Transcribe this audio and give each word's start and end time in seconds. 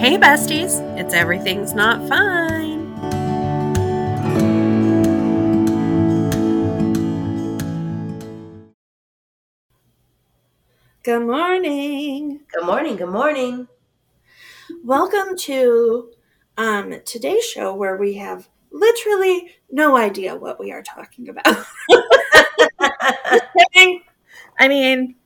Hey, 0.00 0.16
besties, 0.16 0.80
it's 0.98 1.12
Everything's 1.12 1.74
Not 1.74 2.08
Fine. 2.08 2.86
Good 11.02 11.20
morning. 11.26 12.40
Good 12.50 12.64
morning. 12.64 12.96
Good 12.96 13.10
morning. 13.10 13.68
Welcome 14.82 15.36
to 15.36 16.10
um, 16.56 16.94
today's 17.04 17.44
show 17.44 17.74
where 17.74 17.98
we 17.98 18.14
have 18.14 18.48
literally 18.72 19.50
no 19.70 19.98
idea 19.98 20.34
what 20.34 20.58
we 20.58 20.72
are 20.72 20.82
talking 20.82 21.28
about. 21.28 21.44
I 24.58 24.66
mean, 24.66 25.16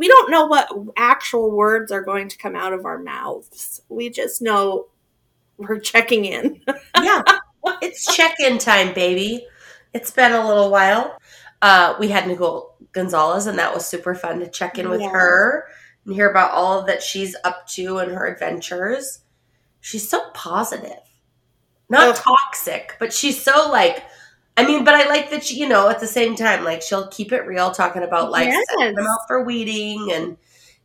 we 0.00 0.08
don't 0.08 0.30
know 0.30 0.46
what 0.46 0.66
actual 0.96 1.50
words 1.50 1.92
are 1.92 2.00
going 2.00 2.26
to 2.26 2.38
come 2.38 2.56
out 2.56 2.72
of 2.72 2.86
our 2.86 2.98
mouths. 2.98 3.82
We 3.90 4.08
just 4.08 4.40
know 4.40 4.86
we're 5.58 5.78
checking 5.78 6.24
in. 6.24 6.62
yeah, 7.02 7.20
it's 7.82 8.16
check-in 8.16 8.56
time, 8.56 8.94
baby. 8.94 9.46
It's 9.92 10.10
been 10.10 10.32
a 10.32 10.48
little 10.48 10.70
while. 10.70 11.18
Uh, 11.60 11.96
we 12.00 12.08
had 12.08 12.26
Nicole 12.26 12.76
Gonzalez, 12.92 13.46
and 13.46 13.58
that 13.58 13.74
was 13.74 13.84
super 13.84 14.14
fun 14.14 14.40
to 14.40 14.48
check 14.48 14.78
in 14.78 14.88
with 14.88 15.02
Yeah. 15.02 15.10
her 15.10 15.66
and 16.06 16.14
hear 16.14 16.30
about 16.30 16.52
all 16.52 16.82
that 16.86 17.02
she's 17.02 17.36
up 17.44 17.66
to 17.68 17.98
and 17.98 18.10
her 18.12 18.26
adventures. 18.26 19.20
She's 19.80 20.08
so 20.08 20.30
positive, 20.32 20.96
not 21.90 22.16
toxic, 22.16 22.96
but 22.98 23.12
she's 23.12 23.38
so 23.42 23.68
like. 23.70 24.02
I 24.60 24.66
mean, 24.66 24.84
but 24.84 24.94
I 24.94 25.08
like 25.08 25.30
that 25.30 25.44
she, 25.44 25.58
you 25.60 25.68
know, 25.68 25.88
at 25.88 26.00
the 26.00 26.06
same 26.06 26.36
time, 26.36 26.64
like 26.64 26.82
she'll 26.82 27.08
keep 27.08 27.32
it 27.32 27.46
real, 27.46 27.70
talking 27.70 28.02
about 28.02 28.30
like 28.30 28.46
Yes. 28.48 28.64
sending 28.70 28.94
them 28.96 29.06
out 29.06 29.26
for 29.26 29.42
weeding 29.44 30.10
and 30.12 30.36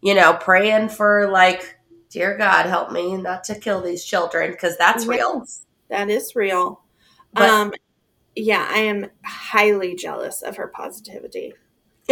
you 0.02 0.14
know 0.16 0.34
praying 0.34 0.90
for 0.90 1.30
like, 1.30 1.78
dear 2.10 2.38
God, 2.38 2.66
help 2.68 2.92
me 2.92 3.18
not 3.18 3.44
to 3.46 3.56
kill 3.60 3.82
these 3.82 4.04
children 4.06 4.52
because 4.52 4.78
that's 4.78 5.06
real. 5.06 5.46
That 5.90 6.10
is 6.10 6.36
real. 6.36 6.82
But- 7.34 7.50
um, 7.50 7.74
yeah, 8.36 8.68
I 8.70 8.80
am 8.80 9.08
highly 9.24 9.96
jealous 9.96 10.42
of 10.42 10.58
her 10.58 10.68
positivity. 10.68 11.54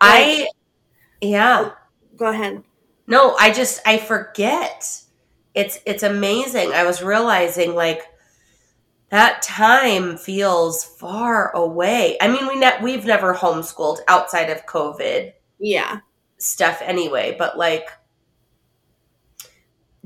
I, 0.00 0.48
yeah, 1.20 1.70
Go 2.16 2.26
ahead. 2.26 2.62
no, 3.06 3.34
I 3.38 3.52
just 3.52 3.80
I 3.86 3.98
forget. 3.98 5.02
It's 5.54 5.78
it's 5.84 6.02
amazing. 6.02 6.72
I 6.72 6.84
was 6.84 7.02
realizing 7.02 7.74
like 7.74 8.02
that 9.10 9.42
time 9.42 10.16
feels 10.16 10.84
far 10.84 11.50
away. 11.54 12.16
I 12.20 12.28
mean, 12.28 12.46
we 12.46 12.56
ne- 12.56 12.78
we've 12.82 13.04
never 13.04 13.34
homeschooled 13.34 13.98
outside 14.08 14.50
of 14.50 14.66
COVID 14.66 15.32
Yeah. 15.58 16.00
stuff 16.38 16.80
anyway, 16.82 17.36
but 17.38 17.58
like 17.58 17.88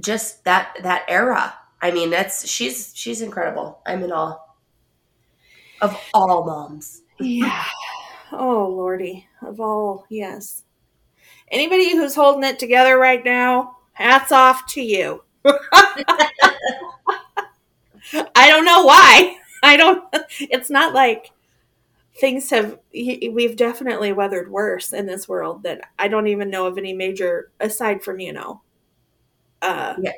just 0.00 0.44
that 0.44 0.76
that 0.82 1.04
era. 1.08 1.54
I 1.80 1.90
mean, 1.90 2.10
that's 2.10 2.48
she's 2.48 2.92
she's 2.94 3.20
incredible. 3.22 3.80
I'm 3.86 4.02
in 4.02 4.12
awe 4.12 4.38
of 5.80 5.98
all 6.12 6.44
moms. 6.44 7.02
Yeah. 7.20 7.64
Oh, 8.32 8.68
Lordy. 8.76 9.28
Of 9.42 9.60
all, 9.60 10.06
yes. 10.10 10.62
Anybody 11.50 11.92
who's 11.92 12.14
holding 12.14 12.44
it 12.44 12.58
together 12.58 12.98
right 12.98 13.24
now, 13.24 13.76
hats 13.92 14.32
off 14.32 14.66
to 14.74 14.82
you. 14.82 15.22
I 18.36 18.48
don't 18.48 18.64
know 18.64 18.84
why. 18.84 19.36
I 19.62 19.76
don't, 19.76 20.04
it's 20.40 20.70
not 20.70 20.94
like 20.94 21.30
things 22.16 22.50
have, 22.50 22.78
we've 22.92 23.56
definitely 23.56 24.12
weathered 24.12 24.50
worse 24.50 24.92
in 24.92 25.06
this 25.06 25.28
world 25.28 25.64
that 25.64 25.80
I 25.98 26.08
don't 26.08 26.28
even 26.28 26.50
know 26.50 26.66
of 26.66 26.78
any 26.78 26.92
major, 26.92 27.50
aside 27.60 28.02
from, 28.02 28.20
you 28.20 28.32
know, 28.32 28.62
uh, 29.62 29.94
Yeah. 30.00 30.12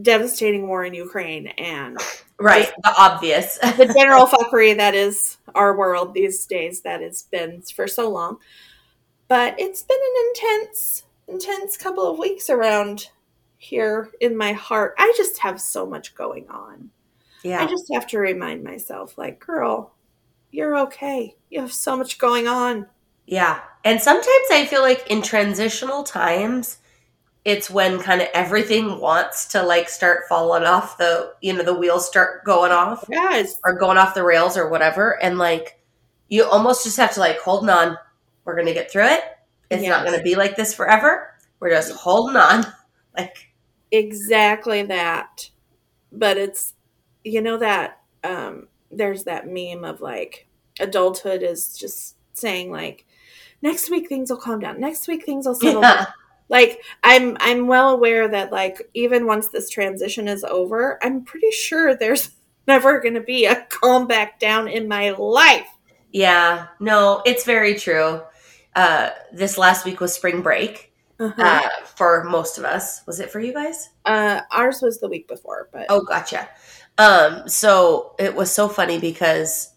devastating 0.00 0.68
war 0.68 0.84
in 0.84 0.94
Ukraine 0.94 1.48
and 1.48 1.98
Right, 2.38 2.72
the 2.84 2.94
obvious. 2.96 3.58
the 3.76 3.92
general 3.94 4.26
fuckery 4.26 4.74
that 4.76 4.94
is 4.94 5.36
our 5.54 5.76
world 5.76 6.14
these 6.14 6.46
days 6.46 6.80
that 6.82 7.02
it's 7.02 7.22
been 7.24 7.60
for 7.62 7.86
so 7.86 8.08
long. 8.08 8.38
But 9.28 9.56
it's 9.58 9.82
been 9.82 9.98
an 10.00 10.32
intense, 10.34 11.04
intense 11.28 11.76
couple 11.76 12.10
of 12.10 12.18
weeks 12.18 12.50
around 12.50 13.08
here 13.62 14.10
in 14.20 14.36
my 14.36 14.52
heart. 14.54 14.94
I 14.98 15.12
just 15.18 15.38
have 15.38 15.60
so 15.60 15.84
much 15.86 16.14
going 16.14 16.48
on. 16.48 16.90
yeah. 17.42 17.62
I 17.62 17.66
just 17.66 17.92
have 17.92 18.06
to 18.08 18.18
remind 18.18 18.64
myself, 18.64 19.18
like, 19.18 19.38
girl, 19.38 19.92
you're 20.50 20.76
okay. 20.78 21.36
You 21.50 21.60
have 21.60 21.72
so 21.72 21.94
much 21.96 22.18
going 22.18 22.48
on. 22.48 22.86
Yeah. 23.26 23.60
And 23.84 24.00
sometimes 24.00 24.46
I 24.50 24.64
feel 24.64 24.80
like 24.80 25.10
in 25.10 25.20
transitional 25.22 26.02
times, 26.04 26.78
it's 27.44 27.70
when 27.70 28.00
kind 28.00 28.22
of 28.22 28.28
everything 28.34 28.98
wants 28.98 29.46
to 29.48 29.62
like 29.62 29.88
start 29.90 30.22
falling 30.28 30.64
off 30.64 30.96
the, 30.98 31.34
you 31.42 31.52
know, 31.52 31.62
the 31.62 31.74
wheels 31.74 32.06
start 32.08 32.44
going 32.44 32.72
off 32.72 33.04
Yes. 33.10 33.58
or 33.64 33.78
going 33.78 33.98
off 33.98 34.14
the 34.14 34.24
rails 34.24 34.56
or 34.56 34.68
whatever. 34.70 35.22
And 35.22 35.36
like, 35.38 35.78
you 36.28 36.44
almost 36.44 36.84
just 36.84 36.96
have 36.96 37.12
to 37.14 37.20
like, 37.20 37.38
holding 37.40 37.70
on. 37.70 37.96
We're 38.44 38.54
going 38.54 38.66
to 38.68 38.74
get 38.74 38.90
through 38.90 39.06
it. 39.08 39.22
It's 39.70 39.86
not 39.86 40.04
going 40.04 40.16
to 40.16 40.24
be 40.24 40.34
like 40.34 40.56
this 40.56 40.74
forever. 40.74 41.28
We're 41.60 41.70
just 41.70 41.92
holding 41.92 42.36
on. 42.36 42.64
Like, 43.16 43.49
Exactly 43.90 44.82
that. 44.84 45.50
But 46.12 46.36
it's, 46.36 46.74
you 47.24 47.40
know, 47.40 47.56
that 47.58 48.00
um, 48.24 48.68
there's 48.90 49.24
that 49.24 49.46
meme 49.46 49.84
of 49.84 50.00
like 50.00 50.46
adulthood 50.80 51.42
is 51.42 51.76
just 51.76 52.16
saying, 52.32 52.70
like, 52.70 53.06
next 53.62 53.90
week 53.90 54.08
things 54.08 54.30
will 54.30 54.38
calm 54.38 54.60
down. 54.60 54.80
Next 54.80 55.06
week 55.08 55.24
things 55.24 55.46
will 55.46 55.54
settle 55.54 55.82
down. 55.82 56.06
Like, 56.50 56.82
I'm, 57.04 57.36
I'm 57.38 57.68
well 57.68 57.90
aware 57.90 58.26
that, 58.26 58.50
like, 58.50 58.82
even 58.92 59.24
once 59.24 59.46
this 59.46 59.70
transition 59.70 60.26
is 60.26 60.42
over, 60.42 60.98
I'm 61.00 61.22
pretty 61.24 61.52
sure 61.52 61.94
there's 61.94 62.32
never 62.66 62.98
going 62.98 63.14
to 63.14 63.20
be 63.20 63.44
a 63.46 63.64
calm 63.68 64.08
back 64.08 64.40
down 64.40 64.66
in 64.66 64.88
my 64.88 65.10
life. 65.10 65.68
Yeah. 66.10 66.66
No, 66.80 67.22
it's 67.24 67.44
very 67.44 67.76
true. 67.76 68.22
Uh, 68.74 69.10
this 69.32 69.58
last 69.58 69.84
week 69.84 70.00
was 70.00 70.12
spring 70.12 70.42
break 70.42 70.89
Uh-huh. 71.20 71.42
uh, 71.42 71.84
for 71.84 72.24
most 72.24 72.58
of 72.58 72.64
us. 72.64 73.02
Was 73.06 73.20
it 73.20 73.30
for 73.30 73.40
you 73.40 73.52
guys? 73.52 73.90
Uh, 74.06 74.40
ours 74.50 74.80
was 74.82 74.98
the 75.00 75.08
week 75.08 75.28
before, 75.28 75.68
but 75.72 75.86
Oh, 75.90 76.00
gotcha. 76.02 76.48
Um, 76.98 77.48
so 77.48 78.14
it 78.18 78.34
was 78.34 78.50
so 78.50 78.68
funny 78.68 78.98
because, 78.98 79.74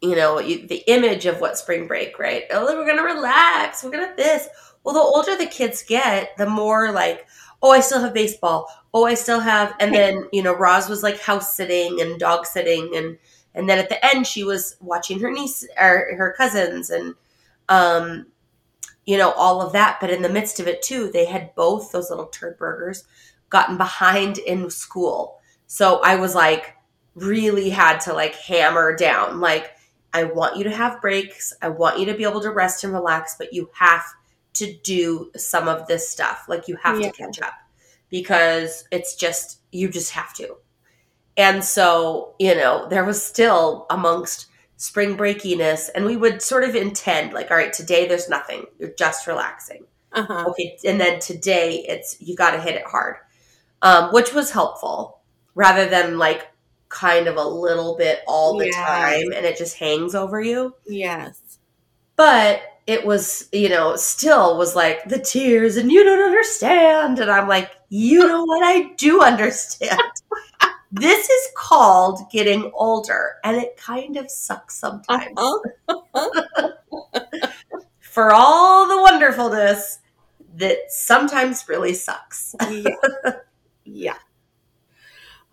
you 0.00 0.14
know, 0.16 0.38
you, 0.38 0.66
the 0.66 0.82
image 0.90 1.26
of 1.26 1.40
what 1.40 1.58
spring 1.58 1.86
break, 1.86 2.18
right? 2.18 2.44
Oh, 2.52 2.64
we're 2.76 2.86
gonna 2.86 3.02
relax. 3.02 3.82
We're 3.84 3.90
gonna 3.90 4.14
this. 4.16 4.48
Well, 4.84 4.94
the 4.94 5.00
older 5.00 5.36
the 5.36 5.46
kids 5.46 5.82
get, 5.82 6.36
the 6.36 6.46
more 6.46 6.92
like, 6.92 7.26
oh, 7.62 7.70
I 7.70 7.80
still 7.80 8.00
have 8.00 8.14
baseball. 8.14 8.68
Oh, 8.92 9.04
I 9.04 9.14
still 9.14 9.40
have. 9.40 9.74
And 9.80 9.94
then 9.94 10.28
you 10.32 10.42
know, 10.42 10.54
Roz 10.54 10.88
was 10.88 11.02
like 11.02 11.20
house 11.20 11.54
sitting 11.56 12.00
and 12.00 12.18
dog 12.20 12.46
sitting, 12.46 12.92
and 12.94 13.18
and 13.54 13.68
then 13.68 13.78
at 13.78 13.88
the 13.88 14.04
end, 14.04 14.26
she 14.26 14.44
was 14.44 14.76
watching 14.80 15.20
her 15.20 15.30
niece 15.30 15.66
or 15.80 16.14
her 16.16 16.34
cousins, 16.36 16.90
and 16.90 17.14
um, 17.68 18.26
you 19.06 19.18
know, 19.18 19.32
all 19.32 19.60
of 19.60 19.72
that. 19.72 19.98
But 20.00 20.10
in 20.10 20.22
the 20.22 20.28
midst 20.28 20.60
of 20.60 20.66
it 20.66 20.82
too, 20.82 21.10
they 21.12 21.24
had 21.24 21.54
both 21.54 21.92
those 21.92 22.10
little 22.10 22.26
turd 22.26 22.58
burgers 22.58 23.04
gotten 23.50 23.76
behind 23.76 24.38
in 24.38 24.70
school. 24.70 25.40
So 25.66 26.00
I 26.02 26.16
was 26.16 26.34
like, 26.34 26.74
really 27.14 27.70
had 27.70 27.98
to 28.00 28.12
like 28.12 28.34
hammer 28.34 28.96
down. 28.96 29.40
Like, 29.40 29.72
I 30.12 30.24
want 30.24 30.56
you 30.56 30.64
to 30.64 30.70
have 30.70 31.00
breaks. 31.00 31.52
I 31.60 31.68
want 31.68 31.98
you 31.98 32.06
to 32.06 32.14
be 32.14 32.24
able 32.24 32.40
to 32.40 32.50
rest 32.50 32.84
and 32.84 32.92
relax, 32.92 33.36
but 33.36 33.52
you 33.52 33.70
have 33.74 34.04
to 34.54 34.72
do 34.82 35.30
some 35.36 35.66
of 35.68 35.86
this 35.86 36.08
stuff. 36.08 36.44
Like, 36.48 36.68
you 36.68 36.76
have 36.82 37.00
Yeah. 37.00 37.10
to 37.10 37.16
catch 37.16 37.40
up 37.40 37.54
because 38.10 38.84
it's 38.92 39.16
just, 39.16 39.60
you 39.72 39.88
just 39.88 40.12
have 40.12 40.32
to. 40.34 40.56
And 41.36 41.64
so, 41.64 42.34
you 42.38 42.54
know, 42.54 42.86
there 42.88 43.04
was 43.04 43.24
still 43.24 43.86
amongst 43.90 44.46
spring 44.76 45.16
breakiness, 45.16 45.88
and 45.94 46.04
we 46.04 46.16
would 46.16 46.42
sort 46.42 46.64
of 46.64 46.74
intend, 46.74 47.32
like, 47.32 47.50
all 47.50 47.56
right, 47.56 47.72
today 47.72 48.06
there's 48.08 48.28
nothing. 48.28 48.66
You're 48.78 48.94
just 48.98 49.26
relaxing 49.26 49.86
uh-huh. 50.14 50.44
okay 50.48 50.76
and 50.84 51.00
then 51.00 51.18
today 51.20 51.84
it's 51.88 52.16
you 52.20 52.36
got 52.36 52.52
to 52.52 52.60
hit 52.60 52.74
it 52.76 52.84
hard 52.86 53.16
um, 53.82 54.10
which 54.12 54.32
was 54.32 54.50
helpful 54.50 55.20
rather 55.54 55.86
than 55.86 56.18
like 56.18 56.48
kind 56.88 57.26
of 57.26 57.36
a 57.36 57.44
little 57.44 57.96
bit 57.96 58.20
all 58.26 58.56
the 58.56 58.66
Yeah. 58.66 58.86
time 58.86 59.32
and 59.34 59.44
it 59.44 59.58
just 59.58 59.76
hangs 59.78 60.14
over 60.14 60.40
you 60.40 60.74
yes. 60.86 61.58
but 62.16 62.62
it 62.86 63.04
was 63.04 63.48
you 63.52 63.68
know 63.68 63.96
still 63.96 64.56
was 64.56 64.76
like 64.76 65.08
the 65.08 65.18
tears 65.18 65.76
and 65.76 65.90
you 65.90 66.04
don't 66.04 66.22
understand 66.22 67.18
and 67.18 67.30
i'm 67.30 67.48
like 67.48 67.70
you 67.88 68.26
know 68.26 68.44
what 68.44 68.62
i 68.62 68.92
do 68.96 69.22
understand 69.22 69.98
this 71.00 71.28
is 71.28 71.48
called 71.56 72.20
getting 72.30 72.70
older 72.74 73.34
and 73.44 73.56
it 73.56 73.76
kind 73.76 74.16
of 74.16 74.30
sucks 74.30 74.76
sometimes 74.78 75.34
Uh-huh. 75.36 76.70
for 78.00 78.32
all 78.32 78.86
the 78.88 79.00
wonderfulness 79.02 79.98
that 80.56 80.78
sometimes 80.88 81.68
really 81.68 81.94
sucks 81.94 82.54
yeah. 82.70 82.84
yeah. 83.84 84.16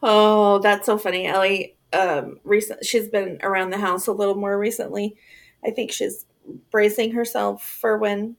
Oh, 0.04 0.60
that's 0.60 0.86
so 0.86 0.98
funny. 0.98 1.28
Ellie, 1.28 1.78
um, 1.94 2.40
recent 2.44 2.84
she's 2.86 3.08
been 3.08 3.40
around 3.44 3.70
the 3.70 3.78
house 3.78 4.08
a 4.08 4.12
little 4.12 4.36
more 4.36 4.58
recently. 4.58 5.16
I 5.64 5.72
think 5.72 5.92
she's 5.92 6.26
bracing 6.72 7.12
herself 7.12 7.64
for 7.64 7.98
when 7.98 8.36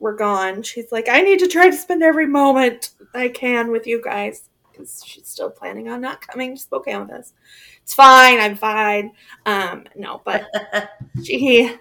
we're 0.00 0.16
gone, 0.16 0.62
she's 0.62 0.92
like, 0.92 1.08
I 1.08 1.22
need 1.22 1.40
to 1.40 1.48
try 1.48 1.70
to 1.70 1.76
spend 1.76 2.02
every 2.02 2.26
moment 2.26 2.90
I 3.14 3.28
can 3.28 3.70
with 3.72 3.86
you 3.86 4.02
guys 4.02 4.47
because 4.78 5.02
she's 5.04 5.26
still 5.26 5.50
planning 5.50 5.88
on 5.88 6.00
not 6.00 6.26
coming 6.26 6.54
to 6.54 6.60
Spokane 6.60 7.00
with 7.00 7.10
us. 7.10 7.32
It's 7.82 7.94
fine. 7.94 8.38
I'm 8.38 8.56
fine. 8.56 9.12
Um, 9.44 9.84
no, 9.96 10.22
but 10.24 10.46
she, 11.24 11.74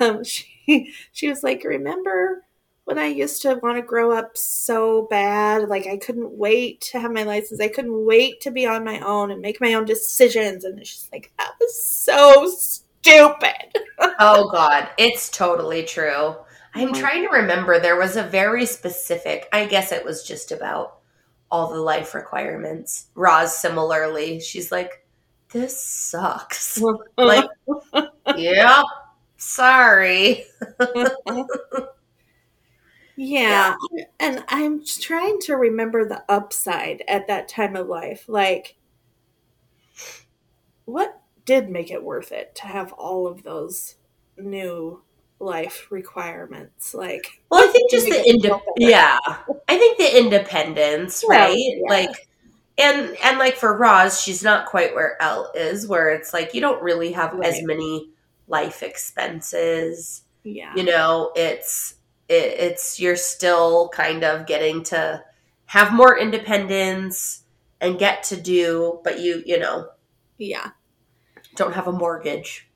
um, 0.00 0.24
she, 0.24 0.92
she 1.12 1.28
was 1.28 1.42
like, 1.42 1.64
remember 1.64 2.44
when 2.84 2.98
I 2.98 3.06
used 3.06 3.42
to 3.42 3.54
want 3.62 3.76
to 3.76 3.82
grow 3.82 4.12
up 4.12 4.36
so 4.36 5.06
bad? 5.10 5.68
Like 5.68 5.86
I 5.86 5.96
couldn't 5.96 6.32
wait 6.32 6.80
to 6.92 7.00
have 7.00 7.12
my 7.12 7.22
license. 7.22 7.60
I 7.60 7.68
couldn't 7.68 8.04
wait 8.04 8.40
to 8.42 8.50
be 8.50 8.66
on 8.66 8.84
my 8.84 9.00
own 9.00 9.30
and 9.30 9.40
make 9.40 9.60
my 9.60 9.74
own 9.74 9.84
decisions. 9.84 10.64
And 10.64 10.84
she's 10.86 11.08
like, 11.12 11.32
that 11.38 11.52
was 11.60 11.82
so 11.82 12.48
stupid. 12.48 13.78
oh 14.18 14.50
God, 14.50 14.88
it's 14.98 15.28
totally 15.28 15.84
true. 15.84 16.36
I'm 16.72 16.92
trying 16.92 17.24
to 17.24 17.30
remember. 17.30 17.80
There 17.80 17.98
was 17.98 18.16
a 18.16 18.22
very 18.22 18.64
specific, 18.64 19.48
I 19.52 19.66
guess 19.66 19.90
it 19.90 20.04
was 20.04 20.22
just 20.22 20.52
about 20.52 20.99
all 21.50 21.72
the 21.72 21.80
life 21.80 22.14
requirements. 22.14 23.06
Roz, 23.14 23.56
similarly, 23.56 24.40
she's 24.40 24.70
like, 24.70 25.04
this 25.52 25.84
sucks. 25.84 26.80
Like, 27.16 27.48
yep, 28.36 28.84
sorry. 29.36 30.44
yeah. 33.16 33.74
And 34.18 34.44
I'm 34.48 34.84
trying 34.84 35.38
to 35.40 35.56
remember 35.56 36.04
the 36.04 36.24
upside 36.28 37.02
at 37.06 37.26
that 37.26 37.48
time 37.48 37.76
of 37.76 37.88
life. 37.88 38.24
Like, 38.28 38.76
what 40.84 41.20
did 41.44 41.68
make 41.68 41.90
it 41.90 42.04
worth 42.04 42.32
it 42.32 42.54
to 42.56 42.66
have 42.66 42.92
all 42.92 43.26
of 43.26 43.42
those 43.42 43.96
new 44.38 45.02
life 45.40 45.88
requirements? 45.90 46.94
Like, 46.94 47.40
Well, 47.50 47.66
I 47.68 47.72
think 47.72 47.90
just 47.90 48.06
the 48.06 48.12
it 48.20 48.26
inde- 48.26 48.42
feel 48.42 48.58
better. 48.76 48.90
yeah. 48.90 49.18
I 49.68 49.78
think 49.78 49.98
the 49.98 50.18
independence, 50.18 51.24
Well, 51.26 51.38
right? 51.48 51.56
yeah. 51.58 51.88
Like 51.88 52.28
and 52.78 53.16
and 53.22 53.38
like 53.38 53.56
for 53.56 53.76
Roz, 53.76 54.20
she's 54.22 54.42
not 54.42 54.66
quite 54.66 54.94
where 54.94 55.20
L 55.20 55.50
is, 55.54 55.86
where 55.88 56.10
it's 56.10 56.32
like 56.32 56.54
you 56.54 56.60
don't 56.60 56.82
really 56.82 57.12
have 57.12 57.38
as 57.42 57.62
many 57.62 58.10
life 58.48 58.82
expenses. 58.82 60.22
yeah. 60.44 60.72
You 60.76 60.84
know, 60.84 61.32
it's 61.36 61.96
it, 62.28 62.34
it's 62.58 63.00
you're 63.00 63.16
still 63.16 63.88
kind 63.90 64.24
of 64.24 64.46
getting 64.46 64.82
to 64.84 65.22
have 65.66 65.92
more 65.92 66.18
independence 66.18 67.42
and 67.80 67.98
get 67.98 68.22
to 68.24 68.40
do, 68.40 69.00
but 69.04 69.20
you 69.20 69.42
you 69.44 69.58
know 69.58 69.88
Yeah. 70.38 70.70
don't 71.56 71.74
have 71.74 71.86
a 71.88 71.92
mortgage. 71.92 72.69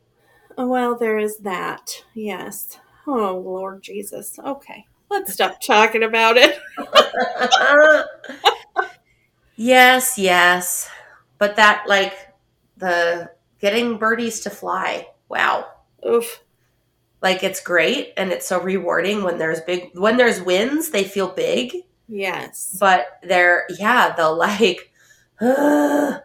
Oh, 0.56 0.66
well, 0.68 0.94
there 0.96 1.18
is 1.18 1.38
that. 1.38 2.04
Yes. 2.14 2.78
Oh, 3.06 3.36
Lord 3.44 3.82
Jesus. 3.82 4.38
Okay. 4.38 4.86
Let's 5.10 5.32
stop 5.32 5.60
talking 5.66 6.02
about 6.02 6.36
it. 6.36 6.58
yes, 9.56 10.18
yes. 10.18 10.88
But 11.38 11.56
that 11.56 11.84
like 11.88 12.14
the 12.76 13.30
getting 13.60 13.98
birdies 13.98 14.40
to 14.40 14.50
fly. 14.50 15.08
Wow. 15.28 15.66
Oof. 16.08 16.40
Like 17.22 17.42
it's 17.42 17.60
great 17.60 18.12
and 18.16 18.30
it's 18.32 18.46
so 18.46 18.60
rewarding 18.60 19.22
when 19.22 19.38
there's 19.38 19.60
big 19.62 19.90
when 19.94 20.16
there's 20.16 20.42
wins, 20.42 20.90
they 20.90 21.04
feel 21.04 21.28
big, 21.28 21.74
Yes. 22.08 22.76
but 22.78 23.06
they're 23.22 23.66
yeah, 23.78 24.14
they'll 24.14 24.36
like 24.36 24.92
of 25.40 26.20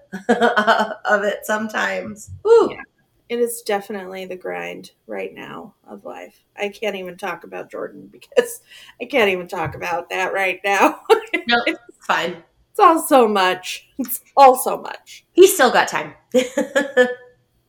it 1.23 1.45
sometimes. 1.45 2.31
Ooh. 2.45 2.69
Yeah. 2.71 2.81
It 3.29 3.39
is 3.39 3.61
definitely 3.61 4.25
the 4.25 4.35
grind 4.35 4.91
right 5.07 5.33
now 5.33 5.75
of 5.87 6.03
life. 6.03 6.43
I 6.57 6.69
can't 6.69 6.95
even 6.95 7.15
talk 7.17 7.43
about 7.43 7.71
Jordan 7.71 8.07
because 8.11 8.61
I 9.01 9.05
can't 9.05 9.29
even 9.29 9.47
talk 9.47 9.75
about 9.75 10.09
that 10.09 10.33
right 10.33 10.59
now. 10.63 11.01
No, 11.47 11.63
it's 11.65 11.79
fine. 12.05 12.43
It's 12.71 12.79
all 12.79 13.01
so 13.01 13.27
much. 13.27 13.87
It's 13.97 14.21
all 14.37 14.55
so 14.55 14.77
much. 14.77 15.25
He's 15.31 15.53
still 15.53 15.71
got 15.71 15.87
time. 15.87 16.13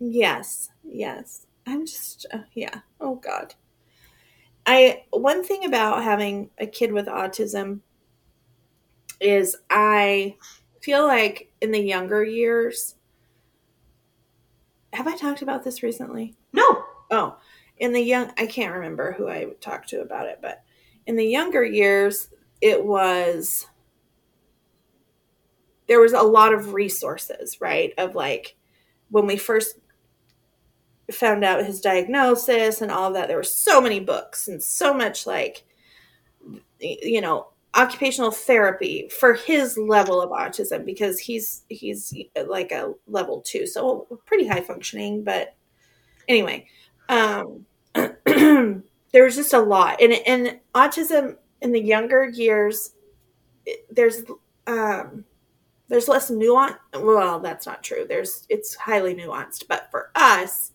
Yes. 0.00 0.70
Yes. 0.82 1.46
I'm 1.66 1.86
just 1.86 2.26
uh, 2.32 2.44
yeah. 2.54 2.80
Oh 3.00 3.16
god. 3.16 3.54
I 4.66 5.04
one 5.10 5.44
thing 5.44 5.64
about 5.66 6.02
having 6.02 6.50
a 6.58 6.66
kid 6.66 6.92
with 6.92 7.06
autism 7.06 7.80
is 9.20 9.56
I 9.68 10.36
feel 10.80 11.06
like 11.06 11.52
in 11.60 11.72
the 11.72 11.80
younger 11.80 12.24
years 12.24 12.94
have 14.92 15.06
I 15.06 15.16
talked 15.16 15.42
about 15.42 15.64
this 15.64 15.82
recently? 15.82 16.36
no. 16.52 16.84
Oh, 17.12 17.36
in 17.76 17.92
the 17.92 18.00
young, 18.00 18.30
I 18.38 18.46
can't 18.46 18.74
remember 18.74 19.12
who 19.12 19.28
I 19.28 19.46
talked 19.60 19.88
to 19.88 20.00
about 20.00 20.26
it, 20.26 20.38
but 20.40 20.62
in 21.06 21.16
the 21.16 21.24
younger 21.24 21.64
years, 21.64 22.28
it 22.60 22.84
was 22.84 23.66
there 25.88 26.00
was 26.00 26.12
a 26.12 26.22
lot 26.22 26.54
of 26.54 26.72
resources, 26.72 27.60
right? 27.60 27.92
Of 27.98 28.14
like 28.14 28.56
when 29.10 29.26
we 29.26 29.36
first 29.36 29.80
found 31.10 31.42
out 31.42 31.66
his 31.66 31.80
diagnosis 31.80 32.80
and 32.80 32.92
all 32.92 33.08
of 33.08 33.14
that, 33.14 33.26
there 33.26 33.36
were 33.36 33.42
so 33.42 33.80
many 33.80 33.98
books 33.98 34.46
and 34.46 34.62
so 34.62 34.94
much 34.94 35.26
like 35.26 35.64
you 36.78 37.20
know 37.20 37.48
occupational 37.74 38.30
therapy 38.30 39.08
for 39.08 39.34
his 39.34 39.78
level 39.78 40.20
of 40.20 40.30
autism 40.30 40.84
because 40.84 41.20
he's 41.20 41.62
he's 41.68 42.12
like 42.46 42.72
a 42.72 42.92
level 43.06 43.40
two 43.42 43.64
so 43.64 44.06
pretty 44.26 44.46
high 44.46 44.60
functioning 44.60 45.22
but 45.22 45.54
anyway 46.28 46.66
um 47.08 47.64
there 49.12 49.24
was 49.24 49.36
just 49.36 49.52
a 49.52 49.58
lot. 49.58 50.00
And 50.00 50.12
and 50.26 50.60
autism 50.74 51.36
in 51.60 51.72
the 51.72 51.80
younger 51.80 52.28
years 52.28 52.92
there's 53.90 54.22
um 54.66 55.24
there's 55.88 56.08
less 56.08 56.30
nuance 56.30 56.76
well 56.94 57.40
that's 57.40 57.66
not 57.66 57.82
true. 57.82 58.06
There's 58.08 58.46
it's 58.48 58.74
highly 58.74 59.14
nuanced 59.14 59.66
but 59.68 59.88
for 59.90 60.10
us 60.14 60.72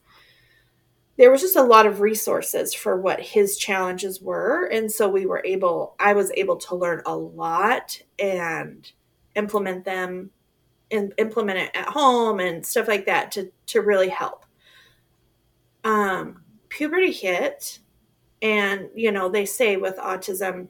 there 1.18 1.32
was 1.32 1.42
just 1.42 1.56
a 1.56 1.64
lot 1.64 1.86
of 1.86 2.02
resources 2.02 2.74
for 2.74 3.00
what 3.00 3.22
his 3.22 3.58
challenges 3.58 4.22
were. 4.22 4.66
And 4.66 4.92
so 4.92 5.08
we 5.08 5.26
were 5.26 5.42
able 5.46 5.96
i 6.00 6.14
was 6.14 6.32
able 6.36 6.58
to 6.58 6.76
learn 6.76 7.02
a 7.06 7.16
lot 7.16 8.00
and 8.20 8.92
implement 9.36 9.86
them 9.86 10.32
and 10.92 11.14
implement 11.18 11.60
it 11.60 11.72
at 11.74 11.88
home 11.88 12.40
and 12.40 12.66
stuff 12.66 12.88
like 12.88 13.06
that 13.06 13.32
to 13.34 13.52
to 13.68 13.82
really 13.82 14.10
help. 14.10 14.46
Um 15.84 16.42
puberty 16.70 17.12
hit 17.12 17.80
and 18.42 18.90
you 18.96 19.12
know 19.12 19.30
they 19.30 19.46
say 19.46 19.78
with 19.78 19.98
autism 19.98 20.68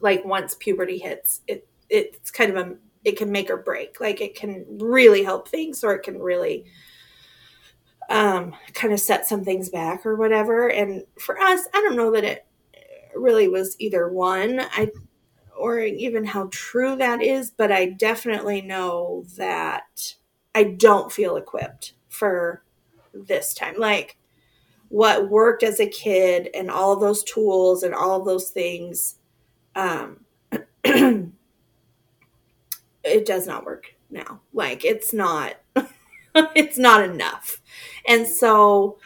like 0.00 0.24
once 0.24 0.56
puberty 0.58 0.98
hits 0.98 1.42
it 1.46 1.68
it's 1.88 2.30
kind 2.30 2.50
of 2.50 2.56
a 2.56 2.76
it 3.04 3.16
can 3.16 3.30
make 3.32 3.50
or 3.50 3.56
break. 3.56 4.00
Like 4.00 4.20
it 4.20 4.34
can 4.34 4.64
really 4.68 5.22
help 5.22 5.48
things 5.48 5.82
or 5.82 5.94
it 5.94 6.02
can 6.02 6.18
really 6.18 6.66
um 8.08 8.54
kind 8.74 8.92
of 8.94 9.00
set 9.00 9.26
some 9.26 9.44
things 9.44 9.68
back 9.68 10.06
or 10.06 10.16
whatever. 10.16 10.68
And 10.68 11.04
for 11.18 11.38
us 11.38 11.66
i 11.74 11.80
don't 11.80 11.96
know 11.96 12.12
that 12.12 12.24
it 12.24 12.46
really 13.16 13.48
was 13.48 13.76
either 13.80 14.08
one 14.08 14.60
i 14.60 14.90
or 15.56 15.80
even 15.80 16.24
how 16.24 16.48
true 16.52 16.96
that 16.96 17.22
is 17.22 17.50
but 17.50 17.72
i 17.72 17.86
definitely 17.86 18.60
know 18.62 19.24
that 19.36 20.14
i 20.54 20.62
don't 20.64 21.12
feel 21.12 21.36
equipped 21.36 21.94
for 22.08 22.62
this 23.12 23.54
time. 23.54 23.74
Like 23.78 24.16
what 24.88 25.30
worked 25.30 25.62
as 25.62 25.80
a 25.80 25.86
kid 25.88 26.50
and 26.54 26.70
all 26.70 26.96
those 26.96 27.22
tools 27.24 27.82
and 27.82 27.94
all 27.94 28.24
those 28.24 28.50
things 28.50 29.16
um 29.76 30.20
it 30.84 31.32
does 33.26 33.46
not 33.46 33.64
work 33.64 33.94
now. 34.10 34.40
Like 34.52 34.84
it's 34.84 35.12
not 35.12 35.54
it's 36.34 36.78
not 36.78 37.02
enough 37.02 37.57
and 38.08 38.26
so 38.26 38.98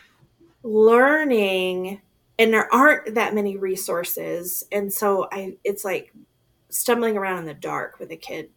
learning 0.62 2.00
and 2.38 2.52
there 2.52 2.72
aren't 2.72 3.14
that 3.14 3.34
many 3.34 3.56
resources 3.56 4.64
and 4.72 4.92
so 4.92 5.28
i 5.32 5.56
it's 5.64 5.84
like 5.84 6.12
stumbling 6.70 7.16
around 7.16 7.38
in 7.40 7.44
the 7.46 7.54
dark 7.54 7.98
with 7.98 8.10
a 8.10 8.16
kid 8.16 8.48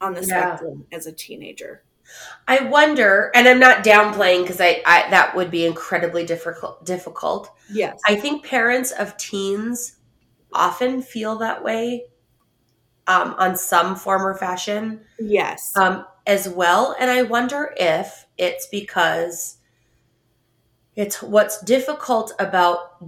on 0.00 0.14
the 0.14 0.22
Yeah. 0.22 0.56
spectrum 0.56 0.86
as 0.90 1.06
a 1.06 1.12
teenager 1.12 1.84
I 2.48 2.64
wonder, 2.64 3.30
and 3.36 3.46
I'm 3.46 3.60
not 3.60 3.84
downplaying 3.84 4.42
because 4.42 4.60
I, 4.60 4.82
I 4.84 5.08
that 5.10 5.36
would 5.36 5.50
be 5.50 5.64
incredibly 5.64 6.26
difficult 6.26 6.84
difficult. 6.84 7.50
yes 7.72 8.00
I 8.06 8.16
think 8.16 8.44
parents 8.44 8.90
of 8.90 9.16
teens 9.16 9.96
often 10.52 11.02
feel 11.02 11.36
that 11.38 11.62
way 11.62 12.06
um, 13.06 13.34
on 13.38 13.56
some 13.56 13.94
form 13.96 14.26
or 14.26 14.34
fashion 14.34 15.02
yes 15.20 15.72
um, 15.76 16.04
as 16.26 16.48
well. 16.48 16.96
And 16.98 17.10
I 17.10 17.22
wonder 17.22 17.74
if 17.76 18.26
it's 18.36 18.66
because 18.68 19.58
it's 20.96 21.22
what's 21.22 21.60
difficult 21.62 22.32
about 22.38 23.02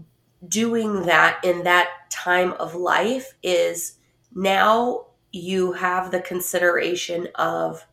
doing 0.48 1.02
that 1.02 1.40
in 1.44 1.64
that 1.64 1.88
time 2.10 2.52
of 2.54 2.74
life 2.74 3.34
is 3.42 3.98
now 4.34 5.06
you 5.32 5.72
have 5.72 6.10
the 6.10 6.20
consideration 6.20 7.28
of 7.36 7.86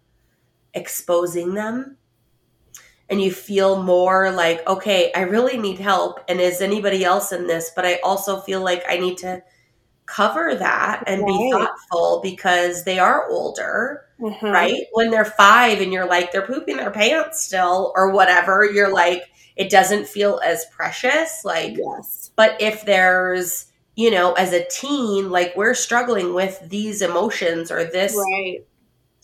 exposing 0.74 1.54
them 1.54 1.98
and 3.10 3.22
you 3.22 3.32
feel 3.32 3.82
more 3.82 4.32
like, 4.32 4.66
okay, 4.68 5.12
I 5.16 5.22
really 5.22 5.58
need 5.58 5.80
help. 5.80 6.20
And 6.30 6.40
is 6.40 6.62
anybody 6.62 7.04
else 7.04 7.32
in 7.32 7.48
this? 7.48 7.72
But 7.76 7.86
I 7.86 7.96
also 8.04 8.40
feel 8.42 8.62
like 8.64 8.84
I 8.88 8.98
need 8.98 9.18
to 9.20 9.42
cover 10.06 10.56
that 10.56 11.04
and 11.08 11.26
be 11.26 11.52
thoughtful 11.52 12.20
because 12.24 12.84
they 12.84 13.00
are 13.00 13.28
older, 13.30 14.06
Mhm. 14.20 14.52
right? 14.54 14.84
When 14.94 15.12
they're 15.12 15.26
five 15.26 15.82
and 15.82 15.94
you're 15.94 16.08
like, 16.08 16.32
they're 16.32 16.46
pooping 16.46 16.78
their 16.78 16.92
pants 16.92 17.42
still 17.46 17.94
or 17.96 18.12
whatever, 18.12 18.66
you're 18.66 18.94
like, 18.94 19.24
it 19.60 19.70
doesn't 19.70 20.08
feel 20.08 20.42
as 20.44 20.66
precious. 20.72 21.46
Like, 21.46 21.76
Yes. 21.78 22.32
but 22.38 22.60
if 22.62 22.86
there's, 22.86 23.68
you 23.96 24.10
know, 24.12 24.34
as 24.34 24.54
a 24.54 24.66
teen, 24.70 25.30
like 25.32 25.54
we're 25.58 25.76
struggling 25.76 26.34
with 26.34 26.60
these 26.70 27.02
emotions 27.04 27.72
or 27.72 27.84
this 27.86 28.16
Right. 28.16 28.66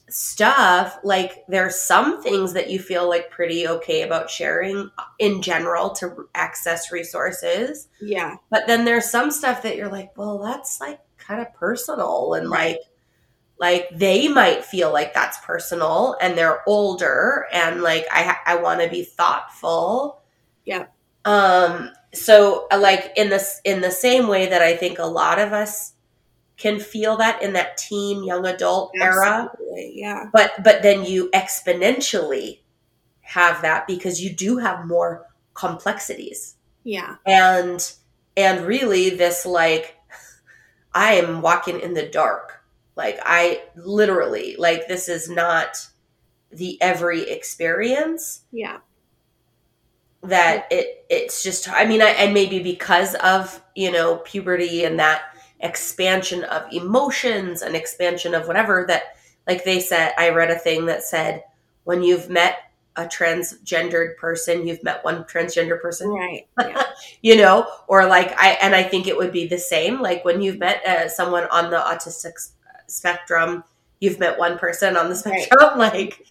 stuff, 0.09 0.99
like 1.03 1.43
there's 1.47 1.79
some 1.79 2.21
things 2.21 2.53
that 2.53 2.69
you 2.69 2.79
feel 2.79 3.09
like 3.09 3.31
pretty 3.31 3.67
okay 3.67 4.03
about 4.03 4.29
sharing 4.29 4.91
in 5.19 5.41
general 5.41 5.89
to 5.91 6.29
access 6.35 6.91
resources. 6.91 7.87
Yeah. 8.01 8.35
But 8.51 8.67
then 8.67 8.85
there's 8.85 9.09
some 9.09 9.31
stuff 9.31 9.63
that 9.63 9.77
you're 9.77 9.89
like, 9.91 10.15
well, 10.17 10.37
that's 10.39 10.79
like 10.79 10.99
kind 11.17 11.41
of 11.41 11.53
personal 11.55 12.33
and 12.35 12.49
Right. 12.51 12.77
like 12.77 12.79
like 13.57 13.87
they 13.93 14.27
might 14.27 14.65
feel 14.65 14.91
like 14.91 15.13
that's 15.13 15.37
personal 15.39 16.17
and 16.21 16.37
they're 16.37 16.61
older 16.67 17.47
and 17.53 17.81
like 17.81 18.05
I 18.11 18.35
I 18.45 18.55
want 18.57 18.81
to 18.81 18.89
be 18.89 19.03
thoughtful. 19.05 20.21
Yeah. 20.65 20.88
Um 21.25 21.91
so 22.13 22.67
uh, 22.72 22.79
like 22.79 23.12
in 23.17 23.29
this 23.29 23.60
in 23.63 23.81
the 23.81 23.91
same 23.91 24.27
way 24.27 24.48
that 24.48 24.62
I 24.62 24.75
think 24.75 25.00
a 25.00 25.05
lot 25.05 25.39
of 25.39 25.53
us 25.53 25.93
can 26.57 26.79
feel 26.79 27.17
that 27.17 27.41
in 27.41 27.53
that 27.53 27.77
teen 27.77 28.24
young 28.24 28.45
adult 28.45 28.91
era 28.95 29.50
Yeah. 29.75 30.25
but 30.31 30.51
but 30.63 30.81
then 30.84 31.03
you 31.03 31.29
exponentially 31.31 32.60
have 33.22 33.62
that 33.63 33.88
because 33.88 34.22
you 34.24 34.31
do 34.34 34.57
have 34.57 34.86
more 34.88 35.25
complexities 35.53 36.55
Yeah. 36.86 37.15
and 37.25 37.91
and 38.38 38.65
really 38.65 39.10
this 39.10 39.45
like 39.45 39.98
i 40.93 41.13
am 41.13 41.41
walking 41.41 41.79
in 41.81 41.93
the 41.93 42.07
dark 42.07 42.62
like 42.95 43.19
i 43.25 43.62
literally 43.75 44.55
like 44.57 44.88
this 44.88 45.10
is 45.10 45.29
not 45.29 45.88
the 46.51 46.81
every 46.81 47.29
experience 47.29 48.43
Yeah. 48.51 48.77
That 50.29 50.67
it 50.72 51.05
it's 51.10 51.44
just 51.44 51.70
i 51.70 51.86
mean 51.86 52.01
I, 52.01 52.10
and 52.12 52.34
maybe 52.34 52.62
because 52.62 53.15
of 53.15 53.62
you 53.75 53.91
know 53.91 54.17
puberty 54.17 54.84
and 54.84 55.00
that 55.00 55.24
expansion 55.60 56.44
of 56.46 56.63
emotions 56.72 57.62
and 57.62 57.75
expansion 57.75 58.34
of 58.36 58.48
whatever 58.48 58.86
that 58.88 59.03
like 59.48 59.63
they 59.63 59.79
said 59.79 60.13
i 60.17 60.29
read 60.29 60.51
a 60.51 60.60
thing 60.60 60.86
that 60.88 61.03
said 61.03 61.44
when 61.84 62.03
you've 62.03 62.29
met 62.29 62.58
a 62.98 63.03
transgendered 63.05 64.15
person 64.17 64.67
you've 64.67 64.84
met 64.84 65.03
one 65.03 65.24
transgender 65.25 65.82
person 65.82 66.10
Right. 66.10 66.48
Yeah. 66.60 66.84
you 67.22 67.36
know 67.38 67.67
or 67.88 68.05
like 68.05 68.34
i 68.39 68.51
and 68.62 68.75
i 68.75 68.84
think 68.84 69.08
it 69.08 69.17
would 69.17 69.32
be 69.32 69.48
the 69.48 69.58
same 69.58 70.01
like 70.01 70.24
when 70.25 70.41
you've 70.41 70.60
met 70.60 70.86
uh, 70.86 71.08
someone 71.10 71.46
on 71.51 71.70
the 71.72 71.77
autistic 71.77 72.34
spectrum 72.88 73.63
you've 74.00 74.20
met 74.20 74.38
one 74.38 74.58
person 74.58 74.96
on 74.98 75.10
the 75.10 75.22
Right. 75.25 75.44
spectrum 75.44 75.72
like 75.79 76.25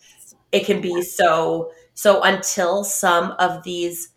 it 0.52 0.64
can 0.66 0.80
be 0.80 1.02
so 1.02 1.72
so 1.94 2.22
until 2.22 2.84
some 2.84 3.32
of 3.38 3.62
these 3.62 4.10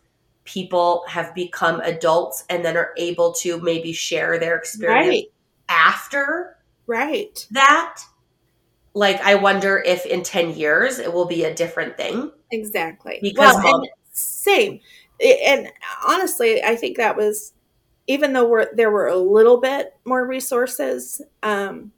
people 0.44 1.04
have 1.08 1.34
become 1.34 1.80
adults 1.80 2.44
and 2.48 2.64
then 2.64 2.76
are 2.76 2.92
able 2.96 3.32
to 3.32 3.60
maybe 3.60 3.92
share 3.92 4.38
their 4.38 4.56
experience 4.56 5.06
Right. 5.08 5.24
after 5.68 6.56
Right. 6.86 7.46
that 7.50 8.00
like 8.94 9.20
i 9.20 9.34
wonder 9.34 9.78
if 9.84 10.06
in 10.06 10.22
10 10.22 10.54
years 10.56 10.98
it 10.98 11.12
will 11.12 11.26
be 11.26 11.44
a 11.44 11.54
different 11.54 11.96
thing 11.96 12.32
Exactly. 12.50 13.18
Because 13.22 13.54
well, 13.56 13.76
and 13.82 13.88
same. 14.12 14.80
And 15.22 15.68
honestly, 16.06 16.62
I 16.62 16.76
think 16.76 16.96
that 16.96 17.16
was 17.16 17.52
even 18.06 18.32
though 18.32 18.48
we're, 18.48 18.74
there 18.74 18.90
were 18.90 19.08
a 19.08 19.16
little 19.16 19.60
bit 19.60 19.94
more 20.06 20.26
resources 20.26 21.20
um, 21.42 21.92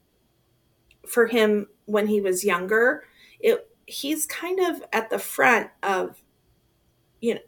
for 1.07 1.27
him 1.27 1.69
when 1.85 2.07
he 2.09 2.21
was 2.21 2.45
younger. 2.45 3.05
It 3.39 3.70
he's 3.91 4.27
kind 4.27 4.61
of 4.61 4.83
at 4.93 5.11
the 5.11 5.19
front 5.19 5.69
of 5.83 6.23
you 7.21 7.35
know 7.35 7.41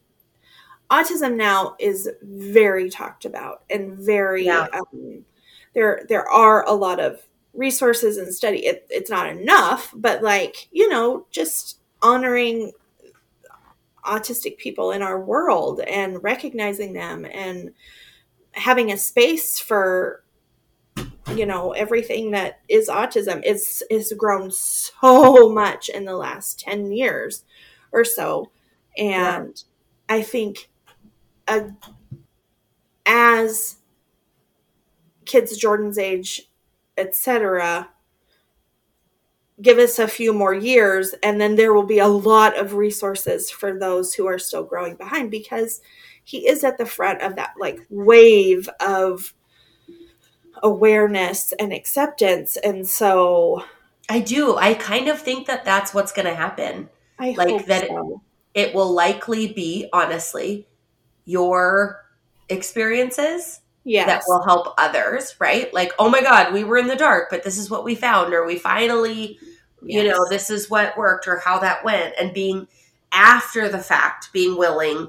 autism 0.90 1.37
now 1.37 1.75
is 1.78 2.08
very 2.22 2.90
talked 2.90 3.25
about 3.25 3.62
and 3.70 3.96
very 3.96 4.44
Yeah. 4.46 4.66
um, 4.75 5.25
there 5.75 6.02
there 6.08 6.28
are 6.28 6.66
a 6.68 6.72
lot 6.72 7.00
of 7.00 7.20
resources 7.54 8.16
and 8.18 8.34
study 8.34 8.66
it, 8.66 8.87
it's 8.90 9.11
not 9.11 9.28
enough 9.28 9.92
but 9.94 10.22
like 10.22 10.68
you 10.72 10.88
know 10.88 11.26
just 11.30 11.78
honoring 12.02 12.72
autistic 14.04 14.56
people 14.58 14.90
in 14.90 15.00
our 15.02 15.20
world 15.20 15.80
and 15.80 16.22
recognizing 16.25 16.92
them 16.92 17.25
and 17.25 17.72
having 18.52 18.90
a 18.90 18.96
space 18.96 19.58
for 19.61 20.22
you 21.37 21.47
know 21.47 21.73
everything 21.73 22.31
that 22.33 22.61
is 22.69 22.89
autism 22.89 23.43
is 23.45 23.83
is 23.91 24.12
grown 24.17 24.51
so 24.51 25.49
much 25.49 25.89
in 25.89 26.05
the 26.05 26.17
last 26.17 26.61
10 26.61 26.93
years 26.93 27.45
or 27.93 28.05
so. 28.05 28.51
And 28.97 29.62
i 30.09 30.21
think 30.23 30.69
uh, 31.49 31.69
as 33.07 33.77
kids 35.25 35.57
jordan's 35.57 35.99
age 35.99 36.43
etc 36.99 37.89
give 39.61 39.79
us 39.79 39.99
a 39.99 40.09
few 40.09 40.33
more 40.33 40.55
years 40.55 41.15
and 41.23 41.41
then 41.41 41.57
there 41.57 41.73
will 41.73 41.87
be 41.87 42.01
a 42.01 42.07
lot 42.07 42.59
of 42.59 42.75
resources 42.75 43.51
for 43.51 43.79
those 43.79 44.12
who 44.12 44.27
are 44.27 44.39
still 44.39 44.65
growing 44.65 44.97
behind 44.97 45.31
because 45.31 45.81
he 46.25 46.47
is 46.49 46.65
at 46.65 46.79
the 46.79 46.87
front 46.87 47.23
of 47.23 47.37
that 47.37 47.55
like 47.59 47.81
wave 47.89 48.69
of 48.81 49.33
awareness 50.62 51.52
and 51.52 51.73
acceptance. 51.73 52.57
And 52.57 52.87
so 52.87 53.64
i 54.09 54.21
do. 54.21 54.57
I 54.57 54.75
kind 54.75 55.09
of 55.09 55.21
think 55.21 55.47
that 55.47 55.64
that's 55.64 55.95
what's 55.95 56.12
going 56.12 56.26
to 56.26 56.35
happen. 56.35 56.88
I 57.19 57.35
Like 57.37 57.66
that- 57.66 57.88
so. 57.88 58.23
it 58.54 58.75
will 58.75 58.92
likely 58.92 59.52
be 59.52 59.88
honestly 59.92 60.66
your 61.25 62.04
experiences 62.49 63.61
yes. 63.85 64.07
that 64.07 64.25
will 64.26 64.42
help 64.42 64.75
others 64.76 65.35
right? 65.38 65.73
Like 65.73 65.92
oh 65.99 66.11
my 66.11 66.21
god 66.21 66.52
we 66.52 66.64
were 66.64 66.76
in 66.76 66.88
the 66.88 66.97
dark 66.97 67.31
but 67.31 67.45
this 67.45 67.57
is 67.57 67.71
what 67.71 67.85
we 67.85 67.95
found 67.95 68.35
or 68.35 68.45
we 68.45 68.59
finally 68.59 69.38
you 69.85 70.04
know 70.04 70.26
this 70.28 70.50
is 70.50 70.69
what 70.69 70.97
worked 70.97 71.26
or 71.26 71.38
how 71.38 71.59
that 71.61 71.85
went. 71.85 72.14
And 72.21 72.35
being 72.35 72.66
after 73.12 73.69
the 73.69 73.78
fact 73.78 74.33
being 74.33 74.57
willing 74.59 75.09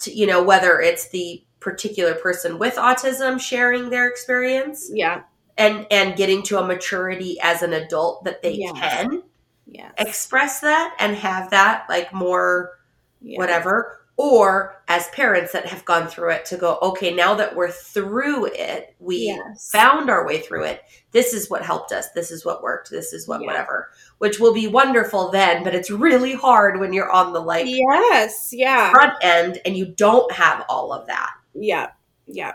to 0.00 0.12
you 0.12 0.26
know 0.26 0.42
whether 0.42 0.80
it's 0.80 1.08
the 1.10 1.42
particular 1.62 2.14
person 2.14 2.58
with 2.58 2.74
autism 2.74 3.40
sharing 3.40 3.90
their 3.90 4.08
experience 4.08 4.90
yeah. 4.92 5.22
and 5.56 5.86
and 5.90 6.16
getting 6.16 6.42
to 6.42 6.58
a 6.58 6.66
maturity 6.66 7.38
as 7.42 7.62
an 7.62 7.72
adult 7.72 8.24
that 8.24 8.42
they 8.42 8.54
Yes. 8.54 8.72
can 8.78 9.22
yes. 9.66 9.92
express 9.98 10.60
that 10.60 10.94
and 10.98 11.16
have 11.16 11.50
that 11.50 11.86
like 11.88 12.12
more 12.12 12.78
yeah. 13.20 13.38
whatever 13.38 13.98
or 14.18 14.82
as 14.88 15.08
parents 15.08 15.52
that 15.52 15.64
have 15.66 15.84
gone 15.86 16.06
through 16.06 16.30
it 16.30 16.44
to 16.44 16.56
go 16.58 16.78
okay 16.82 17.14
now 17.14 17.34
that 17.34 17.56
we're 17.56 17.70
through 17.70 18.44
it 18.46 18.94
we 18.98 19.16
yes. 19.26 19.70
found 19.72 20.10
our 20.10 20.26
way 20.26 20.38
through 20.40 20.64
it. 20.64 20.82
This 21.12 21.32
is 21.34 21.48
what 21.50 21.64
helped 21.64 21.92
us. 21.92 22.10
This 22.14 22.30
is 22.30 22.44
what 22.44 22.62
worked. 22.62 22.90
This 22.90 23.12
is 23.12 23.26
what 23.26 23.40
Yeah. 23.40 23.46
whatever. 23.46 23.90
Which 24.18 24.38
will 24.38 24.52
be 24.54 24.66
wonderful 24.66 25.30
then 25.30 25.64
but 25.64 25.74
it's 25.74 25.90
really 25.90 26.34
hard 26.34 26.78
when 26.78 26.92
you're 26.92 27.10
on 27.10 27.32
the 27.32 27.40
like 27.40 27.66
yes. 27.66 28.50
Yeah. 28.52 28.90
front 28.90 29.14
end 29.22 29.60
and 29.64 29.76
you 29.76 29.86
don't 29.86 30.30
have 30.32 30.64
all 30.68 30.92
of 30.92 31.06
that 31.06 31.30
Yeah, 31.54 31.90
yeah. 32.26 32.54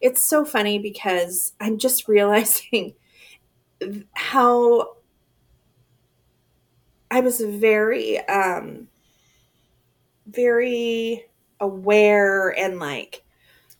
It's 0.00 0.24
so 0.24 0.44
funny 0.44 0.78
because 0.78 1.52
I'm 1.60 1.78
just 1.78 2.08
realizing 2.08 2.94
how 4.14 4.96
I 7.10 7.20
was 7.20 7.40
very, 7.40 8.18
um, 8.28 8.88
very 10.26 11.24
aware 11.60 12.50
and 12.58 12.78
like 12.78 13.22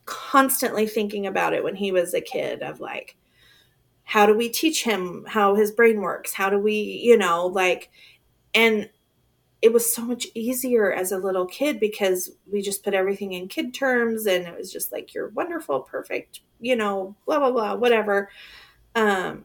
constantly 0.06 0.86
thinking 0.86 1.26
about 1.26 1.54
it 1.54 1.64
when 1.64 1.76
he 1.76 1.92
was 1.92 2.14
a 2.14 2.20
kid 2.20 2.62
of 2.62 2.80
like, 2.80 3.16
how 4.04 4.26
do 4.26 4.36
we 4.36 4.48
teach 4.48 4.84
him 4.84 5.24
how 5.28 5.54
his 5.56 5.72
brain 5.72 6.00
works? 6.02 6.34
How 6.34 6.50
do 6.50 6.58
we, 6.58 6.74
you 6.74 7.18
know, 7.18 7.46
like, 7.46 7.90
and 8.54 8.90
it 9.62 9.72
was 9.72 9.94
so 9.94 10.02
much 10.02 10.26
easier 10.34 10.92
as 10.92 11.12
a 11.12 11.18
little 11.18 11.46
kid 11.46 11.80
because 11.80 12.32
we 12.50 12.60
just 12.60 12.82
put 12.84 12.94
everything 12.94 13.32
in 13.32 13.48
kid 13.48 13.72
terms 13.72 14.26
and 14.26 14.46
it 14.46 14.56
was 14.58 14.72
just 14.72 14.92
like 14.92 15.14
you're 15.14 15.28
wonderful 15.28 15.80
perfect 15.80 16.40
you 16.60 16.76
know 16.76 17.14
blah 17.26 17.38
blah 17.38 17.50
blah 17.52 17.74
whatever. 17.76 18.28
Um 18.94 19.44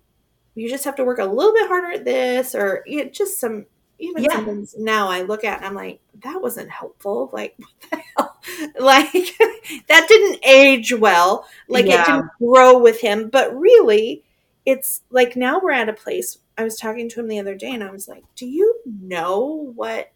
you 0.56 0.70
just 0.70 0.86
have 0.86 0.96
to 0.96 1.04
work 1.06 1.20
a 1.20 1.26
little 1.26 1.54
bit 1.54 1.68
harder 1.68 1.92
at 1.94 2.06
this 2.06 2.56
or 2.56 2.84
you 2.88 3.04
know, 3.06 3.10
just 3.12 3.40
some 3.40 3.66
even 4.00 4.24
Yeah. 4.24 4.34
some 4.34 4.46
things 4.46 4.76
now 4.78 5.10
i 5.10 5.22
look 5.24 5.44
at 5.44 5.58
and 5.58 5.66
i'm 5.66 5.74
like 5.76 6.00
that 6.24 6.42
wasn't 6.42 6.70
helpful. 6.70 7.30
Like 7.34 7.56
what 7.60 7.90
the 7.92 8.02
hell? 8.18 8.38
Like 8.80 9.12
that 9.88 10.06
didn't 10.08 10.40
age 10.46 10.94
well. 10.94 11.48
Like 11.68 11.86
Yeah. 11.86 12.02
it 12.02 12.06
didn't 12.06 12.30
grow 12.40 12.78
with 12.80 13.00
him. 13.02 13.30
But 13.30 13.56
really 13.58 14.24
it's 14.66 15.02
like 15.12 15.36
now 15.36 15.60
we're 15.62 15.72
at 15.72 15.90
a 15.90 15.94
place 15.94 16.40
i 16.58 16.64
was 16.64 16.78
talking 16.78 17.10
to 17.10 17.20
him 17.20 17.28
the 17.28 17.40
other 17.40 17.56
day 17.56 17.72
and 17.72 17.84
i 17.84 17.92
was 17.92 18.08
like 18.08 18.24
do 18.36 18.46
you 18.46 18.76
know 18.86 19.72
what 19.76 20.12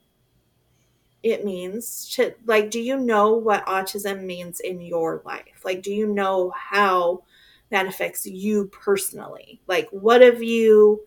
it 1.23 1.45
means 1.45 2.09
to 2.09 2.33
like 2.45 2.71
do 2.71 2.79
you 2.79 2.97
know 2.97 3.33
what 3.33 3.65
autism 3.65 4.23
means 4.23 4.59
in 4.59 4.81
your 4.81 5.21
life? 5.25 5.61
Like 5.63 5.81
do 5.81 5.93
you 5.93 6.07
know 6.07 6.51
how 6.55 7.23
that 7.69 7.85
affects 7.85 8.25
you 8.25 8.67
personally? 8.67 9.61
Like 9.67 9.87
what 9.91 10.21
of 10.21 10.41
you 10.41 11.05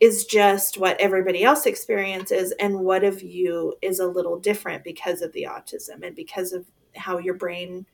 is 0.00 0.24
just 0.26 0.78
what 0.78 1.00
everybody 1.00 1.42
else 1.42 1.66
experiences 1.66 2.52
and 2.60 2.78
what 2.78 3.02
of 3.02 3.20
you 3.20 3.74
is 3.82 3.98
a 3.98 4.06
little 4.06 4.38
different 4.38 4.84
because 4.84 5.20
of 5.20 5.32
the 5.32 5.48
autism 5.50 6.06
and 6.06 6.14
because 6.14 6.52
of 6.52 6.64
how 6.94 7.18
your 7.18 7.34
brain 7.34 7.86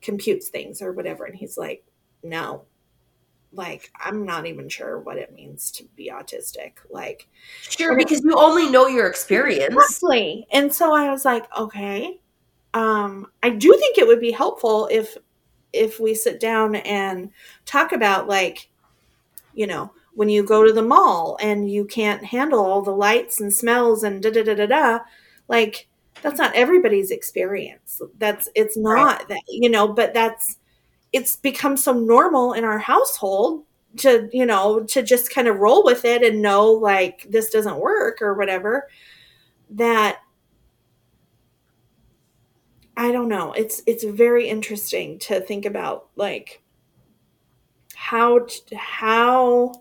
computes 0.00 0.48
things 0.48 0.80
or 0.80 0.92
whatever? 0.92 1.24
And 1.24 1.36
he's 1.36 1.58
like 1.58 1.84
no 2.22 2.64
like 3.52 3.90
i'm 4.00 4.24
not 4.24 4.46
even 4.46 4.68
sure 4.68 5.00
what 5.00 5.16
it 5.16 5.34
means 5.34 5.70
to 5.70 5.84
be 5.96 6.10
autistic 6.12 6.74
like 6.90 7.26
sure 7.60 7.96
because 7.96 8.22
you 8.22 8.34
only 8.36 8.70
know 8.70 8.86
your 8.86 9.08
experience 9.08 9.74
exactly 9.74 10.46
and 10.52 10.72
so 10.72 10.94
i 10.94 11.10
was 11.10 11.24
like 11.24 11.46
okay 11.58 12.20
um 12.74 13.26
i 13.42 13.50
do 13.50 13.72
think 13.76 13.98
it 13.98 14.06
would 14.06 14.20
be 14.20 14.30
helpful 14.30 14.88
if 14.90 15.16
if 15.72 15.98
we 15.98 16.14
sit 16.14 16.38
down 16.38 16.76
and 16.76 17.30
talk 17.64 17.92
about 17.92 18.28
like 18.28 18.68
you 19.54 19.66
know 19.66 19.92
when 20.14 20.28
you 20.28 20.44
go 20.44 20.64
to 20.64 20.72
the 20.72 20.82
mall 20.82 21.36
and 21.40 21.70
you 21.70 21.84
can't 21.84 22.24
handle 22.24 22.64
all 22.64 22.82
the 22.82 22.90
lights 22.90 23.40
and 23.40 23.52
smells 23.52 24.04
and 24.04 24.22
da 24.22 24.30
da 24.30 24.44
da 24.44 24.54
da 24.54 24.66
da 24.66 24.98
like 25.48 25.88
that's 26.22 26.38
not 26.38 26.54
everybody's 26.54 27.10
experience 27.10 28.00
that's 28.18 28.48
it's 28.54 28.76
not 28.76 29.18
right. 29.18 29.28
that 29.28 29.42
you 29.48 29.68
know 29.68 29.88
but 29.88 30.14
that's 30.14 30.58
it's 31.12 31.36
become 31.36 31.76
so 31.76 31.92
normal 31.92 32.52
in 32.52 32.64
our 32.64 32.78
household 32.78 33.64
to 33.96 34.28
you 34.32 34.46
know 34.46 34.84
to 34.84 35.02
just 35.02 35.32
kind 35.32 35.48
of 35.48 35.58
roll 35.58 35.84
with 35.84 36.04
it 36.04 36.22
and 36.22 36.40
know 36.40 36.70
like 36.70 37.26
this 37.28 37.50
doesn't 37.50 37.80
work 37.80 38.22
or 38.22 38.34
whatever 38.34 38.88
that 39.70 40.20
i 43.00 43.10
don't 43.10 43.28
know. 43.28 43.52
It's 43.52 43.82
it's 43.86 44.04
very 44.04 44.46
interesting 44.46 45.18
to 45.20 45.40
think 45.40 45.64
about 45.64 46.08
like 46.16 46.62
how 47.94 48.46
how 48.76 49.72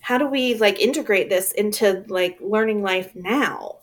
how 0.00 0.18
do 0.18 0.26
we 0.28 0.54
like 0.56 0.78
integrate 0.78 1.30
this 1.30 1.52
into 1.52 2.04
like 2.08 2.38
learning 2.40 2.82
life 2.82 3.12
now? 3.14 3.78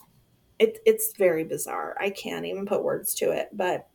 It, 0.60 0.78
it's 0.86 1.18
very 1.18 1.44
bizarre. 1.44 1.98
I 2.00 2.12
can't 2.12 2.46
even 2.46 2.68
put 2.68 2.84
words 2.84 3.16
to 3.16 3.32
it 3.32 3.50
but 3.52 3.88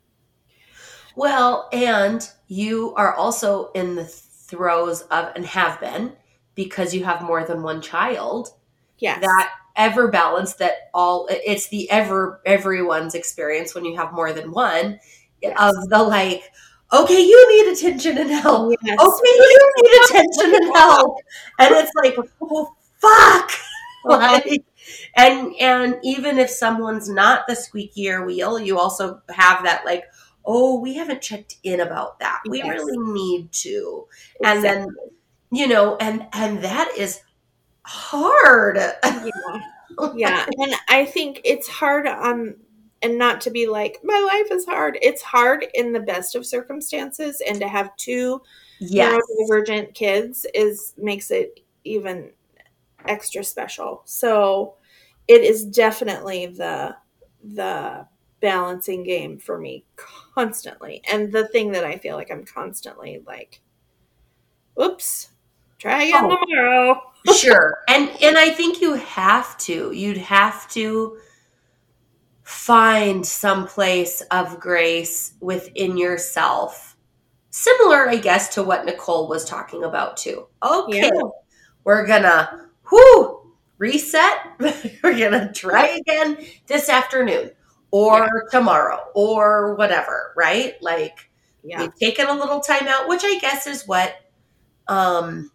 well, 1.18 1.68
and 1.72 2.30
you 2.46 2.94
are 2.94 3.12
also 3.12 3.72
in 3.72 3.96
the 3.96 4.04
throes 4.04 5.02
of, 5.02 5.32
and 5.34 5.44
have 5.44 5.80
been, 5.80 6.12
because 6.54 6.94
you 6.94 7.04
have 7.04 7.22
more 7.22 7.42
than 7.42 7.64
one 7.64 7.82
child. 7.82 8.50
Yes. 9.00 9.20
That 9.20 9.52
ever 9.74 10.08
balance 10.12 10.54
that 10.54 10.74
all, 10.94 11.26
it's 11.28 11.68
the 11.70 11.90
ever, 11.90 12.40
everyone's 12.46 13.16
experience 13.16 13.74
when 13.74 13.84
you 13.84 13.96
have 13.96 14.12
more 14.12 14.32
than 14.32 14.52
one 14.52 15.00
yes. 15.42 15.56
of 15.58 15.88
the 15.88 16.00
like, 16.04 16.44
okay, 16.92 17.20
you 17.20 17.64
need 17.64 17.72
attention 17.72 18.16
and 18.16 18.30
help. 18.30 18.72
Yes. 18.84 18.98
Okay, 19.00 19.32
you 19.34 19.72
need 19.76 20.04
attention 20.04 20.54
and 20.54 20.76
help. 20.76 21.16
And 21.58 21.74
it's 21.74 21.92
like, 21.96 22.16
oh, 22.40 22.76
fuck. 22.98 23.50
Uh-huh. 24.06 24.40
like, 24.46 24.64
and 25.16 25.52
and 25.60 25.96
even 26.04 26.38
if 26.38 26.48
someone's 26.48 27.08
not 27.08 27.46
the 27.48 27.54
squeakier 27.54 28.24
wheel, 28.24 28.58
you 28.58 28.78
also 28.78 29.20
have 29.28 29.64
that 29.64 29.84
like, 29.84 30.04
oh, 30.48 30.80
we 30.80 30.94
haven't 30.94 31.20
checked 31.20 31.56
in 31.62 31.78
about 31.78 32.18
that. 32.20 32.40
We 32.48 32.58
yes. 32.58 32.68
really 32.68 33.12
need 33.12 33.52
to. 33.52 34.06
Exactly. 34.40 34.46
And 34.50 34.64
then, 34.64 34.96
you 35.52 35.68
know, 35.68 35.96
and 36.00 36.26
and 36.32 36.64
that 36.64 36.90
is 36.96 37.20
hard. 37.82 38.78
Yeah. 39.04 40.12
yeah. 40.14 40.46
And 40.58 40.74
I 40.88 41.04
think 41.04 41.42
it's 41.44 41.68
hard 41.68 42.06
on 42.06 42.56
and 43.02 43.18
not 43.18 43.42
to 43.42 43.50
be 43.50 43.66
like, 43.66 43.98
my 44.02 44.18
life 44.18 44.56
is 44.56 44.64
hard. 44.64 44.98
It's 45.02 45.22
hard 45.22 45.66
in 45.74 45.92
the 45.92 46.00
best 46.00 46.34
of 46.34 46.46
circumstances 46.46 47.42
and 47.46 47.60
to 47.60 47.68
have 47.68 47.94
two 47.96 48.40
yes. 48.80 49.20
neurodivergent 49.50 49.94
kids 49.94 50.46
is 50.54 50.94
makes 50.96 51.30
it 51.30 51.60
even 51.84 52.30
extra 53.06 53.44
special. 53.44 54.02
So 54.04 54.74
it 55.26 55.42
is 55.42 55.64
definitely 55.64 56.46
the 56.46 56.96
the 57.44 58.06
balancing 58.40 59.02
game 59.02 59.38
for 59.38 59.58
me 59.58 59.84
constantly. 59.96 61.02
And 61.10 61.32
the 61.32 61.48
thing 61.48 61.72
that 61.72 61.84
I 61.84 61.98
feel 61.98 62.16
like 62.16 62.30
I'm 62.30 62.44
constantly 62.44 63.22
like, 63.26 63.60
oops, 64.80 65.30
try 65.78 66.04
again 66.04 66.24
oh, 66.24 66.36
tomorrow. 66.36 67.02
sure. 67.36 67.78
And 67.88 68.10
and 68.22 68.38
I 68.38 68.50
think 68.50 68.80
you 68.80 68.94
have 68.94 69.56
to. 69.58 69.92
You'd 69.92 70.18
have 70.18 70.68
to 70.70 71.18
find 72.42 73.26
some 73.26 73.66
place 73.66 74.22
of 74.30 74.58
grace 74.60 75.34
within 75.40 75.96
yourself. 75.96 76.96
Similar, 77.50 78.08
I 78.08 78.16
guess, 78.16 78.54
to 78.54 78.62
what 78.62 78.84
Nicole 78.84 79.28
was 79.28 79.44
talking 79.44 79.84
about 79.84 80.16
too. 80.16 80.46
Okay. 80.62 81.10
Yeah. 81.12 81.22
We're 81.84 82.06
gonna 82.06 82.68
whoo 82.90 83.52
reset. 83.78 84.38
we're 85.02 85.18
gonna 85.18 85.52
try 85.52 85.88
again 85.88 86.38
this 86.66 86.88
afternoon 86.88 87.50
or 87.90 88.18
yeah. 88.18 88.28
tomorrow 88.50 89.00
or 89.14 89.74
whatever, 89.74 90.32
right? 90.36 90.74
Like 90.82 91.30
yeah. 91.62 91.82
we've 91.82 91.94
taken 91.94 92.26
a 92.26 92.34
little 92.34 92.60
time 92.60 92.86
out, 92.86 93.08
which 93.08 93.22
I 93.24 93.38
guess 93.38 93.66
is 93.66 93.86
what 93.86 94.14
um 94.86 95.50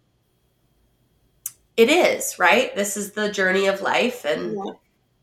it 1.76 1.88
is, 1.88 2.38
right? 2.38 2.74
This 2.74 2.96
is 2.96 3.12
the 3.12 3.30
journey 3.30 3.66
of 3.66 3.80
life 3.80 4.24
and 4.24 4.54
yeah. 4.56 4.72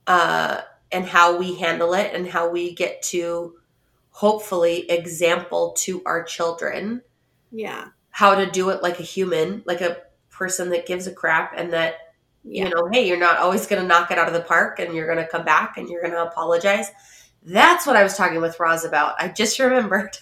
uh 0.08 0.62
and 0.92 1.06
how 1.06 1.38
we 1.38 1.56
handle 1.56 1.94
it 1.94 2.14
and 2.14 2.28
how 2.28 2.50
we 2.50 2.74
get 2.74 3.02
to 3.02 3.56
hopefully 4.12 4.90
example 4.90 5.74
to 5.78 6.02
our 6.06 6.24
children. 6.24 7.02
Yeah. 7.52 7.88
How 8.10 8.36
to 8.36 8.50
do 8.50 8.70
it 8.70 8.84
like 8.84 9.00
a 9.00 9.04
human, 9.04 9.64
like 9.66 9.82
a 9.82 9.98
person 10.30 10.70
that 10.70 10.86
gives 10.86 11.08
a 11.08 11.14
crap 11.14 11.54
and 11.56 11.72
that 11.72 12.11
yeah. 12.44 12.66
you 12.66 12.70
know, 12.70 12.90
hey, 12.92 13.08
you're 13.08 13.18
not 13.18 13.38
always 13.38 13.68
going 13.68 13.82
to 13.82 13.88
knock 13.88 14.12
it 14.12 14.18
out 14.18 14.28
of 14.28 14.34
the 14.34 14.42
park 14.42 14.80
and 14.80 14.94
you're 14.94 15.06
going 15.06 15.24
to 15.24 15.28
come 15.28 15.46
back 15.46 15.78
and 15.78 15.90
you're 15.90 16.02
going 16.02 16.14
to 16.14 16.24
apologize. 16.24 16.88
That's 17.44 17.88
what 17.88 17.96
I 17.96 18.04
was 18.04 18.16
talking 18.16 18.42
with 18.42 18.60
Roz 18.60 18.86
about. 18.86 19.16
I 19.20 19.28
just 19.30 19.60
remembered. 19.60 20.18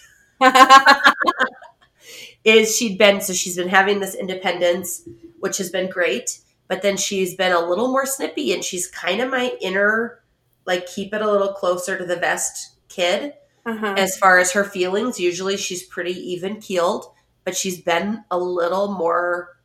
is 2.45 2.75
she'd 2.75 2.97
been 2.97 3.19
so 3.19 3.33
she's 3.33 3.57
been 3.57 3.69
having 3.69 3.99
this 3.99 4.15
independence, 4.15 5.07
which 5.39 5.57
has 5.57 5.69
been 5.69 5.89
great, 5.89 6.39
but 6.67 6.81
then 6.81 6.95
she's 6.95 7.35
been 7.35 7.51
a 7.51 7.59
little 7.59 7.89
more 7.89 8.05
snippy 8.05 8.53
and 8.53 8.63
she's 8.63 8.87
kind 8.87 9.21
of 9.21 9.29
my 9.29 9.53
inner 9.61 10.21
like 10.65 10.85
keep 10.85 11.13
it 11.13 11.21
a 11.21 11.29
little 11.29 11.53
closer 11.53 11.97
to 11.97 12.05
the 12.05 12.15
vest 12.15 12.75
kid 12.89 13.33
uh-huh. 13.65 13.95
as 13.97 14.17
far 14.17 14.37
as 14.37 14.51
her 14.51 14.63
feelings. 14.63 15.19
Usually 15.19 15.57
she's 15.57 15.83
pretty 15.83 16.13
even 16.13 16.61
keeled, 16.61 17.05
but 17.43 17.57
she's 17.57 17.81
been 17.81 18.23
a 18.31 18.37
little 18.37 18.93
more 18.93 19.57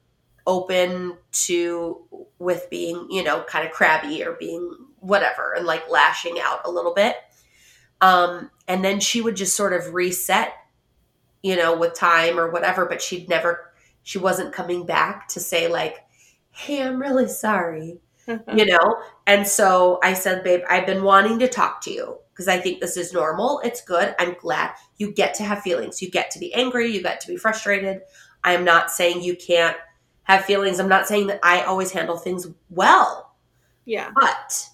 open 0.46 1.16
to 1.32 2.26
with 2.38 2.68
being, 2.70 3.06
you 3.10 3.22
know, 3.22 3.42
kind 3.44 3.66
of 3.66 3.72
crabby 3.72 4.22
or 4.22 4.32
being 4.32 4.76
whatever 5.00 5.54
and 5.54 5.66
like 5.66 5.88
lashing 5.90 6.38
out 6.40 6.60
a 6.64 6.70
little 6.70 6.94
bit. 6.94 7.16
Um, 8.00 8.50
and 8.68 8.84
then 8.84 9.00
she 9.00 9.20
would 9.20 9.36
just 9.36 9.56
sort 9.56 9.72
of 9.72 9.94
reset, 9.94 10.52
you 11.42 11.56
know, 11.56 11.76
with 11.76 11.94
time 11.94 12.38
or 12.38 12.50
whatever, 12.50 12.86
but 12.86 13.00
she'd 13.00 13.28
never, 13.28 13.72
she 14.02 14.18
wasn't 14.18 14.52
coming 14.52 14.84
back 14.84 15.28
to 15.28 15.40
say, 15.40 15.68
like, 15.68 15.98
hey, 16.50 16.82
I'm 16.82 17.00
really 17.00 17.28
sorry, 17.28 17.98
you 18.26 18.66
know? 18.66 18.96
And 19.26 19.46
so 19.46 19.98
I 20.02 20.12
said, 20.14 20.44
babe, 20.44 20.62
I've 20.68 20.86
been 20.86 21.02
wanting 21.02 21.38
to 21.38 21.48
talk 21.48 21.80
to 21.82 21.90
you 21.90 22.18
because 22.32 22.48
I 22.48 22.58
think 22.58 22.80
this 22.80 22.96
is 22.96 23.12
normal. 23.12 23.60
It's 23.64 23.80
good. 23.80 24.14
I'm 24.18 24.34
glad 24.34 24.72
you 24.98 25.12
get 25.12 25.34
to 25.34 25.44
have 25.44 25.62
feelings. 25.62 26.02
You 26.02 26.10
get 26.10 26.30
to 26.32 26.38
be 26.38 26.52
angry. 26.52 26.90
You 26.90 27.02
get 27.02 27.20
to 27.20 27.28
be 27.28 27.36
frustrated. 27.36 28.02
I 28.42 28.52
am 28.54 28.64
not 28.64 28.90
saying 28.90 29.22
you 29.22 29.36
can't 29.36 29.76
have 30.24 30.44
feelings. 30.44 30.80
I'm 30.80 30.88
not 30.88 31.06
saying 31.06 31.28
that 31.28 31.40
I 31.42 31.62
always 31.62 31.92
handle 31.92 32.16
things 32.16 32.48
well. 32.70 33.34
Yeah. 33.84 34.10
But 34.14 34.68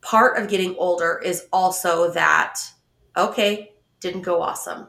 part 0.00 0.38
of 0.38 0.48
getting 0.48 0.76
older 0.76 1.20
is 1.22 1.46
also 1.52 2.10
that, 2.12 2.60
okay, 3.16 3.74
didn't 4.00 4.22
go 4.22 4.40
awesome. 4.40 4.88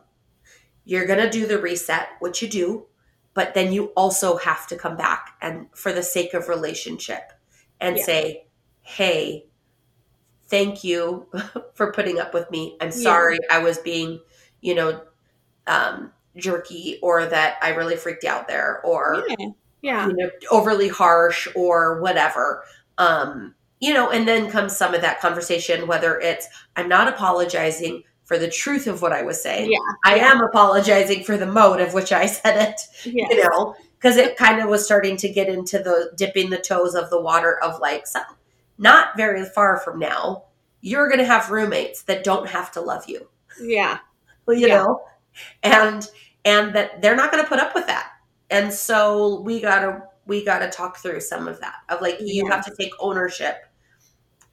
You're 0.85 1.07
going 1.07 1.19
to 1.19 1.29
do 1.29 1.47
the 1.47 1.59
reset, 1.59 2.09
which 2.19 2.41
you 2.41 2.47
do, 2.47 2.85
but 3.33 3.53
then 3.53 3.73
you 3.73 3.85
also 3.95 4.37
have 4.37 4.67
to 4.67 4.75
come 4.75 4.95
back 4.95 5.35
and 5.41 5.67
for 5.75 5.91
the 5.91 6.03
sake 6.03 6.33
of 6.33 6.47
relationship 6.47 7.33
and 7.81 7.97
yeah. 7.97 8.03
say, 8.03 8.47
hey, 8.81 9.45
thank 10.47 10.83
you 10.83 11.27
for 11.73 11.91
putting 11.91 12.19
up 12.19 12.33
with 12.33 12.49
me. 12.51 12.77
I'm 12.79 12.91
sorry 12.91 13.39
yeah. 13.41 13.57
I 13.57 13.63
was 13.63 13.79
being, 13.79 14.19
you 14.61 14.75
know, 14.75 15.01
um, 15.65 16.11
jerky 16.35 16.99
or 17.01 17.25
that 17.25 17.57
I 17.61 17.69
really 17.69 17.95
freaked 17.95 18.25
out 18.25 18.47
there 18.47 18.81
or 18.83 19.23
yeah 19.29 19.47
yeah 19.83 20.07
you 20.07 20.13
know 20.15 20.29
overly 20.49 20.87
harsh 20.87 21.47
or 21.55 22.01
whatever 22.01 22.63
um 22.97 23.53
you 23.79 23.93
know 23.93 24.09
and 24.09 24.27
then 24.27 24.49
comes 24.49 24.75
some 24.75 24.95
of 24.95 25.01
that 25.01 25.21
conversation 25.21 25.87
whether 25.87 26.19
it's 26.19 26.47
i'm 26.75 26.89
not 26.89 27.07
apologizing 27.07 28.03
for 28.23 28.39
the 28.39 28.49
truth 28.49 28.87
of 28.87 29.01
what 29.03 29.13
i 29.13 29.21
was 29.21 29.41
saying 29.41 29.71
yeah 29.71 29.77
i 30.05 30.15
yeah. 30.15 30.31
am 30.31 30.41
apologizing 30.41 31.23
for 31.23 31.37
the 31.37 31.45
mode 31.45 31.79
of 31.79 31.93
which 31.93 32.11
i 32.11 32.25
said 32.25 32.69
it 32.69 32.81
yes. 33.05 33.29
you 33.29 33.43
know 33.43 33.75
because 33.99 34.17
it 34.17 34.35
kind 34.35 34.59
of 34.59 34.67
was 34.67 34.83
starting 34.83 35.15
to 35.15 35.29
get 35.29 35.47
into 35.47 35.77
the 35.77 36.11
dipping 36.17 36.49
the 36.49 36.57
toes 36.57 36.95
of 36.95 37.09
the 37.09 37.21
water 37.21 37.57
of 37.63 37.79
like 37.79 38.05
some, 38.07 38.23
not 38.77 39.15
very 39.15 39.45
far 39.45 39.77
from 39.77 39.99
now 39.99 40.43
you're 40.83 41.07
going 41.07 41.19
to 41.19 41.25
have 41.25 41.49
roommates 41.49 42.03
that 42.03 42.23
don't 42.23 42.49
have 42.49 42.69
to 42.73 42.81
love 42.81 43.05
you. 43.07 43.27
Yeah. 43.59 43.99
Well, 44.45 44.57
you 44.57 44.67
Yeah. 44.67 44.83
know, 44.83 45.05
and 45.63 46.07
and 46.45 46.75
that 46.75 47.01
they're 47.01 47.15
not 47.15 47.31
going 47.31 47.41
to 47.41 47.49
put 47.49 47.59
up 47.59 47.73
with 47.73 47.87
that. 47.87 48.11
And 48.49 48.71
so 48.73 49.41
we 49.41 49.61
got 49.61 49.79
to 49.81 50.03
we 50.25 50.45
got 50.45 50.59
to 50.59 50.69
talk 50.69 50.97
through 50.97 51.19
some 51.21 51.47
of 51.47 51.59
that 51.61 51.75
of 51.89 52.01
like 52.01 52.17
you 52.21 52.47
have 52.49 52.65
to 52.65 52.75
take 52.79 52.91
ownership 52.99 53.65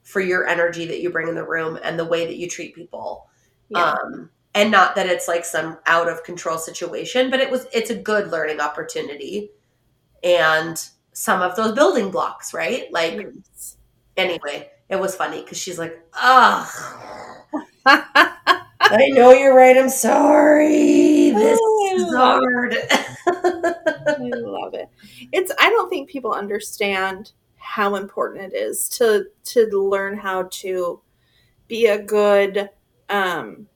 for 0.03 0.19
your 0.19 0.47
energy 0.47 0.85
that 0.87 1.01
you 1.01 1.09
bring 1.09 1.27
in 1.27 1.35
the 1.35 1.45
room 1.47 1.79
and 1.83 1.97
the 1.99 2.05
way 2.05 2.25
that 2.25 2.37
you 2.37 2.47
treat 2.49 2.75
people. 2.75 3.27
Yeah. 3.69 3.93
Um 4.03 4.29
and 4.53 4.71
not 4.71 4.95
that 4.95 5.07
it's 5.07 5.27
like 5.29 5.45
some 5.45 5.77
out 5.85 6.09
of 6.09 6.23
control 6.23 6.57
situation, 6.57 7.29
but 7.31 7.39
it 7.39 7.49
was 7.51 7.67
it's 7.73 7.89
a 7.89 7.95
good 7.95 8.31
learning 8.31 8.59
opportunity 8.59 9.51
and 10.23 10.83
some 11.13 11.41
of 11.41 11.55
those 11.55 11.73
building 11.73 12.11
blocks, 12.11 12.53
right? 12.53 12.91
Like 12.91 13.13
Yes. 13.21 13.77
anyway, 14.17 14.71
it 14.89 14.99
was 14.99 15.15
funny 15.15 15.41
because 15.41 15.57
she's 15.57 15.79
like, 15.79 15.99
ugh. 16.13 16.67
I 17.85 19.09
know 19.11 19.31
you're 19.31 19.55
right. 19.55 19.77
I'm 19.77 19.89
sorry. 19.89 21.31
This 21.31 21.59
is 21.93 22.13
hard. 22.15 22.75
I 23.31 24.15
love 24.19 24.73
it. 24.73 24.89
It's 25.31 25.51
I 25.59 25.69
don't 25.69 25.89
think 25.89 26.09
people 26.09 26.33
understand 26.33 27.31
how 27.55 27.95
important 27.95 28.53
it 28.53 28.57
is 28.57 28.89
to 28.89 29.25
to 29.45 29.67
learn 29.67 30.17
how 30.17 30.43
to 30.51 31.01
be 31.67 31.85
a 31.85 32.01
good 32.01 32.69
um 33.09 33.67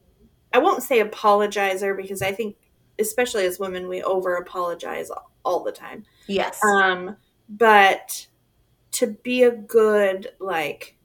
I 0.52 0.58
won't 0.58 0.82
say 0.82 1.02
apologizer 1.02 1.96
because 1.96 2.22
I 2.22 2.32
think 2.32 2.56
especially 2.98 3.44
as 3.44 3.58
women 3.58 3.88
we 3.88 4.02
over 4.02 4.36
apologize 4.36 5.10
all 5.44 5.62
the 5.62 5.72
time. 5.72 6.04
yes. 6.26 6.62
Um 6.64 7.16
but 7.48 8.26
to 8.92 9.06
be 9.06 9.42
a 9.42 9.52
good 9.52 10.28
like 10.40 10.96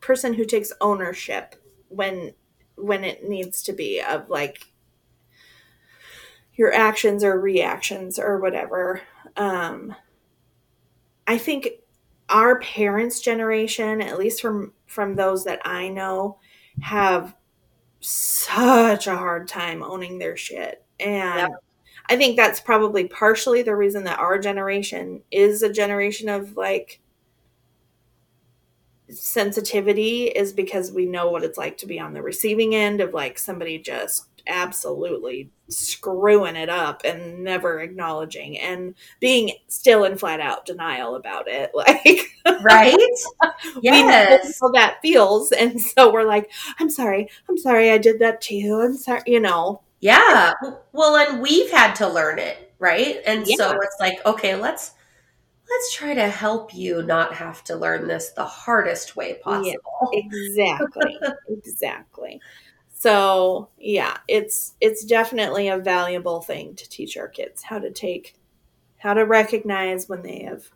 person 0.00 0.34
who 0.34 0.44
takes 0.44 0.72
ownership 0.80 1.56
when 1.88 2.32
when 2.76 3.02
it 3.04 3.28
needs 3.28 3.62
to 3.62 3.72
be 3.72 4.00
of 4.00 4.28
like 4.28 4.64
your 6.58 6.74
actions 6.74 7.24
or 7.24 7.40
reactions 7.40 8.18
or 8.20 8.40
whatever 8.40 9.02
um 9.38 9.94
i 11.26 11.38
think 11.38 11.68
our 12.28 12.60
parents 12.60 13.20
generation 13.20 14.02
at 14.02 14.18
least 14.18 14.42
from 14.42 14.72
from 14.86 15.16
those 15.16 15.44
that 15.44 15.60
i 15.66 15.88
know 15.88 16.38
have 16.82 17.36
such 18.00 19.06
a 19.06 19.16
hard 19.16 19.48
time 19.48 19.82
owning 19.82 20.18
their 20.18 20.36
shit 20.36 20.84
and 21.00 21.40
Yep. 21.40 21.50
i 22.10 22.16
think 22.16 22.36
that's 22.36 22.60
probably 22.60 23.06
partially 23.08 23.62
the 23.62 23.76
reason 23.76 24.04
that 24.04 24.18
our 24.20 24.38
generation 24.38 25.22
is 25.32 25.62
a 25.62 25.72
generation 25.72 26.28
of 26.28 26.56
like 26.56 27.00
sensitivity 29.10 30.24
is 30.26 30.52
because 30.52 30.92
we 30.92 31.06
know 31.06 31.30
what 31.30 31.44
it's 31.44 31.58
like 31.58 31.78
to 31.78 31.86
be 31.86 31.98
on 31.98 32.12
the 32.12 32.22
receiving 32.22 32.74
end 32.74 33.00
of 33.00 33.14
like 33.14 33.38
somebody 33.38 33.78
just 33.78 34.26
absolutely 34.48 35.50
screwing 35.68 36.56
it 36.56 36.68
up 36.70 37.02
and 37.04 37.44
never 37.44 37.80
acknowledging 37.80 38.58
and 38.58 38.94
being 39.20 39.52
still 39.68 40.04
in 40.04 40.16
flat 40.16 40.40
out 40.40 40.64
denial 40.66 41.14
about 41.14 41.46
it 41.48 41.70
like 41.74 42.30
right? 42.58 42.96
we 43.90 44.02
know 44.04 44.38
Yes. 44.40 44.58
how 44.60 44.68
that 44.70 44.98
feels 45.02 45.52
and 45.52 45.80
so 45.80 46.12
we're 46.12 46.24
like 46.24 46.50
i'm 46.80 46.90
sorry 46.90 47.28
i'm 47.48 47.58
sorry 47.58 47.90
i 47.90 47.98
did 47.98 48.18
that 48.20 48.40
to 48.40 48.54
you 48.54 48.80
i'm 48.80 48.96
sorry 48.96 49.22
you 49.26 49.40
know 49.40 49.80
Yeah. 50.00 50.52
Well, 50.92 51.16
and 51.16 51.42
we've 51.42 51.70
had 51.70 51.94
to 51.96 52.08
learn 52.08 52.38
it, 52.38 52.72
right? 52.78 53.16
And 53.26 53.46
so 53.46 53.80
it's 53.80 53.96
like, 54.00 54.24
okay, 54.26 54.54
let's 54.56 54.92
let's 55.70 55.94
try 55.94 56.14
to 56.14 56.28
help 56.28 56.74
you 56.74 57.02
not 57.02 57.34
have 57.34 57.62
to 57.64 57.76
learn 57.76 58.08
this 58.08 58.30
the 58.30 58.44
hardest 58.44 59.16
way 59.16 59.34
possible. 59.42 60.08
exactly 60.12 61.18
exactly 61.48 62.40
so 62.98 63.68
yeah 63.78 64.16
it's 64.26 64.74
it's 64.80 65.04
definitely 65.04 65.68
a 65.68 65.78
valuable 65.78 66.40
thing 66.40 66.74
to 66.74 66.88
teach 66.88 67.16
our 67.16 67.28
kids 67.28 67.62
how 67.62 67.78
to 67.78 67.90
take 67.90 68.34
how 68.98 69.14
to 69.14 69.24
recognize 69.24 70.08
when 70.08 70.22
they 70.22 70.42
have 70.42 70.70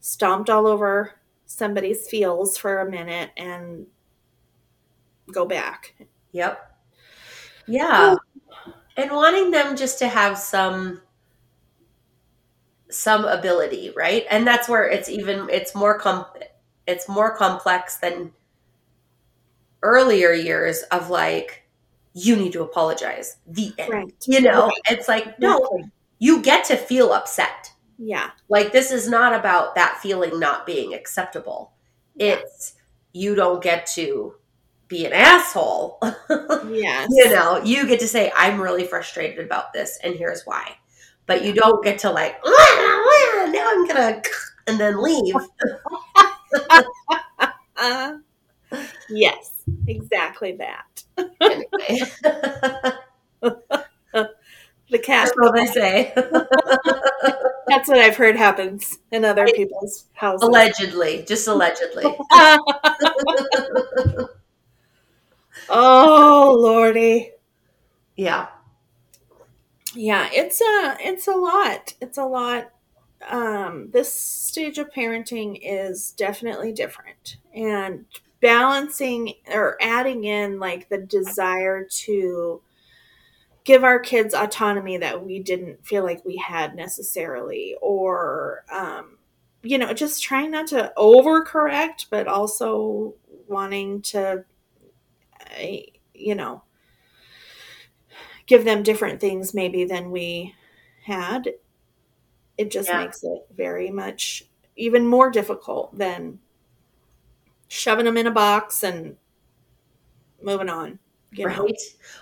stomped 0.00 0.48
all 0.50 0.66
over 0.66 1.12
somebody's 1.46 2.08
feels 2.08 2.56
for 2.56 2.78
a 2.80 2.90
minute 2.90 3.30
and 3.36 3.86
go 5.32 5.44
back 5.44 5.94
Yep. 6.36 6.76
Yeah. 7.66 8.16
And 8.98 9.10
wanting 9.10 9.50
them 9.50 9.74
just 9.74 9.98
to 10.00 10.08
have 10.08 10.38
some 10.38 11.00
some 12.90 13.24
ability, 13.24 13.92
right? 13.96 14.24
And 14.30 14.46
that's 14.46 14.68
where 14.68 14.86
it's 14.86 15.08
even 15.08 15.48
it's 15.50 15.74
more 15.74 15.98
com 15.98 16.26
it's 16.86 17.08
more 17.08 17.34
complex 17.34 17.96
than 17.96 18.32
earlier 19.82 20.32
years 20.32 20.82
of 20.92 21.10
like 21.10 21.64
you 22.14 22.36
need 22.36 22.52
to 22.52 22.62
apologize. 22.62 23.36
The 23.46 23.72
end. 23.78 23.92
right 23.92 24.14
You 24.26 24.40
know, 24.40 24.66
Right. 24.68 24.72
it's 24.90 25.08
like 25.08 25.38
no, 25.38 25.56
Exactly. 25.58 25.90
you 26.18 26.42
get 26.42 26.64
to 26.66 26.76
feel 26.76 27.12
upset. 27.12 27.72
yeah 27.98 28.30
Like 28.48 28.72
this 28.72 28.90
is 28.90 29.08
not 29.08 29.34
about 29.34 29.74
that 29.74 29.98
feeling 30.02 30.38
not 30.40 30.66
being 30.66 30.94
acceptable. 30.94 31.72
It's 32.18 32.74
you 33.12 33.34
don't 33.34 33.62
get 33.62 33.86
to 33.94 34.34
be 34.88 35.04
an 35.06 35.12
asshole. 35.12 35.98
yes 36.70 37.08
you 37.12 37.30
know, 37.30 37.60
you 37.64 37.86
get 37.86 38.00
to 38.00 38.08
say, 38.08 38.32
I'm 38.36 38.60
really 38.60 38.84
frustrated 38.86 39.44
about 39.44 39.72
this, 39.72 39.98
and 40.02 40.14
here's 40.14 40.42
why. 40.44 40.76
But 41.26 41.44
you 41.44 41.52
don't 41.52 41.82
get 41.84 41.98
to 42.00 42.10
like, 42.10 42.36
"Ah, 42.46 43.48
now 43.52 43.68
I'm 43.70 43.86
gonna, 43.86 44.22
and 44.68 44.78
then 44.80 45.02
leave. 45.02 45.34
uh, 47.76 48.16
yes 49.08 49.55
exactly 49.86 50.52
that. 50.58 51.04
Anyway, 51.40 52.02
the 54.90 54.98
cat 54.98 55.26
that's 55.26 55.36
what 55.36 55.54
they 55.54 55.66
say. 55.66 56.12
that's 57.66 57.88
what 57.88 57.98
i've 57.98 58.16
heard 58.16 58.36
happens 58.36 58.98
in 59.10 59.24
other 59.24 59.46
people's 59.46 60.06
houses. 60.14 60.46
Allegedly, 60.46 61.24
just 61.26 61.48
allegedly. 61.48 62.04
oh 65.68 66.56
lordy. 66.58 67.32
Yeah, 68.16 68.48
yeah 69.94 70.28
it's 70.32 70.60
a 70.60 70.96
it's 71.00 71.26
a 71.28 71.34
lot. 71.34 71.94
It's 72.00 72.18
a 72.18 72.24
lot. 72.24 72.70
Um 73.28 73.90
this 73.92 74.12
stage 74.12 74.78
of 74.78 74.90
parenting 74.90 75.58
is 75.60 76.12
definitely 76.12 76.72
different. 76.72 77.36
And 77.54 78.06
balancing 78.40 79.34
or 79.52 79.76
adding 79.80 80.24
in 80.24 80.58
like 80.58 80.88
the 80.88 80.98
desire 80.98 81.84
to 81.84 82.62
give 83.64 83.82
our 83.84 83.98
kids 83.98 84.34
autonomy 84.34 84.96
that 84.98 85.24
we 85.24 85.38
didn't 85.40 85.84
feel 85.84 86.04
like 86.04 86.24
we 86.24 86.36
had 86.36 86.74
necessarily 86.74 87.76
or 87.82 88.64
um 88.72 89.18
you 89.62 89.76
know 89.78 89.92
just 89.92 90.22
trying 90.22 90.50
not 90.50 90.66
to 90.68 90.92
overcorrect 90.96 92.06
but 92.10 92.28
also 92.28 93.14
wanting 93.48 94.00
to 94.02 94.44
uh, 95.40 95.66
you 96.14 96.34
know 96.34 96.62
give 98.46 98.64
them 98.64 98.82
different 98.82 99.20
things 99.20 99.54
maybe 99.54 99.84
than 99.84 100.10
we 100.10 100.54
had 101.04 101.54
it 102.58 102.70
just 102.70 102.88
Yeah. 102.88 102.94
makes 102.94 103.22
it 103.22 103.46
very 103.54 103.90
much 103.90 104.44
even 104.76 105.06
more 105.06 105.30
difficult 105.30 105.96
than 105.96 106.38
shoving 107.76 108.04
them 108.06 108.16
in 108.16 108.26
a 108.26 108.30
box 108.30 108.82
and 108.82 109.16
moving 110.42 110.68
on 110.68 110.98
you 111.32 111.46
know 111.46 111.64
right. 111.64 111.80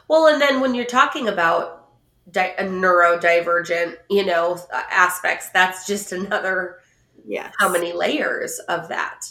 Well, 0.08 0.26
and 0.28 0.40
then 0.40 0.60
when 0.60 0.74
you're 0.74 0.84
talking 0.86 1.28
about 1.28 1.88
di- 2.30 2.54
neurodivergent, 2.58 3.96
you 4.10 4.24
know, 4.26 4.58
aspects, 4.72 5.50
that's 5.50 5.86
just 5.86 6.12
another 6.12 6.80
Yeah. 7.24 7.50
how 7.58 7.68
many 7.68 7.92
layers 7.92 8.58
of 8.60 8.88
that. 8.88 9.26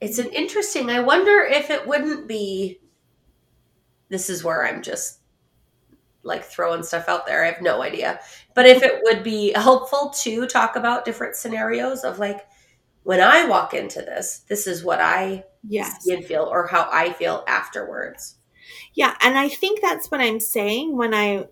It's 0.00 0.18
an 0.18 0.28
interesting. 0.30 0.90
I 0.90 1.00
wonder 1.00 1.40
if 1.40 1.70
it 1.70 1.86
wouldn't 1.86 2.26
be. 2.26 2.80
This 4.08 4.30
is 4.30 4.44
where 4.44 4.66
I'm 4.66 4.82
just 4.82 5.20
like 6.22 6.44
throwing 6.44 6.82
stuff 6.82 7.08
out 7.08 7.26
there. 7.26 7.44
I 7.44 7.48
have 7.50 7.62
no 7.62 7.82
idea. 7.82 8.20
But 8.54 8.66
if 8.66 8.82
it 8.82 9.00
would 9.02 9.22
be 9.24 9.52
helpful 9.54 10.10
to 10.22 10.46
talk 10.46 10.76
about 10.76 11.04
different 11.04 11.36
scenarios 11.36 12.04
of 12.04 12.18
like, 12.18 12.46
when 13.04 13.20
I 13.20 13.44
walk 13.44 13.74
into 13.74 14.00
this, 14.00 14.44
this 14.48 14.66
is 14.66 14.84
what 14.84 15.00
I 15.00 15.44
yes 15.62 16.04
see 16.04 16.14
and 16.14 16.24
feel, 16.24 16.44
or 16.44 16.66
how 16.66 16.88
I 16.90 17.12
feel 17.12 17.44
afterwards. 17.46 18.36
Yeah, 18.94 19.16
and 19.22 19.38
I 19.38 19.48
think 19.48 19.80
that's 19.80 20.10
what 20.10 20.20
I'm 20.20 20.40
saying 20.40 20.96
when 20.96 21.14
I 21.14 21.46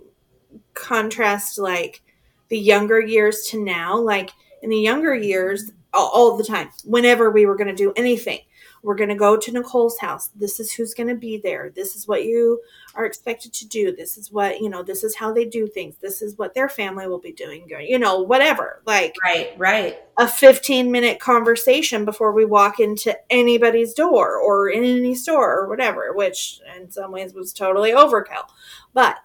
contrast 0.74 1.58
like 1.58 2.02
the 2.48 2.58
younger 2.58 3.00
years 3.00 3.42
to 3.50 3.62
now. 3.62 3.98
Like 3.98 4.30
in 4.62 4.70
the 4.70 4.78
younger 4.78 5.14
years, 5.14 5.70
all, 5.92 6.10
all 6.12 6.36
the 6.36 6.44
time, 6.44 6.70
whenever 6.84 7.30
we 7.30 7.46
were 7.46 7.56
going 7.56 7.68
to 7.68 7.74
do 7.74 7.92
anything, 7.96 8.40
we're 8.82 8.94
going 8.94 9.10
to 9.10 9.14
go 9.14 9.36
to 9.36 9.52
Nicole's 9.52 9.98
house. 9.98 10.28
This 10.28 10.58
is 10.58 10.72
who's 10.72 10.94
going 10.94 11.08
to 11.08 11.14
be 11.14 11.38
there. 11.38 11.70
This 11.74 11.96
is 11.96 12.08
what 12.08 12.24
you 12.24 12.60
are 12.94 13.04
expected 13.04 13.52
to 13.52 13.68
do. 13.68 13.94
This 13.94 14.16
is 14.16 14.32
what, 14.32 14.60
you 14.60 14.70
know, 14.70 14.82
this 14.82 15.04
is 15.04 15.14
how 15.14 15.32
they 15.32 15.44
do 15.44 15.66
things. 15.66 15.96
This 16.00 16.22
is 16.22 16.38
what 16.38 16.54
their 16.54 16.68
family 16.68 17.06
will 17.06 17.18
be 17.18 17.32
doing, 17.32 17.68
you 17.68 17.98
know, 17.98 18.20
whatever. 18.20 18.82
Like, 18.86 19.14
right, 19.24 19.52
right. 19.58 19.98
A 20.18 20.26
15 20.26 20.90
minute 20.90 21.20
conversation 21.20 22.04
before 22.04 22.32
we 22.32 22.44
walk 22.44 22.80
into 22.80 23.16
anybody's 23.30 23.92
door 23.94 24.36
or 24.38 24.68
in 24.68 24.84
any 24.84 25.14
store 25.14 25.60
or 25.60 25.68
whatever, 25.68 26.12
which 26.14 26.60
in 26.76 26.90
some 26.90 27.12
ways 27.12 27.34
was 27.34 27.52
totally 27.52 27.90
overkill. 27.90 28.48
But 28.94 29.18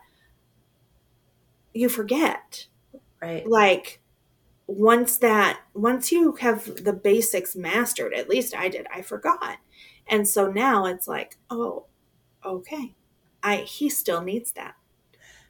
you 1.73 1.89
forget. 1.89 2.67
Right. 3.21 3.47
Like, 3.47 4.01
once 4.67 5.17
that 5.17 5.59
once 5.73 6.11
you 6.11 6.33
have 6.33 6.83
the 6.83 6.93
basics 6.93 7.55
mastered 7.55 8.13
at 8.13 8.29
least 8.29 8.55
i 8.55 8.67
did 8.67 8.87
i 8.93 9.01
forgot. 9.01 9.57
And 10.07 10.27
so 10.27 10.51
now 10.51 10.85
it's 10.85 11.07
like 11.07 11.37
oh 11.49 11.85
okay. 12.43 12.95
I 13.43 13.57
he 13.57 13.89
still 13.89 14.21
needs 14.21 14.51
that. 14.53 14.75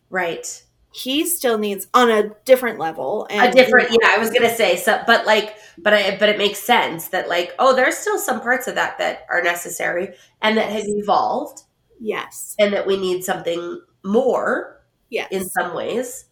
Right. 0.10 0.64
He 0.94 1.26
still 1.26 1.58
needs 1.58 1.88
on 1.94 2.10
a 2.10 2.30
different 2.46 2.80
level 2.80 3.28
and, 3.30 3.50
a 3.50 3.52
different 3.52 3.90
yeah 3.92 4.12
i 4.12 4.18
was 4.18 4.30
gonna 4.30 4.56
say 4.56 4.78
so 4.78 5.02
but 5.06 5.26
like 5.26 5.58
but 5.78 5.94
i 5.94 6.16
but 6.18 6.30
it 6.30 6.38
makes 6.38 6.60
sense 6.60 7.10
that 7.10 7.28
like 7.28 7.54
oh 7.60 7.76
there's 7.76 7.98
still 7.98 8.18
some 8.18 8.40
parts 8.40 8.68
of 8.68 8.76
that 8.76 8.98
that 8.98 9.26
are 9.30 9.42
necessary 9.42 10.14
and 10.42 10.58
that 10.58 10.72
have 10.72 10.86
evolved. 10.86 11.64
Yes. 12.00 12.56
And 12.60 12.74
that 12.74 12.88
we 12.88 12.98
need 12.98 13.24
something 13.24 13.82
more 14.04 14.82
yes. 15.10 15.28
in 15.32 15.46
some 15.50 15.74
ways. 15.74 16.26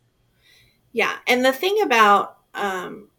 Yeah 0.93 1.17
and 1.27 1.43
the 1.43 1.51
thing 1.51 1.81
about 1.81 2.37
um, 2.53 3.09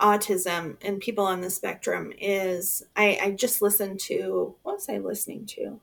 autism 0.00 0.76
and 0.82 1.00
people 1.00 1.24
on 1.24 1.40
the 1.40 1.50
spectrum 1.50 2.12
is 2.18 2.82
I, 2.96 3.18
I 3.22 3.30
just 3.32 3.62
listened 3.62 4.00
to 4.00 4.54
what 4.62 4.76
was 4.76 4.88
I 4.88 4.98
listening 4.98 5.46
to? 5.46 5.80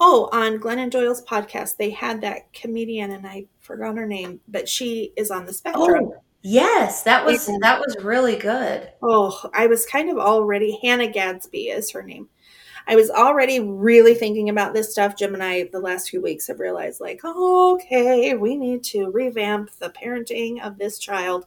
Oh, 0.00 0.28
on 0.32 0.58
Glennon 0.58 0.90
Doyle's 0.90 1.22
podcast, 1.22 1.76
they 1.76 1.90
had 1.90 2.20
that 2.22 2.52
comedian 2.52 3.12
and 3.12 3.26
I 3.26 3.46
forgot 3.60 3.96
her 3.96 4.06
name, 4.06 4.40
but 4.48 4.68
she 4.68 5.12
is 5.16 5.30
on 5.30 5.44
the 5.44 5.52
spectrum. 5.52 6.10
Oh, 6.12 6.22
yes, 6.42 7.02
that 7.02 7.24
was 7.24 7.48
and, 7.48 7.62
that 7.62 7.78
was 7.78 7.96
really 8.02 8.36
good. 8.36 8.90
Oh, 9.02 9.50
I 9.52 9.66
was 9.66 9.84
kind 9.84 10.10
of 10.10 10.18
already 10.18 10.78
Hannah 10.82 11.10
Gadsby 11.10 11.68
is 11.68 11.90
her 11.90 12.02
name. 12.02 12.28
I 12.88 12.96
was 12.96 13.10
already 13.10 13.60
really 13.60 14.14
thinking 14.14 14.48
about 14.48 14.72
this 14.72 14.90
stuff. 14.90 15.14
Jim 15.14 15.34
and 15.34 15.42
I, 15.42 15.64
the 15.64 15.78
last 15.78 16.08
few 16.08 16.22
weeks, 16.22 16.46
have 16.46 16.58
realized 16.58 17.02
like, 17.02 17.20
okay, 17.22 18.32
we 18.32 18.56
need 18.56 18.82
to 18.84 19.10
revamp 19.10 19.70
the 19.72 19.90
parenting 19.90 20.62
of 20.62 20.78
this 20.78 20.98
child. 20.98 21.44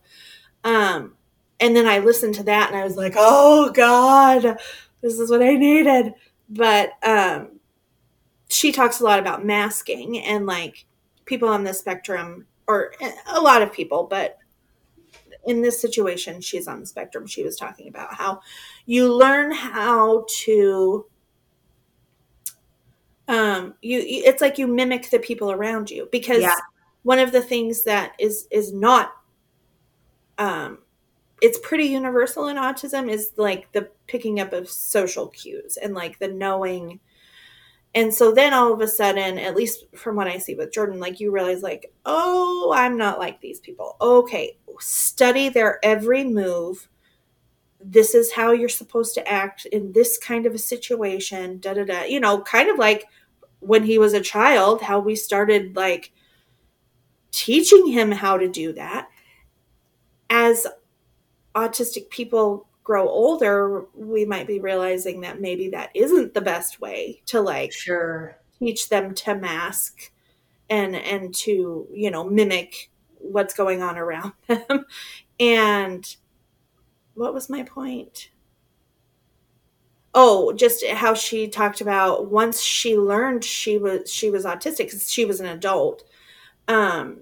Um, 0.64 1.16
and 1.60 1.76
then 1.76 1.88
I 1.88 1.98
listened 1.98 2.36
to 2.36 2.44
that 2.44 2.70
and 2.70 2.80
I 2.80 2.84
was 2.84 2.96
like, 2.96 3.14
oh 3.18 3.72
God, 3.72 4.58
this 5.02 5.20
is 5.20 5.32
what 5.32 5.42
I 5.42 5.56
needed. 5.56 6.14
But 6.48 6.92
um, 7.04 7.60
she 8.48 8.72
talks 8.72 9.00
a 9.00 9.04
lot 9.04 9.20
about 9.20 9.44
masking 9.44 10.20
and 10.20 10.46
like 10.46 10.86
people 11.26 11.50
on 11.50 11.64
the 11.64 11.74
spectrum, 11.74 12.46
or 12.68 12.94
a 13.34 13.42
lot 13.42 13.64
of 13.64 13.74
people, 13.74 14.04
but 14.04 14.38
in 15.46 15.62
this 15.62 15.82
situation, 15.82 16.40
she's 16.40 16.68
on 16.68 16.82
the 16.82 16.86
spectrum. 16.86 17.26
She 17.26 17.44
was 17.44 17.58
talking 17.58 17.88
about 17.88 18.14
how 18.14 18.42
you 18.86 19.12
learn 19.12 19.52
how 19.52 20.26
to 20.44 21.06
um 23.32 23.74
you 23.82 24.00
it's 24.06 24.42
like 24.42 24.58
you 24.58 24.68
mimic 24.68 25.10
the 25.10 25.20
people 25.20 25.52
around 25.52 25.90
you 25.90 26.08
because 26.12 26.42
yeah. 26.42 26.56
one 27.04 27.18
of 27.18 27.32
the 27.32 27.42
things 27.42 27.84
that 27.84 28.14
is 28.20 28.48
is 28.52 28.74
not 28.74 29.14
um 30.38 30.78
it's 31.42 31.58
pretty 31.60 31.86
universal 31.86 32.48
in 32.48 32.58
autism 32.58 33.10
is 33.10 33.32
like 33.36 33.72
the 33.72 33.90
picking 34.08 34.40
up 34.40 34.54
of 34.54 34.70
social 34.70 35.28
cues 35.30 35.78
and 35.78 35.96
like 35.96 36.20
the 36.20 36.28
knowing. 36.28 37.00
And 37.96 38.14
so 38.14 38.32
then 38.32 38.54
all 38.54 38.72
of 38.72 38.80
a 38.80 38.88
sudden 38.88 39.38
at 39.40 39.56
least 39.56 39.86
from 39.96 40.16
what 40.16 40.28
i 40.28 40.38
see 40.38 40.56
with 40.56 40.72
jordan 40.72 41.00
like 41.00 41.20
you 41.20 41.30
realize 41.30 41.62
like 41.62 41.92
oh 42.06 42.72
i'm 42.76 42.98
not 42.98 43.20
like 43.20 43.42
these 43.42 43.60
people. 43.60 43.98
Okay 44.00 44.58
study 44.80 45.50
their 45.50 45.84
every 45.84 46.24
move. 46.24 46.88
This 47.84 48.16
is 48.16 48.32
how 48.32 48.52
you're 48.52 48.70
supposed 48.70 49.14
to 49.16 49.28
act 49.28 49.66
in 49.66 49.92
this 49.92 50.18
kind 50.18 50.46
of 50.46 50.54
a 50.54 50.60
situation 50.60 51.60
da 51.60 51.74
da 51.74 51.84
da. 51.84 52.04
You 52.04 52.20
know 52.20 52.42
kind 52.42 52.70
of 52.70 52.78
like 52.78 53.06
when 53.62 53.84
he 53.84 53.98
was 53.98 54.14
a 54.14 54.22
child, 54.22 54.82
how 54.82 55.00
we 55.00 55.16
started 55.16 55.76
like 55.76 56.12
teaching 57.32 57.88
him 57.88 58.12
how 58.12 58.38
to 58.38 58.50
do 58.50 58.74
that. 58.74 59.08
As 60.30 60.68
autistic 61.56 62.10
people 62.10 62.68
grow 62.84 63.08
older, 63.08 63.86
we 63.94 64.26
might 64.26 64.48
be 64.48 64.60
realizing 64.60 65.22
that 65.22 65.40
maybe 65.40 65.70
that 65.70 65.92
isn't 65.94 66.34
the 66.34 66.42
best 66.42 66.82
way 66.82 67.22
to 67.28 67.40
like 67.40 67.72
sure 67.72 68.38
teach 68.60 68.90
them 68.90 69.14
to 69.14 69.36
mask 69.36 70.12
and 70.70 70.96
and 70.96 71.34
to, 71.34 71.88
you 71.94 72.12
know, 72.12 72.24
mimic 72.24 72.90
what's 73.18 73.54
going 73.54 73.82
on 73.82 73.98
around 73.98 74.34
them. 74.48 74.86
and 75.40 76.16
what 77.14 77.34
was 77.34 77.50
my 77.50 77.64
point? 77.64 78.32
Oh 80.14 80.52
just 80.54 80.86
how 80.88 81.14
she 81.14 81.48
talked 81.48 81.82
about 81.82 82.30
once 82.30 82.62
she 82.62 82.98
learned 82.98 83.44
she 83.44 83.78
was 83.78 84.12
she 84.12 84.30
was 84.30 84.46
autistic 84.46 84.86
because 84.86 85.12
she 85.12 85.26
was 85.26 85.40
an 85.40 85.46
adult 85.46 86.04
um 86.68 87.22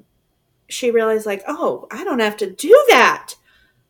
she 0.67 0.91
realized 0.91 1.25
like 1.25 1.43
oh 1.47 1.87
i 1.91 2.03
don't 2.03 2.19
have 2.19 2.37
to 2.37 2.49
do 2.49 2.85
that. 2.89 3.35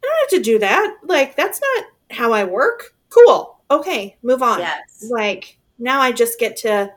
I 0.01 0.07
don't 0.07 0.31
have 0.31 0.39
to 0.39 0.51
do 0.51 0.59
that. 0.59 0.97
Like 1.03 1.35
that's 1.35 1.59
not 1.61 1.85
how 2.11 2.31
i 2.31 2.43
work. 2.43 2.95
Cool. 3.09 3.59
Okay 3.71 4.17
move 4.23 4.41
on. 4.41 4.59
Yes. 4.59 5.07
like 5.09 5.57
now 5.77 6.01
i 6.01 6.11
just 6.11 6.39
get 6.39 6.57
to 6.57 6.91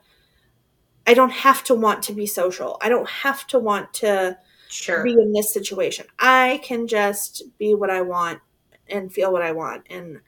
i 1.06 1.14
don't 1.14 1.32
have 1.32 1.62
to 1.64 1.74
want 1.74 2.02
to 2.04 2.12
be 2.12 2.26
social. 2.26 2.78
I 2.80 2.88
don't 2.88 3.08
have 3.08 3.46
to 3.48 3.58
want 3.58 3.92
to 3.94 4.38
sure. 4.68 5.04
be 5.04 5.12
in 5.12 5.32
this 5.32 5.52
situation. 5.52 6.06
I 6.18 6.60
can 6.64 6.86
just 6.86 7.42
be 7.58 7.74
what 7.74 7.90
i 7.90 8.00
want 8.00 8.40
and 8.88 9.12
feel 9.12 9.32
what 9.32 9.42
i 9.42 9.52
want 9.52 9.86
and 9.88 10.20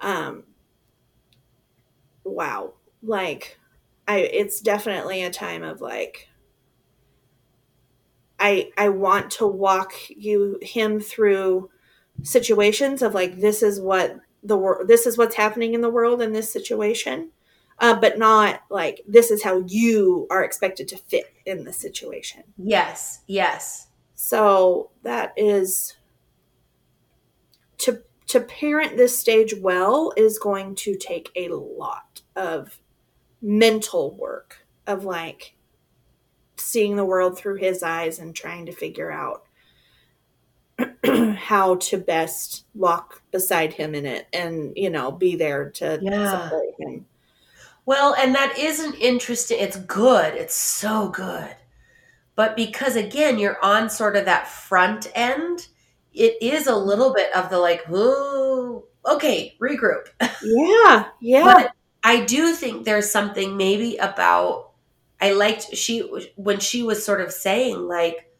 um 0.00 0.44
wow. 2.30 2.74
Like 3.02 3.60
i 4.10 4.18
it's 4.18 4.60
definitely 4.60 5.22
a 5.22 5.30
time 5.30 5.62
of 5.62 5.80
like 5.80 6.28
i 8.38 8.70
i 8.76 8.88
want 8.88 9.30
to 9.30 9.46
walk 9.46 9.92
you 10.08 10.58
him 10.60 10.98
through 10.98 11.70
situations 12.22 13.02
of 13.02 13.14
like 13.14 13.40
this 13.40 13.62
is 13.62 13.80
what 13.80 14.18
the 14.42 14.56
world 14.56 14.88
this 14.88 15.06
is 15.06 15.16
what's 15.16 15.36
happening 15.36 15.74
in 15.74 15.80
the 15.80 15.90
world 15.90 16.20
in 16.20 16.32
this 16.32 16.52
situation 16.52 17.30
uh, 17.78 17.98
but 17.98 18.18
not 18.18 18.60
like 18.68 19.00
this 19.08 19.30
is 19.30 19.42
how 19.42 19.64
you 19.66 20.26
are 20.30 20.44
expected 20.44 20.86
to 20.86 20.98
fit 20.98 21.32
in 21.46 21.64
the 21.64 21.72
situation. 21.72 22.42
Yes 22.58 23.20
yes. 23.26 23.86
So 24.14 24.90
that 25.02 25.32
is 25.36 25.96
to 27.78 28.02
to 28.26 28.40
parent 28.40 28.98
this 28.98 29.18
stage 29.18 29.54
well 29.54 30.12
is 30.16 30.38
going 30.38 30.74
to 30.74 30.94
take 30.94 31.30
a 31.36 31.48
lot 31.48 32.09
of 32.36 32.78
mental 33.42 34.14
work 34.16 34.66
of 34.86 35.04
like 35.04 35.54
seeing 36.56 36.96
the 36.96 37.04
world 37.04 37.38
through 37.38 37.56
his 37.56 37.82
eyes 37.82 38.18
and 38.18 38.34
trying 38.34 38.66
to 38.66 38.72
figure 38.72 39.10
out 39.10 39.44
how 41.36 41.76
to 41.76 41.96
best 41.98 42.64
walk 42.74 43.22
beside 43.30 43.72
him 43.72 43.94
in 43.94 44.06
it 44.06 44.26
and 44.32 44.72
you 44.76 44.90
know 44.90 45.10
be 45.10 45.36
there 45.36 45.70
to 45.70 45.98
yeah. 46.02 46.48
support 46.48 46.74
him 46.78 47.06
well 47.86 48.14
and 48.14 48.34
that 48.34 48.58
isn't 48.58 48.94
interesting 48.96 49.58
it's 49.60 49.78
good 49.78 50.34
it's 50.34 50.54
so 50.54 51.08
good 51.08 51.56
but 52.34 52.56
because 52.56 52.96
again 52.96 53.38
you're 53.38 53.62
on 53.62 53.88
sort 53.88 54.16
of 54.16 54.24
that 54.26 54.48
front 54.48 55.10
end 55.14 55.68
it 56.12 56.36
is 56.40 56.66
a 56.66 56.76
little 56.76 57.12
bit 57.12 57.34
of 57.34 57.50
the 57.50 57.58
like, 57.58 57.84
oh, 57.90 58.84
okay, 59.06 59.56
regroup. 59.60 60.08
Yeah, 60.42 61.08
yeah. 61.20 61.44
But 61.44 61.72
I 62.02 62.24
do 62.24 62.54
think 62.54 62.84
there's 62.84 63.10
something 63.10 63.56
maybe 63.56 63.96
about 63.96 64.70
I 65.20 65.32
liked 65.32 65.76
she 65.76 66.00
when 66.36 66.60
she 66.60 66.82
was 66.82 67.04
sort 67.04 67.20
of 67.20 67.30
saying 67.30 67.88
like 67.88 68.30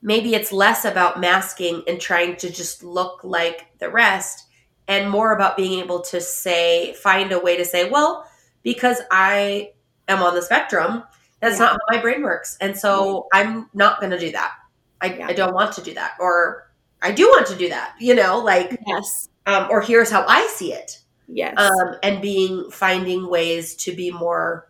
maybe 0.00 0.34
it's 0.34 0.52
less 0.52 0.84
about 0.84 1.20
masking 1.20 1.82
and 1.88 2.00
trying 2.00 2.36
to 2.36 2.50
just 2.50 2.84
look 2.84 3.24
like 3.24 3.66
the 3.78 3.90
rest 3.90 4.46
and 4.86 5.10
more 5.10 5.32
about 5.32 5.56
being 5.56 5.80
able 5.80 6.00
to 6.00 6.20
say 6.20 6.94
find 6.94 7.32
a 7.32 7.38
way 7.38 7.56
to 7.56 7.64
say, 7.64 7.90
well, 7.90 8.26
because 8.62 9.00
I 9.10 9.72
am 10.06 10.22
on 10.22 10.34
the 10.34 10.42
spectrum, 10.42 11.02
that's 11.40 11.58
yeah. 11.58 11.66
not 11.66 11.72
how 11.72 11.96
my 11.96 12.00
brain 12.00 12.22
works. 12.22 12.56
And 12.60 12.78
so 12.78 13.26
I'm 13.32 13.68
not 13.74 14.00
going 14.00 14.12
to 14.12 14.18
do 14.18 14.30
that. 14.32 14.52
I, 15.00 15.14
yeah. 15.14 15.26
I 15.28 15.32
don't 15.32 15.54
want 15.54 15.72
to 15.74 15.82
do 15.82 15.94
that 15.94 16.12
or 16.18 16.70
i 17.02 17.12
do 17.12 17.26
want 17.28 17.46
to 17.46 17.56
do 17.56 17.68
that 17.68 17.94
you 17.98 18.14
know 18.14 18.38
like 18.38 18.78
yes 18.86 19.28
um, 19.46 19.68
or 19.70 19.80
here's 19.80 20.10
how 20.10 20.24
i 20.26 20.46
see 20.54 20.72
it 20.72 20.98
yes. 21.28 21.54
Um, 21.56 21.96
and 22.02 22.22
being 22.22 22.70
finding 22.70 23.28
ways 23.28 23.74
to 23.76 23.92
be 23.94 24.10
more 24.10 24.68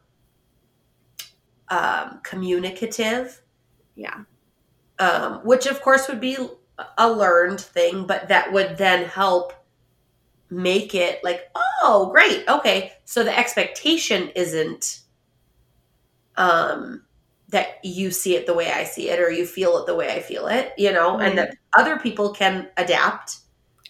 um, 1.68 2.20
communicative. 2.22 3.40
Yeah. 3.96 4.24
Um, 4.98 5.40
which 5.44 5.66
of 5.66 5.80
course 5.82 6.08
would 6.08 6.20
be 6.20 6.36
a 6.98 7.10
learned 7.10 7.60
thing 7.60 8.06
but 8.06 8.28
that 8.28 8.52
would 8.52 8.78
then 8.78 9.04
help 9.06 9.52
make 10.50 10.94
it 10.94 11.22
like, 11.24 11.42
oh, 11.54 12.10
great, 12.12 12.44
okay. 12.48 12.92
So 13.04 13.24
the 13.24 13.36
expectation 13.36 14.30
isn't 14.34 15.00
um 16.36 17.02
that 17.48 17.78
you 17.82 18.10
see 18.10 18.36
it 18.36 18.46
the 18.46 18.52
way 18.54 18.70
I 18.70 18.84
see 18.84 19.08
it 19.08 19.18
or 19.18 19.30
you 19.30 19.46
feel 19.46 19.78
it 19.78 19.86
the 19.86 19.94
way 19.94 20.12
I 20.14 20.20
feel 20.20 20.46
it, 20.48 20.72
you 20.76 20.92
know, 20.92 21.18
and 21.18 21.38
that 21.38 21.54
other 21.76 21.98
people 21.98 22.32
can 22.34 22.68
adapt. 22.76 23.38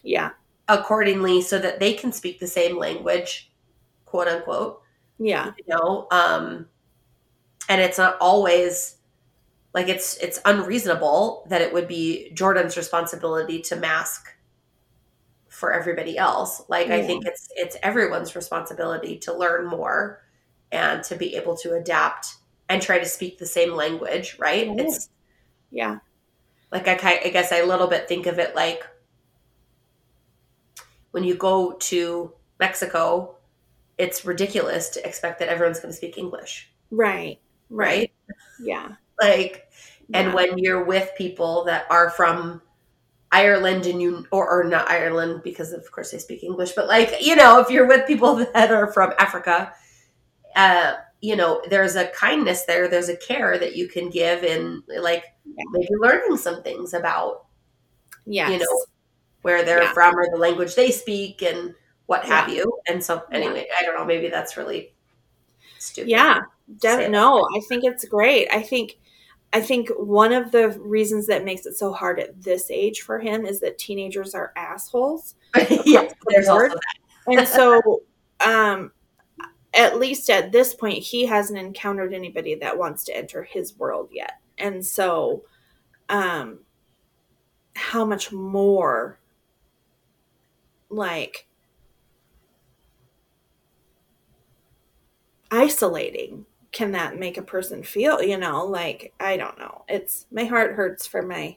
Yeah. 0.04 0.30
Accordingly 0.68 1.40
so 1.42 1.58
that 1.58 1.80
they 1.80 1.94
can 1.94 2.12
speak 2.12 2.38
the 2.40 2.46
same 2.46 2.76
language, 2.78 3.50
quote 4.06 4.28
unquote, 4.28 4.82
Yeah. 5.18 5.52
you 5.58 5.64
know. 5.74 6.06
Um 6.10 6.68
and 7.68 7.80
it's 7.80 7.98
not 7.98 8.16
always 8.20 8.96
like 9.74 9.88
it's 9.88 10.16
it's 10.18 10.40
unreasonable 10.44 11.46
that 11.50 11.60
it 11.62 11.72
would 11.72 11.88
be 11.88 12.30
Jordan's 12.32 12.76
responsibility 12.76 13.60
to 13.62 13.76
mask 13.76 14.28
for 15.48 15.72
everybody 15.72 16.16
else. 16.18 16.62
Like 16.68 16.88
I 16.88 17.04
think 17.06 17.26
it's 17.26 17.48
it's 17.56 17.76
everyone's 17.82 18.36
responsibility 18.36 19.18
to 19.20 19.32
learn 19.34 19.66
more 19.66 20.22
and 20.72 21.02
to 21.04 21.16
be 21.16 21.34
able 21.36 21.56
to 21.58 21.74
adapt 21.74 22.36
and 22.68 22.82
try 22.82 22.98
to 22.98 23.06
speak 23.06 23.38
the 23.38 23.46
same 23.46 23.72
language, 23.74 24.36
right? 24.38 24.68
Right. 24.68 24.80
It's 24.80 25.08
Yeah. 25.70 25.98
like 26.72 26.88
I, 26.88 27.20
I 27.24 27.30
guess 27.30 27.52
I 27.52 27.58
a 27.58 27.66
little 27.66 27.86
bit 27.88 28.08
think 28.08 28.26
of 28.26 28.38
it 28.38 28.54
like 28.54 28.84
when 31.12 31.24
you 31.24 31.34
go 31.34 31.72
to 31.72 32.32
Mexico, 32.60 33.36
it's 33.98 34.24
ridiculous 34.24 34.90
to 34.90 35.06
expect 35.06 35.38
that 35.40 35.48
everyone's 35.48 35.80
going 35.80 35.92
to 35.92 35.96
speak 35.96 36.18
English, 36.18 36.70
Right. 36.90 37.40
right? 37.70 38.12
Yeah. 38.60 38.94
Like, 39.20 39.70
and 40.14 40.28
Yeah. 40.28 40.34
when 40.34 40.58
you're 40.58 40.84
with 40.84 41.10
people 41.18 41.64
that 41.64 41.86
are 41.90 42.10
from 42.10 42.62
Ireland 43.32 43.86
and 43.86 44.00
you, 44.00 44.26
or, 44.32 44.48
or 44.48 44.64
not 44.64 44.88
Ireland 44.90 45.42
because 45.44 45.72
of 45.72 45.90
course 45.92 46.10
they 46.12 46.18
speak 46.18 46.42
English, 46.44 46.72
but 46.72 46.86
like, 46.88 47.14
you 47.24 47.36
know, 47.36 47.60
if 47.60 47.70
you're 47.70 47.86
with 47.86 48.06
people 48.06 48.36
that 48.54 48.70
are 48.72 48.92
from 48.92 49.12
Africa, 49.18 49.72
uh, 50.56 50.94
you 51.20 51.36
know, 51.36 51.62
there's 51.68 51.96
a 51.96 52.08
kindness 52.08 52.64
there, 52.64 52.88
there's 52.88 53.08
a 53.08 53.16
care 53.16 53.58
that 53.58 53.76
you 53.76 53.88
can 53.88 54.10
give 54.10 54.44
in 54.44 54.82
like 54.88 55.24
Yeah. 55.44 55.64
maybe 55.72 55.88
learning 56.00 56.36
some 56.38 56.62
things 56.62 56.94
about 56.94 57.46
Yes. 58.26 58.50
you 58.52 58.58
know 58.58 58.84
where 59.42 59.64
they're 59.64 59.82
Yeah. 59.84 59.92
from 59.92 60.18
or 60.18 60.26
the 60.30 60.36
language 60.38 60.74
they 60.74 60.90
speak 60.90 61.42
and 61.42 61.74
what 62.06 62.24
Yeah. 62.26 62.40
have 62.40 62.48
you. 62.52 62.80
And 62.88 63.02
so 63.02 63.22
anyway, 63.32 63.68
I 63.78 63.84
don't 63.84 63.94
know, 63.96 64.04
maybe 64.04 64.28
that's 64.28 64.56
really 64.56 64.94
stupid. 65.78 66.10
Yeah. 66.10 66.40
Def- 66.80 67.10
no, 67.10 67.42
I 67.56 67.60
think 67.68 67.84
it's 67.84 68.04
great. 68.04 68.48
I 68.50 68.62
think 68.62 68.98
I 69.54 69.62
think 69.62 69.88
one 69.96 70.34
of 70.34 70.50
the 70.52 70.68
reasons 70.78 71.26
that 71.28 71.42
makes 71.42 71.64
it 71.64 71.74
so 71.78 71.90
hard 71.90 72.20
at 72.20 72.42
this 72.42 72.70
age 72.70 73.00
for 73.00 73.18
him 73.18 73.46
is 73.46 73.60
that 73.60 73.78
teenagers 73.78 74.34
are 74.34 74.52
assholes. 74.56 75.36
yeah, 75.86 76.02
the 76.02 76.14
there's 76.28 76.48
also 76.48 76.68
that. 76.68 76.80
And 77.28 77.48
so 77.48 78.02
um 78.44 78.92
at 79.74 79.98
least 79.98 80.28
at 80.28 80.52
this 80.52 80.74
point 80.74 80.98
he 81.02 81.24
hasn't 81.26 81.58
encountered 81.58 82.12
anybody 82.12 82.56
that 82.56 82.76
wants 82.76 83.04
to 83.04 83.16
enter 83.16 83.42
his 83.42 83.78
world 83.78 84.10
yet. 84.12 84.32
And 84.58 84.84
so 84.84 85.44
um 86.10 86.60
how 87.74 88.04
much 88.04 88.32
more 88.32 89.18
like 90.90 91.46
isolating. 95.50 96.46
Can 96.70 96.92
that 96.92 97.18
make 97.18 97.38
a 97.38 97.42
person 97.42 97.82
feel 97.82 98.22
you 98.22 98.36
know 98.36 98.64
like 98.66 99.12
i 99.20 99.36
don't 99.36 99.58
know. 99.58 99.84
It's 99.88 100.26
my 100.30 100.44
heart 100.44 100.74
hurts 100.74 101.06
for 101.06 101.22
my 101.22 101.56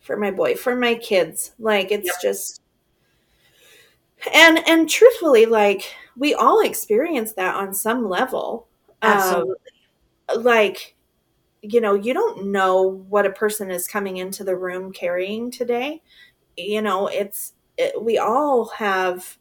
for 0.00 0.16
my 0.16 0.30
boy 0.30 0.56
for 0.56 0.76
my 0.76 0.94
kids. 0.96 1.52
Like 1.58 1.92
it's 1.92 2.06
Yep. 2.08 2.16
just 2.16 2.60
and 4.34 4.58
and 4.68 4.88
truthfully 4.88 5.46
like 5.46 5.94
we 6.16 6.34
all 6.34 6.60
experience 6.60 7.32
that 7.34 7.54
on 7.54 7.72
some 7.74 8.08
level. 8.08 8.68
Um, 9.02 9.12
Absolutely. 9.12 9.54
like 10.36 10.96
you 11.62 11.80
know 11.80 11.94
you 11.94 12.14
don't 12.14 12.46
know 12.52 12.82
what 12.84 13.26
a 13.26 13.30
person 13.32 13.70
is 13.70 13.88
coming 13.88 14.18
into 14.18 14.44
the 14.44 14.56
room 14.56 14.92
carrying 14.92 15.50
today. 15.50 16.02
You 16.56 16.82
know 16.82 17.08
it's 17.08 17.54
we 18.00 18.18
all 18.18 18.66
have 18.76 19.38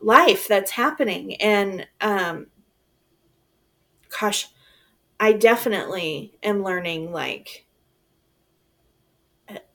life 0.00 0.48
that's 0.48 0.70
happening. 0.70 1.34
And 1.36 1.86
um 2.00 2.46
gosh 4.20 4.48
i 5.20 5.32
definitely 5.32 6.34
am 6.42 6.62
learning 6.62 7.12
like 7.12 7.66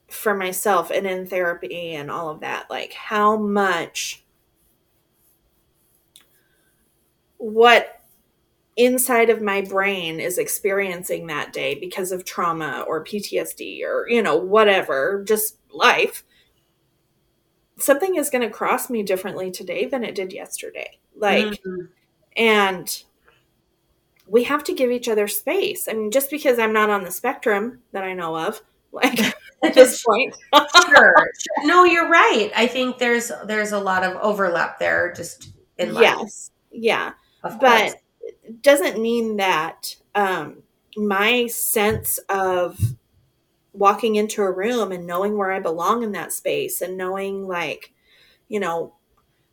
for 0.08 0.34
myself 0.34 0.90
and 0.90 1.06
in 1.06 1.26
therapy 1.26 1.94
and 1.94 2.10
all 2.10 2.28
of 2.28 2.40
that 2.40 2.68
like 2.70 2.92
how 2.92 3.36
much 3.36 4.24
what 7.36 8.00
inside 8.76 9.30
of 9.30 9.42
my 9.42 9.60
brain 9.60 10.18
is 10.18 10.38
experiencing 10.38 11.26
that 11.26 11.52
day 11.52 11.74
because 11.74 12.10
of 12.10 12.24
trauma 12.24 12.84
or 12.88 13.04
PTSD 13.04 13.84
or 13.84 14.08
you 14.08 14.22
know 14.22 14.36
whatever 14.36 15.22
just 15.26 15.58
life 15.72 16.24
something 17.78 18.16
is 18.16 18.30
going 18.30 18.42
to 18.42 18.50
cross 18.50 18.88
me 18.90 19.02
differently 19.02 19.50
today 19.50 19.84
than 19.86 20.04
it 20.04 20.14
did 20.14 20.32
yesterday 20.32 20.98
like 21.16 21.60
Mhm. 21.62 21.88
and 22.36 23.02
we 24.26 24.44
have 24.44 24.64
to 24.64 24.74
give 24.74 24.90
each 24.90 25.08
other 25.08 25.26
space 25.28 25.88
i 25.88 25.92
mean 25.92 26.10
just 26.10 26.30
because 26.30 26.58
i'm 26.58 26.72
not 26.72 26.90
on 26.90 27.04
the 27.04 27.10
spectrum 27.10 27.80
that 27.92 28.04
i 28.04 28.12
know 28.14 28.36
of 28.36 28.60
like 28.92 29.18
at 29.64 29.74
this 29.74 30.02
point 30.02 30.34
sure. 30.88 31.14
No, 31.64 31.84
you're 31.84 32.08
right. 32.10 32.50
I 32.54 32.66
think 32.66 32.98
there's 32.98 33.32
there's 33.46 33.72
a 33.72 33.78
lot 33.80 34.04
of 34.04 34.14
overlap 34.16 34.78
there 34.78 35.12
just 35.16 35.48
in 35.78 35.94
life. 35.94 36.02
yes 36.02 36.50
yeah 36.70 37.12
Of 37.42 37.58
but 37.60 37.80
course. 37.90 37.94
it 38.44 38.62
doesn't 38.62 39.00
mean 39.00 39.36
that 39.38 39.96
um, 40.14 40.62
my 40.96 41.46
sense 41.48 42.18
of 42.28 42.78
walking 43.74 44.16
into 44.16 44.42
a 44.42 44.50
room 44.50 44.92
and 44.92 45.06
knowing 45.06 45.36
where 45.36 45.52
I 45.52 45.60
belong 45.60 46.02
in 46.02 46.12
that 46.12 46.32
space 46.32 46.80
and 46.80 46.96
knowing 46.96 47.46
like 47.46 47.92
you 48.48 48.60
know 48.60 48.94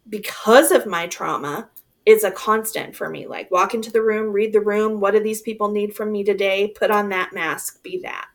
because 0.08 0.72
of 0.72 0.86
my 0.86 1.08
trauma 1.08 1.70
is 2.06 2.24
a 2.24 2.32
constant 2.32 2.96
for 2.96 3.10
me. 3.10 3.28
Like 3.28 3.52
walk 3.52 3.74
into 3.74 3.92
the 3.92 4.02
room 4.02 4.32
read 4.32 4.54
the 4.54 4.62
room. 4.62 5.00
What 5.00 5.12
do 5.12 5.20
these 5.22 5.42
people 5.42 5.72
need 5.72 5.96
from 5.96 6.12
me 6.12 6.24
today? 6.24 6.70
Put 6.70 6.92
on 6.92 7.10
that 7.10 7.34
mask. 7.34 7.84
Be 7.84 8.00
that. 8.04 8.28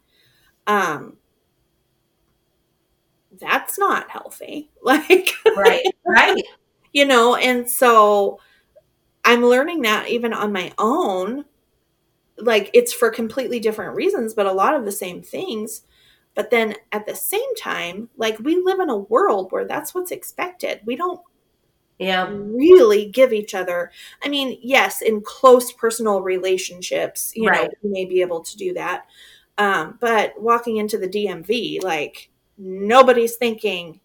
Um 0.67 1.17
that's 3.39 3.79
not 3.79 4.11
healthy. 4.11 4.71
Like 4.83 5.33
right, 5.57 5.85
right. 6.07 6.43
you 6.93 7.05
know 7.05 7.35
and 7.35 7.69
so 7.69 8.41
i'm 9.25 9.45
learning 9.45 9.83
that 9.83 10.09
even 10.09 10.33
on 10.33 10.53
my 10.53 10.73
own 10.79 11.45
like 12.39 12.71
it's 12.75 12.93
for 12.93 13.11
completely 13.11 13.59
different 13.61 13.95
reasons 13.97 14.35
but 14.35 14.47
a 14.47 14.53
lot 14.53 14.75
of 14.75 14.85
the 14.85 14.93
same 14.93 15.23
things 15.23 15.83
but 16.35 16.51
then 16.51 16.75
at 16.93 17.07
the 17.07 17.15
same 17.17 17.55
time 17.57 18.09
like 18.17 18.39
we 18.41 18.57
live 18.63 18.79
in 18.81 18.91
a 18.91 18.97
world 18.97 19.51
where 19.53 19.65
that's 19.65 19.95
what's 19.95 20.11
expected 20.11 20.81
we 20.85 20.97
don't 20.97 21.21
Yeah. 21.99 22.29
really 22.31 23.07
give 23.11 23.33
each 23.33 23.55
other 23.55 23.91
i 24.23 24.29
mean 24.29 24.59
yes 24.63 25.01
in 25.01 25.23
close 25.23 25.73
personal 25.73 26.21
relationships 26.21 27.33
you 27.35 27.45
know 27.45 27.51
Right. 27.53 27.71
we 27.83 27.91
may 27.91 28.05
be 28.05 28.21
able 28.21 28.43
to 28.43 28.57
do 28.57 28.75
that 28.75 29.07
um, 29.59 29.97
but 30.01 30.39
walking 30.39 30.77
into 30.77 30.99
the 30.99 31.09
dmv 31.09 31.83
like 31.83 32.29
nobody's 32.59 33.37
thinking 33.37 34.01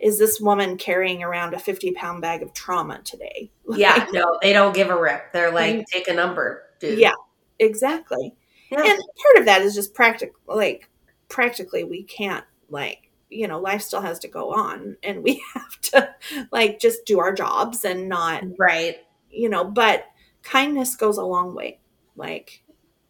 is 0.00 0.18
this 0.18 0.40
woman 0.40 0.76
carrying 0.76 1.22
around 1.24 1.54
a 1.54 1.58
50 1.58 1.92
pound 1.92 2.22
bag 2.22 2.42
of 2.42 2.52
trauma 2.52 3.00
today 3.04 3.50
Yeah, 3.76 4.06
no, 4.12 4.38
they 4.42 4.52
don't 4.52 4.74
give 4.74 4.88
a 4.90 4.98
rip. 5.00 5.32
They're 5.32 5.50
like, 5.52 5.84
take 5.92 6.08
a 6.08 6.14
number, 6.14 6.62
dude. 6.80 6.98
yeah 6.98 7.14
exactly 7.58 8.34
Yeah. 8.70 8.80
and 8.84 8.98
part 9.22 9.38
of 9.38 9.44
that 9.46 9.62
is 9.62 9.74
just 9.74 9.94
practical 9.94 10.34
like 10.46 10.88
practically 11.28 11.84
we 11.84 12.02
can't 12.04 12.44
like 12.70 13.10
you 13.30 13.48
know 13.48 13.60
life 13.60 13.82
still 13.82 14.00
has 14.00 14.18
to 14.20 14.28
go 14.28 14.52
on 14.54 14.96
and 15.02 15.22
we 15.22 15.42
have 15.54 15.80
to 15.82 16.14
like 16.52 16.80
just 16.80 17.04
do 17.04 17.18
our 17.20 17.32
jobs 17.32 17.84
and 17.84 18.08
not 18.08 18.42
right. 18.58 18.98
you 19.30 19.48
know 19.48 19.64
but 19.64 20.04
kindness 20.42 20.96
goes 20.96 21.18
a 21.18 21.24
long 21.24 21.54
way 21.54 21.78
like 22.16 22.62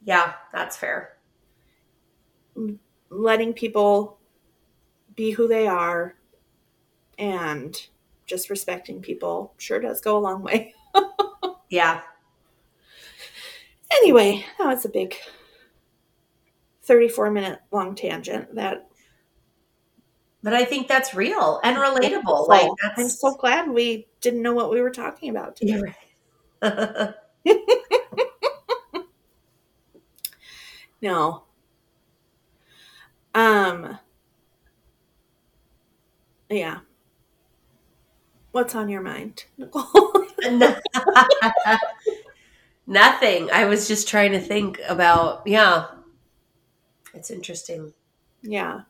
Yeah, 0.05 0.35
that's 0.53 0.77
fair. 0.77 1.17
Mm, 2.57 2.79
letting 3.11 3.53
people 3.53 4.19
be 5.17 5.33
who 5.33 5.49
they 5.49 5.67
are 5.67 6.15
and 7.19 7.89
just 8.27 8.51
respecting 8.51 9.01
people 9.01 9.53
sure 9.59 9.81
does 9.81 10.01
go 10.01 10.16
a 10.16 10.21
long 10.21 10.43
way 10.43 10.75
Yeah. 11.71 12.01
Anyway 13.93 14.45
that 14.59 14.66
was 14.66 14.84
a 14.84 14.89
big 14.89 15.14
34 16.82 17.30
minute 17.30 17.59
long 17.70 17.95
tangent 17.95 18.55
that 18.55 18.89
But 20.43 20.55
I 20.55 20.64
think 20.64 20.89
that's 20.89 21.14
real 21.14 21.61
and 21.64 21.76
relatable. 21.76 22.49
Like 22.49 22.68
that's 22.82 23.01
i'm 23.01 23.09
so 23.09 23.34
glad 23.34 23.68
we 23.68 24.07
didn't 24.20 24.43
know 24.43 24.55
what 24.55 24.70
we 24.70 24.80
were 24.80 24.91
talking 24.91 25.30
about 25.30 25.57
today. 25.57 25.95
No. 31.01 31.45
Um 33.34 33.99
yeah. 36.51 36.80
What's 38.53 38.74
on 38.74 38.89
your 38.89 39.03
mind, 39.03 39.45
Nicole? 39.57 40.24
Nothing. 42.89 43.51
I 43.51 43.66
was 43.66 43.86
just 43.86 44.09
trying 44.09 44.32
to 44.32 44.41
think 44.41 44.80
about, 44.89 45.43
yeah. 45.47 45.89
It's 47.12 47.30
interesting. 47.30 47.93
Yeah. 48.41 48.80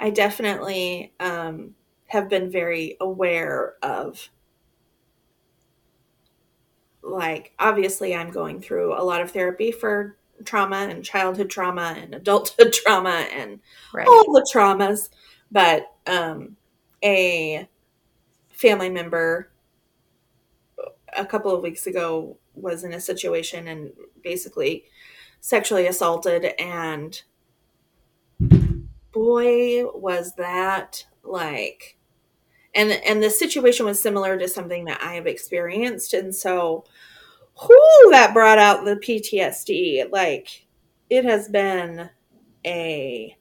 I 0.00 0.08
definitely 0.08 1.12
um, 1.20 1.74
have 2.06 2.30
been 2.30 2.50
very 2.50 2.96
aware 3.02 3.74
of, 3.82 4.30
like, 7.02 7.52
obviously, 7.58 8.14
I'm 8.14 8.30
going 8.30 8.62
through 8.62 8.94
a 8.94 9.04
lot 9.04 9.20
of 9.20 9.30
therapy 9.30 9.70
for 9.70 10.16
trauma 10.46 10.88
and 10.90 11.04
childhood 11.04 11.50
trauma 11.50 11.94
and 11.98 12.14
adulthood 12.14 12.72
trauma 12.72 13.26
and 13.30 13.60
Right. 13.92 14.08
all 14.08 14.32
the 14.32 14.48
traumas. 14.52 15.10
But 15.50 15.92
um, 16.06 16.56
a 17.04 17.68
family 18.50 18.90
member 18.90 19.51
a 21.16 21.26
couple 21.26 21.54
of 21.54 21.62
weeks 21.62 21.86
ago 21.86 22.36
was 22.54 22.84
in 22.84 22.92
a 22.92 23.00
situation 23.00 23.68
and 23.68 23.92
basically 24.22 24.84
sexually 25.40 25.86
assaulted 25.86 26.44
and 26.58 27.22
boy 29.12 29.84
was 29.94 30.34
that 30.34 31.06
like 31.22 31.98
and 32.74 32.90
and 32.90 33.22
the 33.22 33.30
situation 33.30 33.86
was 33.86 34.00
similar 34.00 34.38
to 34.38 34.48
something 34.48 34.84
that 34.86 35.00
I 35.02 35.14
have 35.14 35.26
experienced 35.26 36.14
and 36.14 36.34
so 36.34 36.84
whoo 37.60 38.10
that 38.10 38.32
brought 38.32 38.58
out 38.58 38.84
the 38.84 38.96
PTSD 38.96 40.10
like 40.10 40.66
it 41.10 41.24
has 41.24 41.48
been 41.48 42.08
a 42.64 43.36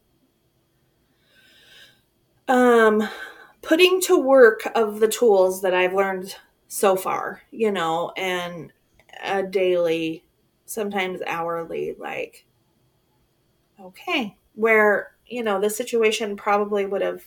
um 2.48 3.08
putting 3.62 4.02
to 4.02 4.18
work 4.20 4.68
of 4.76 5.00
the 5.00 5.08
tools 5.08 5.62
that 5.62 5.74
I've 5.74 5.94
learned 5.94 6.36
so 6.74 6.96
far, 6.96 7.42
you 7.52 7.70
know, 7.70 8.14
and 8.16 8.72
a 9.26 9.44
daily, 9.44 10.24
sometimes 10.66 11.20
hourly, 11.28 11.98
like, 12.00 12.46
okay, 13.78 14.38
where, 14.56 15.12
you 15.28 15.44
know, 15.44 15.60
the 15.60 15.70
situation 15.70 16.38
probably 16.38 16.86
would 16.86 17.02
have 17.02 17.24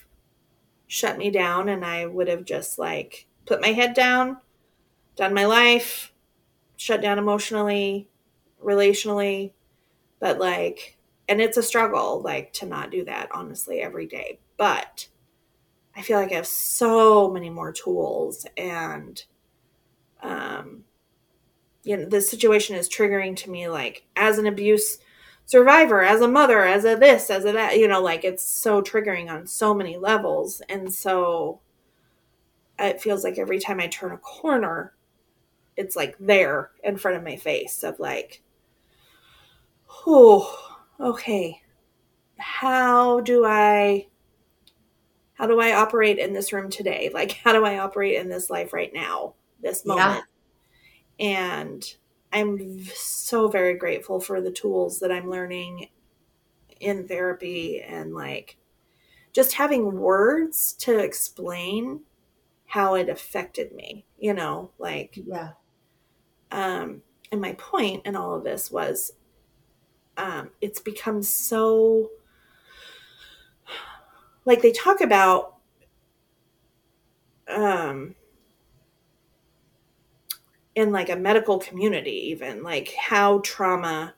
shut 0.87 1.19
me 1.19 1.31
down 1.31 1.69
and 1.69 1.85
I 1.85 2.07
would 2.07 2.27
have 2.27 2.47
just 2.47 2.79
like 2.79 3.27
put 3.45 3.61
my 3.61 3.69
head 3.69 3.93
down, 3.93 4.39
done 5.15 5.35
my 5.35 5.45
life, 5.45 6.15
shut 6.79 7.03
down 7.03 7.19
emotionally, 7.19 8.09
relationally, 8.65 9.53
but 10.21 10.39
like, 10.39 10.97
and 11.29 11.43
it's 11.43 11.59
a 11.59 11.63
struggle, 11.63 12.23
like, 12.23 12.55
to 12.55 12.67
not 12.67 12.91
do 12.91 13.05
that, 13.05 13.29
honestly, 13.31 13.83
every 13.83 14.07
day. 14.07 14.39
But 14.57 15.09
I 15.95 16.01
feel 16.01 16.19
like 16.19 16.33
I 16.33 16.37
have 16.37 16.47
so 16.47 17.31
many 17.31 17.51
more 17.51 17.73
tools 17.73 18.47
and 18.57 19.23
um 20.25 20.85
you 21.85 21.97
know 21.97 22.07
the 22.07 22.21
situation 22.21 22.75
is 22.75 22.89
triggering 22.89 23.37
to 23.37 23.51
me 23.51 23.69
like 23.69 24.07
as 24.17 24.39
an 24.39 24.47
abuse 24.47 24.99
survivor 25.45 26.03
as 26.03 26.23
a 26.23 26.29
mother 26.29 26.65
as 26.65 26.85
a 26.85 26.97
this 26.97 27.31
as 27.31 27.45
a 27.45 27.53
that 27.53 27.79
you 27.79 27.87
know 27.87 28.01
like 28.01 28.25
it's 28.25 28.43
so 28.43 28.81
triggering 28.81 29.31
on 29.31 29.47
so 29.47 29.75
many 29.75 29.97
levels 29.99 30.63
and 30.69 30.93
so 30.93 31.61
it 32.79 33.01
feels 33.01 33.23
like 33.23 33.39
every 33.39 33.61
time 33.61 33.79
i 33.79 33.87
turn 33.87 34.11
a 34.11 34.19
corner 34.19 34.95
it's 35.77 35.95
like 35.95 36.17
there 36.19 36.71
in 36.83 36.97
front 36.97 37.17
of 37.17 37.23
my 37.23 37.37
face 37.37 37.85
of 37.85 38.01
like 38.01 38.43
oh 40.07 40.79
okay 40.99 41.61
how 42.39 43.21
do 43.21 43.45
i 43.45 44.07
how 45.35 45.47
do 45.49 45.61
I 45.61 45.75
operate 45.75 46.19
in 46.19 46.33
this 46.33 46.53
room 46.53 46.71
today? 46.71 47.11
Like, 47.13 47.33
how 47.45 47.53
do 47.53 47.65
I 47.65 47.79
operate 47.79 48.17
in 48.17 48.29
this 48.29 48.51
life 48.51 48.73
right 48.73 48.93
now, 48.95 49.35
this 49.65 49.85
moment? 49.85 50.23
Yeah. 51.19 51.27
And 51.27 51.95
I'm 52.33 52.85
so 52.95 53.49
very 53.49 53.75
grateful 53.75 54.21
for 54.21 54.41
the 54.41 54.51
tools 54.51 55.01
that 55.01 55.11
I'm 55.11 55.31
learning 55.31 55.89
in 56.81 57.09
therapy 57.09 57.81
and 57.81 58.15
like 58.15 58.57
just 59.33 59.55
having 59.55 59.99
words 59.99 60.73
to 60.75 60.99
explain 60.99 62.01
how 62.67 62.95
it 62.95 63.09
affected 63.09 63.73
me, 63.73 64.05
you 64.19 64.35
know, 64.35 64.71
like, 64.79 65.19
yeah. 65.27 65.51
Um, 66.51 67.03
and 67.33 67.41
my 67.41 67.53
point 67.55 68.07
in 68.07 68.15
all 68.15 68.35
of 68.35 68.45
this 68.45 68.71
was 68.71 69.13
um, 70.17 70.51
it's 70.61 70.81
become 70.81 71.23
so 71.23 72.11
like 74.45 74.63
they 74.63 74.73
talk 74.73 75.01
about 75.01 75.57
um 77.49 78.15
in 80.75 80.93
like 80.93 81.09
a 81.09 81.17
medical 81.17 81.59
community 81.59 82.31
even 82.31 82.63
like 82.63 82.93
how 82.95 83.39
trauma 83.41 84.15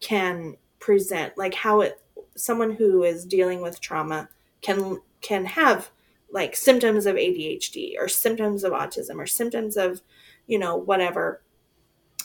can 0.00 0.56
present 0.78 1.36
like 1.36 1.54
how 1.54 1.80
it 1.80 2.00
someone 2.34 2.70
who 2.70 3.02
is 3.02 3.24
dealing 3.24 3.60
with 3.60 3.80
trauma 3.80 4.28
can 4.62 5.00
can 5.20 5.44
have 5.44 5.90
like 6.30 6.54
symptoms 6.54 7.06
of 7.06 7.16
ADHD 7.16 7.94
or 7.98 8.08
symptoms 8.08 8.64
of 8.64 8.72
autism 8.72 9.16
or 9.16 9.26
symptoms 9.26 9.76
of 9.76 10.02
you 10.46 10.58
know 10.58 10.76
whatever 10.76 11.42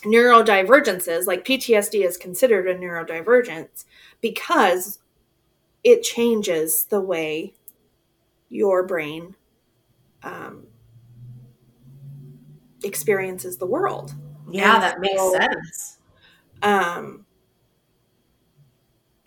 neurodivergences 0.03 1.25
like 1.25 1.45
PTSD 1.45 2.05
is 2.05 2.17
considered 2.17 2.67
a 2.67 2.75
neurodivergence 2.75 3.86
because 4.21 4.99
it 5.84 6.03
changes 6.03 6.86
the 6.86 7.01
way 7.01 7.53
your 8.49 8.84
brain 8.84 9.36
um, 10.23 10.67
experiences 12.84 13.57
the 13.57 13.65
world. 13.65 14.13
Yeah, 14.49 14.75
and 14.75 14.84
that 14.84 14.99
makes 14.99 15.31
sense. 15.31 15.97
Um, 16.61 17.25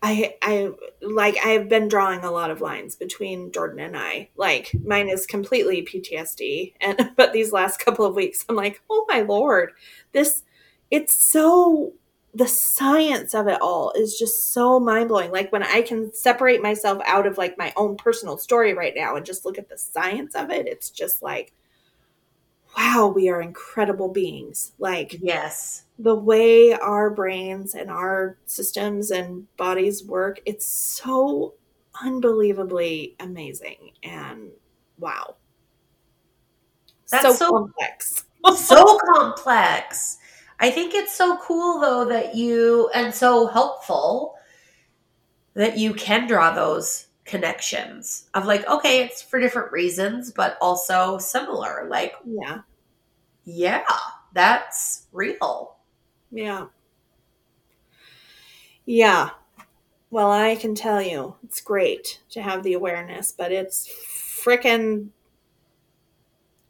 I 0.02 0.36
I 0.42 0.70
like 1.02 1.36
I've 1.44 1.68
been 1.68 1.88
drawing 1.88 2.20
a 2.20 2.30
lot 2.30 2.50
of 2.50 2.60
lines 2.60 2.94
between 2.96 3.50
Jordan 3.50 3.80
and 3.80 3.96
I. 3.96 4.30
Like 4.36 4.70
mine 4.84 5.08
is 5.08 5.26
completely 5.26 5.82
PTSD, 5.82 6.74
and 6.80 7.10
but 7.16 7.32
these 7.32 7.52
last 7.52 7.78
couple 7.78 8.04
of 8.04 8.14
weeks, 8.14 8.44
I'm 8.48 8.56
like, 8.56 8.82
oh 8.90 9.04
my 9.08 9.22
lord, 9.22 9.72
this 10.12 10.42
it's 10.90 11.30
so 11.30 11.94
the 12.34 12.46
science 12.46 13.34
of 13.34 13.48
it 13.48 13.58
all 13.62 13.92
is 13.96 14.18
just 14.18 14.52
so 14.52 14.78
mind 14.78 15.08
blowing. 15.08 15.32
Like 15.32 15.50
when 15.50 15.62
I 15.62 15.80
can 15.80 16.12
separate 16.12 16.62
myself 16.62 17.02
out 17.06 17.26
of 17.26 17.38
like 17.38 17.56
my 17.56 17.72
own 17.76 17.96
personal 17.96 18.36
story 18.36 18.74
right 18.74 18.92
now 18.94 19.16
and 19.16 19.24
just 19.24 19.46
look 19.46 19.56
at 19.56 19.70
the 19.70 19.78
science 19.78 20.34
of 20.34 20.50
it, 20.50 20.66
it's 20.66 20.90
just 20.90 21.22
like, 21.22 21.54
wow, 22.76 23.12
we 23.14 23.28
are 23.28 23.40
incredible 23.40 24.08
beings. 24.08 24.72
Like, 24.78 25.16
yes, 25.20 25.84
the 25.98 26.14
way 26.14 26.72
our 26.74 27.10
brains 27.10 27.74
and 27.74 27.90
our 27.90 28.36
systems 28.46 29.10
and 29.10 29.46
bodies 29.56 30.04
work, 30.04 30.40
it's 30.44 30.66
so 30.66 31.54
unbelievably 32.02 33.16
amazing 33.20 33.92
and 34.02 34.50
wow. 34.98 35.36
That's 37.10 37.22
so, 37.22 37.32
so 37.32 37.50
complex. 37.50 38.24
so 38.56 38.98
complex. 39.14 40.18
I 40.58 40.70
think 40.70 40.94
it's 40.94 41.14
so 41.14 41.38
cool 41.38 41.80
though 41.80 42.04
that 42.06 42.34
you 42.34 42.90
and 42.94 43.14
so 43.14 43.46
helpful 43.46 44.34
that 45.54 45.78
you 45.78 45.94
can 45.94 46.26
draw 46.26 46.54
those 46.54 47.05
connections 47.26 48.28
of 48.34 48.46
like 48.46 48.66
okay 48.68 49.02
it's 49.02 49.22
for 49.22 49.40
different 49.40 49.70
reasons 49.72 50.30
but 50.32 50.56
also 50.60 51.18
similar 51.18 51.86
like 51.90 52.14
yeah. 52.24 52.58
Yeah 53.44 53.84
that's 54.34 55.06
real. 55.12 55.76
Yeah. 56.32 56.66
Yeah. 58.86 59.30
Well 60.10 60.30
i 60.30 60.56
can 60.56 60.74
tell 60.74 61.02
you 61.02 61.36
it's 61.44 61.60
great 61.60 62.20
to 62.30 62.42
have 62.42 62.62
the 62.62 62.74
awareness 62.74 63.32
but 63.32 63.52
it's 63.52 63.88
freaking 63.88 65.08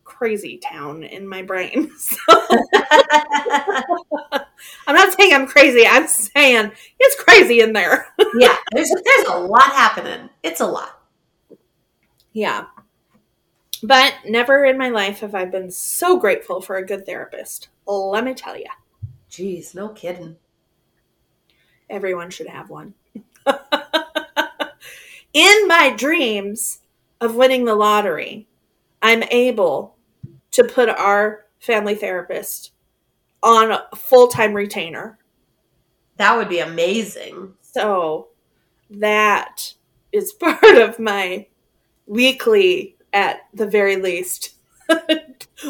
crazy 0.04 0.58
town 0.58 1.02
in 1.02 1.26
my 1.28 1.42
brain. 1.42 1.90
So 1.98 2.16
I'm 4.86 4.94
not 4.94 5.16
saying 5.16 5.32
I'm 5.32 5.46
crazy. 5.46 5.86
I'm 5.86 6.06
saying 6.06 6.72
it's 6.98 7.22
crazy 7.22 7.60
in 7.60 7.72
there. 7.72 8.06
yeah, 8.38 8.56
there's 8.72 8.92
there's 9.04 9.28
a 9.28 9.38
lot 9.38 9.72
happening. 9.72 10.28
It's 10.42 10.60
a 10.60 10.66
lot. 10.66 11.00
Yeah. 12.32 12.66
But 13.82 14.14
never 14.26 14.64
in 14.64 14.78
my 14.78 14.88
life 14.88 15.20
have 15.20 15.34
I 15.34 15.44
been 15.44 15.70
so 15.70 16.18
grateful 16.18 16.60
for 16.60 16.76
a 16.76 16.86
good 16.86 17.06
therapist. 17.06 17.68
Let 17.86 18.24
me 18.24 18.34
tell 18.34 18.56
you. 18.56 18.66
Jeez, 19.30 19.74
no 19.74 19.90
kidding. 19.90 20.36
Everyone 21.88 22.30
should 22.30 22.48
have 22.48 22.70
one. 22.70 22.94
in 25.32 25.68
my 25.68 25.94
dreams 25.96 26.80
of 27.20 27.36
winning 27.36 27.64
the 27.64 27.74
lottery, 27.74 28.48
I'm 29.02 29.22
able 29.24 29.96
to 30.52 30.64
put 30.64 30.88
our 30.88 31.44
family 31.58 31.94
therapist 31.94 32.72
on 33.46 33.70
a 33.70 33.86
full 33.94 34.26
time 34.26 34.52
retainer. 34.52 35.18
That 36.16 36.36
would 36.36 36.48
be 36.48 36.58
amazing. 36.58 37.54
So 37.62 38.28
that 38.90 39.72
is 40.12 40.32
part 40.40 40.76
of 40.76 40.98
my 40.98 41.46
weekly 42.06 42.96
at 43.12 43.40
the 43.54 43.66
very 43.66 43.96
least 43.96 44.54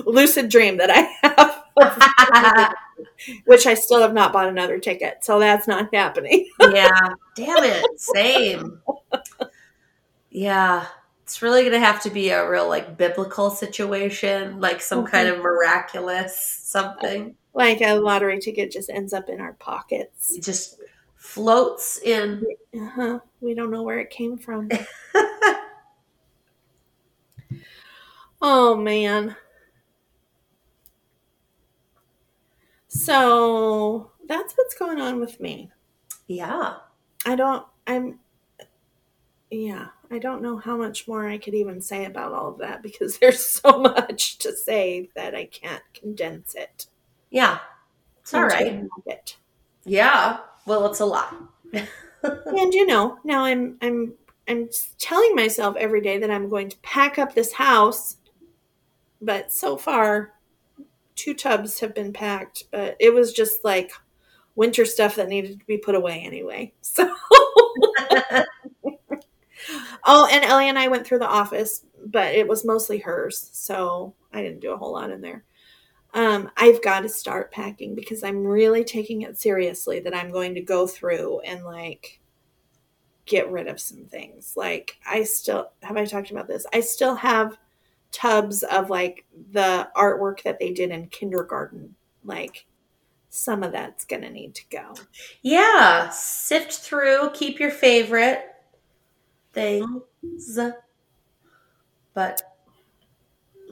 lucid 0.06 0.48
dream 0.48 0.78
that 0.78 0.90
I 0.90 1.08
have, 1.22 2.74
which 3.44 3.66
I 3.66 3.74
still 3.74 4.00
have 4.00 4.14
not 4.14 4.32
bought 4.32 4.48
another 4.48 4.78
ticket, 4.78 5.24
so 5.24 5.38
that's 5.38 5.68
not 5.68 5.94
happening. 5.94 6.50
yeah, 6.60 7.10
damn 7.34 7.64
it, 7.64 8.00
same. 8.00 8.80
Yeah, 10.30 10.86
it's 11.22 11.40
really 11.40 11.64
gonna 11.64 11.78
have 11.78 12.02
to 12.02 12.10
be 12.10 12.30
a 12.30 12.48
real 12.48 12.68
like 12.68 12.98
biblical 12.98 13.50
situation, 13.50 14.60
like 14.60 14.80
some 14.80 15.04
mm-hmm. 15.04 15.10
kind 15.10 15.28
of 15.28 15.38
miraculous 15.38 16.38
something. 16.62 17.36
Like 17.56 17.80
a 17.80 17.94
lottery 17.94 18.38
ticket 18.38 18.70
just 18.70 18.90
ends 18.90 19.14
up 19.14 19.30
in 19.30 19.40
our 19.40 19.54
pockets. 19.54 20.36
It 20.36 20.44
just 20.44 20.78
floats 21.16 21.98
in. 21.98 22.44
Uh-huh. 22.78 23.20
We 23.40 23.54
don't 23.54 23.70
know 23.70 23.82
where 23.82 23.98
it 23.98 24.10
came 24.10 24.36
from. 24.36 24.68
oh 28.42 28.76
man. 28.76 29.36
So 32.88 34.10
that's 34.28 34.52
what's 34.54 34.74
going 34.74 35.00
on 35.00 35.18
with 35.18 35.40
me. 35.40 35.70
Yeah. 36.26 36.76
I 37.24 37.36
don't 37.36 37.64
I'm 37.86 38.18
yeah, 39.50 39.88
I 40.10 40.18
don't 40.18 40.42
know 40.42 40.58
how 40.58 40.76
much 40.76 41.08
more 41.08 41.26
I 41.26 41.38
could 41.38 41.54
even 41.54 41.80
say 41.80 42.04
about 42.04 42.34
all 42.34 42.50
of 42.50 42.58
that 42.58 42.82
because 42.82 43.18
there's 43.18 43.42
so 43.42 43.78
much 43.78 44.36
to 44.38 44.54
say 44.54 45.08
that 45.14 45.34
I 45.34 45.46
can't 45.46 45.82
condense 45.94 46.54
it. 46.54 46.86
Yeah. 47.30 47.58
It's 48.20 48.34
all 48.34 48.44
right. 48.44 48.84
It. 49.06 49.36
Yeah. 49.84 50.38
Well, 50.66 50.86
it's 50.86 51.00
a 51.00 51.06
lot. 51.06 51.34
and 51.72 52.74
you 52.74 52.86
know, 52.86 53.18
now 53.24 53.44
I'm 53.44 53.76
I'm 53.80 54.14
I'm 54.48 54.68
telling 54.98 55.34
myself 55.34 55.76
every 55.76 56.00
day 56.00 56.18
that 56.18 56.30
I'm 56.30 56.48
going 56.48 56.68
to 56.68 56.78
pack 56.78 57.18
up 57.18 57.34
this 57.34 57.52
house, 57.52 58.16
but 59.20 59.52
so 59.52 59.76
far 59.76 60.32
two 61.14 61.34
tubs 61.34 61.80
have 61.80 61.94
been 61.94 62.12
packed, 62.12 62.64
but 62.70 62.96
it 63.00 63.14
was 63.14 63.32
just 63.32 63.64
like 63.64 63.92
winter 64.54 64.84
stuff 64.84 65.16
that 65.16 65.28
needed 65.28 65.60
to 65.60 65.66
be 65.66 65.78
put 65.78 65.94
away 65.94 66.22
anyway. 66.24 66.72
So 66.82 67.10
Oh, 70.04 70.28
and 70.30 70.44
Ellie 70.44 70.68
and 70.68 70.78
I 70.78 70.88
went 70.88 71.06
through 71.06 71.18
the 71.18 71.26
office, 71.26 71.84
but 72.04 72.34
it 72.34 72.46
was 72.46 72.64
mostly 72.64 72.98
hers, 72.98 73.50
so 73.52 74.14
I 74.32 74.40
didn't 74.40 74.60
do 74.60 74.72
a 74.72 74.76
whole 74.76 74.92
lot 74.92 75.10
in 75.10 75.20
there. 75.20 75.44
Um, 76.16 76.50
I've 76.56 76.82
got 76.82 77.00
to 77.00 77.10
start 77.10 77.52
packing 77.52 77.94
because 77.94 78.24
I'm 78.24 78.42
really 78.42 78.84
taking 78.84 79.20
it 79.20 79.38
seriously 79.38 80.00
that 80.00 80.16
I'm 80.16 80.32
going 80.32 80.54
to 80.54 80.62
go 80.62 80.86
through 80.86 81.40
and 81.40 81.62
like 81.62 82.20
get 83.26 83.50
rid 83.50 83.66
of 83.66 83.78
some 83.78 84.06
things. 84.06 84.54
Like 84.56 84.96
I 85.06 85.24
still 85.24 85.72
have 85.82 85.98
I 85.98 86.06
talked 86.06 86.30
about 86.30 86.48
this. 86.48 86.64
I 86.72 86.80
still 86.80 87.16
have 87.16 87.58
tubs 88.12 88.62
of 88.62 88.88
like 88.88 89.26
the 89.52 89.90
artwork 89.94 90.42
that 90.44 90.58
they 90.58 90.72
did 90.72 90.90
in 90.90 91.08
kindergarten. 91.08 91.94
Like 92.24 92.64
some 93.28 93.62
of 93.62 93.72
that's 93.72 94.06
going 94.06 94.22
to 94.22 94.30
need 94.30 94.54
to 94.54 94.62
go. 94.70 94.94
Yeah, 95.42 96.08
sift 96.08 96.72
through, 96.72 97.32
keep 97.34 97.60
your 97.60 97.70
favorite 97.70 98.42
things. 99.52 100.58
But 102.14 102.40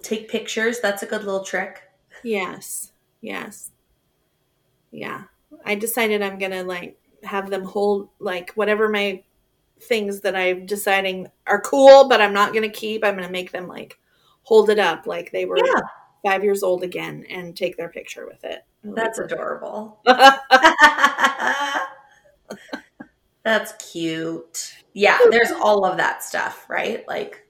take 0.03 0.29
pictures. 0.29 0.81
That's 0.81 1.03
a 1.03 1.07
good 1.07 1.25
little 1.25 1.43
trick. 1.43 1.81
Yes. 2.25 2.93
Yes. 3.21 3.71
Yeah. 4.91 5.25
I 5.65 5.75
decided 5.75 6.23
I'm 6.23 6.39
going 6.39 6.53
to 6.53 6.65
like 6.65 6.99
have 7.23 7.51
them 7.51 7.65
hold 7.65 8.09
like 8.19 8.53
whatever 8.53 8.89
my 8.89 9.23
things 9.81 10.21
that 10.21 10.35
I'm 10.37 10.67
deciding 10.67 11.29
are 11.47 11.61
cool, 11.61 12.09
but 12.09 12.21
I'm 12.21 12.33
not 12.33 12.53
going 12.53 12.63
to 12.63 12.77
keep. 12.77 13.05
I'm 13.05 13.15
going 13.15 13.27
to 13.27 13.33
make 13.33 13.53
them 13.53 13.69
like 13.69 13.99
hold 14.43 14.71
it 14.71 14.79
up 14.79 15.07
like 15.07 15.31
they 15.31 15.45
were 15.45 15.59
yeah. 15.59 15.81
five 16.25 16.45
years 16.45 16.63
old 16.63 16.83
again 16.83 17.25
and 17.31 17.57
take 17.57 17.77
their 17.77 17.89
picture 17.89 18.27
with 18.27 18.45
it. 18.45 18.65
That's 18.83 19.19
adorable. 19.19 20.01
That's 23.43 23.93
cute 23.93 24.75
yeah, 24.95 25.19
there's 25.31 25.51
all 25.51 25.85
of 25.85 25.97
that 25.99 26.23
stuff, 26.23 26.67
right? 26.71 27.07
Like 27.07 27.44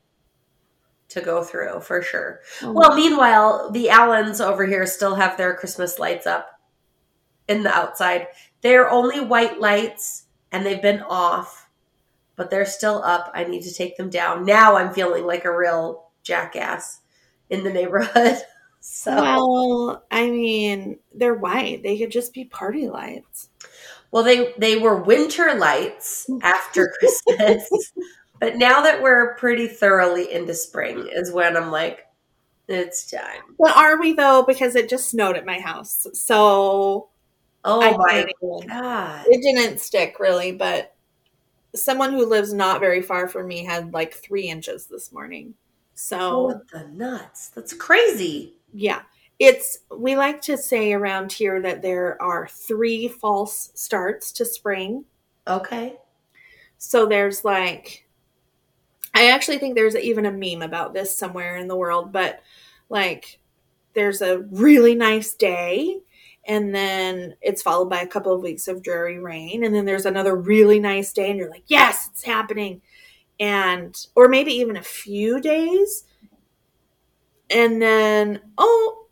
to 1.14 1.20
go 1.20 1.42
through 1.42 1.80
for 1.80 2.02
sure. 2.02 2.40
Oh. 2.62 2.72
Well, 2.72 2.94
meanwhile, 2.94 3.70
the 3.70 3.88
Allens 3.88 4.40
over 4.40 4.66
here 4.66 4.86
still 4.86 5.14
have 5.14 5.36
their 5.36 5.54
Christmas 5.54 5.98
lights 5.98 6.26
up 6.26 6.60
in 7.48 7.62
the 7.62 7.74
outside. 7.74 8.28
They're 8.60 8.90
only 8.90 9.20
white 9.20 9.60
lights 9.60 10.24
and 10.52 10.64
they've 10.64 10.82
been 10.82 11.02
off, 11.02 11.68
but 12.36 12.50
they're 12.50 12.66
still 12.66 13.02
up. 13.04 13.30
I 13.34 13.44
need 13.44 13.62
to 13.62 13.74
take 13.74 13.96
them 13.96 14.10
down. 14.10 14.44
Now 14.44 14.76
I'm 14.76 14.92
feeling 14.94 15.24
like 15.26 15.44
a 15.44 15.56
real 15.56 16.08
jackass 16.22 17.00
in 17.50 17.64
the 17.64 17.72
neighborhood. 17.72 18.38
so 18.80 19.14
Well, 19.14 20.04
I 20.10 20.30
mean, 20.30 20.98
they're 21.14 21.34
white. 21.34 21.82
They 21.82 21.98
could 21.98 22.10
just 22.10 22.32
be 22.32 22.44
party 22.44 22.88
lights. 22.88 23.48
Well, 24.10 24.22
they 24.22 24.54
they 24.58 24.76
were 24.76 25.02
winter 25.02 25.54
lights 25.54 26.30
after 26.40 26.92
Christmas, 27.00 27.68
but 28.44 28.56
now 28.56 28.82
that 28.82 29.02
we're 29.02 29.34
pretty 29.36 29.66
thoroughly 29.66 30.30
into 30.32 30.54
spring 30.54 30.98
mm. 30.98 31.08
is 31.12 31.32
when 31.32 31.56
I'm 31.56 31.70
like, 31.70 32.06
it's 32.68 33.10
time. 33.10 33.42
But 33.58 33.76
are 33.76 33.98
we 34.00 34.12
though? 34.12 34.44
Because 34.46 34.76
it 34.76 34.88
just 34.88 35.10
snowed 35.10 35.36
at 35.36 35.46
my 35.46 35.58
house, 35.58 36.06
so 36.12 37.08
oh 37.64 37.82
I 37.82 37.96
my 37.96 38.26
god, 38.68 39.24
it 39.28 39.42
didn't 39.42 39.80
stick 39.80 40.18
really. 40.18 40.52
But 40.52 40.94
someone 41.74 42.12
who 42.12 42.26
lives 42.26 42.52
not 42.52 42.80
very 42.80 43.02
far 43.02 43.28
from 43.28 43.48
me 43.48 43.64
had 43.64 43.92
like 43.92 44.14
three 44.14 44.48
inches 44.48 44.86
this 44.86 45.12
morning. 45.12 45.54
So 45.94 46.44
what 46.44 46.68
the 46.70 46.88
nuts? 46.88 47.48
That's 47.48 47.72
crazy. 47.72 48.54
Yeah 48.72 49.02
it's 49.38 49.78
we 49.96 50.16
like 50.16 50.40
to 50.42 50.56
say 50.56 50.92
around 50.92 51.32
here 51.32 51.60
that 51.60 51.82
there 51.82 52.20
are 52.22 52.48
three 52.48 53.08
false 53.08 53.70
starts 53.74 54.32
to 54.32 54.44
spring. 54.44 55.04
Okay. 55.46 55.96
So 56.78 57.06
there's 57.06 57.44
like 57.44 58.03
I 59.14 59.30
actually 59.30 59.58
think 59.58 59.74
there's 59.74 59.96
even 59.96 60.26
a 60.26 60.32
meme 60.32 60.62
about 60.62 60.92
this 60.94 61.16
somewhere 61.16 61.56
in 61.56 61.68
the 61.68 61.76
world, 61.76 62.12
but 62.12 62.40
like 62.88 63.38
there's 63.94 64.20
a 64.22 64.40
really 64.50 64.94
nice 64.94 65.34
day 65.34 66.00
and 66.46 66.74
then 66.74 67.36
it's 67.40 67.62
followed 67.62 67.88
by 67.88 68.00
a 68.00 68.06
couple 68.06 68.34
of 68.34 68.42
weeks 68.42 68.68
of 68.68 68.82
dreary 68.82 69.18
rain 69.18 69.64
and 69.64 69.74
then 69.74 69.84
there's 69.86 70.06
another 70.06 70.34
really 70.34 70.80
nice 70.80 71.12
day 71.12 71.30
and 71.30 71.38
you're 71.38 71.50
like, 71.50 71.64
"Yes, 71.68 72.08
it's 72.12 72.24
happening." 72.24 72.82
And 73.40 73.96
or 74.14 74.28
maybe 74.28 74.52
even 74.52 74.76
a 74.76 74.82
few 74.82 75.40
days 75.40 76.04
and 77.50 77.80
then 77.80 78.40
oh 78.58 79.06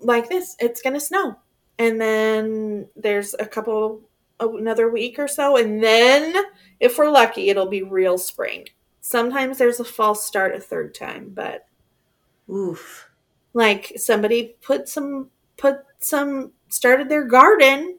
like 0.00 0.28
this, 0.28 0.56
it's 0.58 0.82
going 0.82 0.94
to 0.94 1.00
snow. 1.00 1.36
And 1.78 2.00
then 2.00 2.88
there's 2.96 3.34
a 3.38 3.46
couple, 3.46 4.02
another 4.40 4.90
week 4.90 5.18
or 5.18 5.28
so. 5.28 5.56
And 5.56 5.82
then, 5.82 6.34
if 6.80 6.98
we're 6.98 7.10
lucky, 7.10 7.48
it'll 7.48 7.68
be 7.68 7.82
real 7.82 8.18
spring. 8.18 8.66
Sometimes 9.02 9.58
there's 9.58 9.80
a 9.80 9.84
false 9.84 10.24
start 10.24 10.54
a 10.54 10.60
third 10.60 10.94
time, 10.94 11.32
but. 11.34 11.66
Oof. 12.50 13.10
Like 13.52 13.92
somebody 13.96 14.56
put 14.62 14.88
some, 14.88 15.28
put 15.58 15.80
some, 15.98 16.52
started 16.68 17.10
their 17.10 17.24
garden 17.24 17.98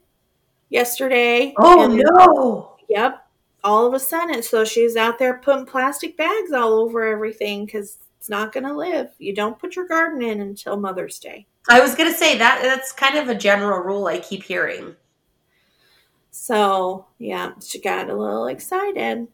yesterday. 0.70 1.54
Oh, 1.60 1.86
no. 1.86 2.78
Yep. 2.90 3.24
All 3.64 3.86
of 3.86 3.94
a 3.94 4.00
sudden. 4.00 4.42
So 4.42 4.66
she's 4.66 4.96
out 4.96 5.20
there 5.20 5.38
putting 5.38 5.68
plastic 5.68 6.18
bags 6.18 6.52
all 6.52 6.74
over 6.74 7.06
everything 7.06 7.66
because 7.66 8.00
it's 8.18 8.30
not 8.30 8.52
going 8.52 8.64
to 8.64 8.76
live. 8.76 9.12
You 9.20 9.36
don't 9.36 9.60
put 9.60 9.76
your 9.76 9.88
garden 9.88 10.24
in 10.24 10.42
until 10.42 10.76
Mother's 10.76 11.20
Day. 11.20 11.46
I 11.70 11.80
was 11.80 11.96
gonna 11.96 12.14
say 12.14 12.38
that 12.38 12.60
that's 12.62 12.92
kind 12.92 13.18
of 13.18 13.30
a 13.30 13.36
general 13.36 13.80
rule 13.80 14.08
I 14.08 14.20
keep 14.20 14.44
hearing. 14.44 14.98
So 16.32 17.06
yeah, 17.20 17.54
she 17.66 17.80
got 17.80 18.10
a 18.10 18.16
little 18.16 18.48
excited. 18.48 19.28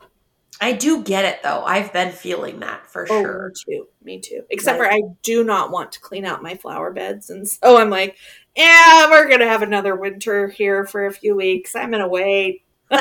I 0.62 0.74
do 0.74 1.04
get 1.04 1.26
it 1.26 1.42
though. 1.42 1.64
I've 1.64 1.94
been 1.94 2.12
feeling 2.12 2.60
that 2.60 2.86
for 2.88 3.08
oh, 3.10 3.22
sure. 3.22 3.54
Me 3.68 3.76
too. 3.76 3.88
Me 4.04 4.20
too. 4.20 4.44
Except 4.50 4.78
for 4.78 4.92
I 4.92 5.02
do 5.24 5.44
not 5.44 5.72
want 5.72 5.92
to 5.94 6.00
clean 6.00 6.26
out 6.26 6.44
my 6.44 6.56
flower 6.56 6.92
beds, 6.92 7.30
and 7.30 7.48
so 7.48 7.78
I'm 7.78 7.90
like, 7.90 8.18
yeah, 8.56 9.10
we're 9.10 9.30
gonna 9.30 9.48
have 9.48 9.62
another 9.62 9.96
winter 9.96 10.48
here 10.50 10.86
for 10.86 11.06
a 11.06 11.14
few 11.14 11.36
weeks. 11.36 11.76
I'm 11.76 11.92
gonna 11.92 12.08
wait. 12.08 12.64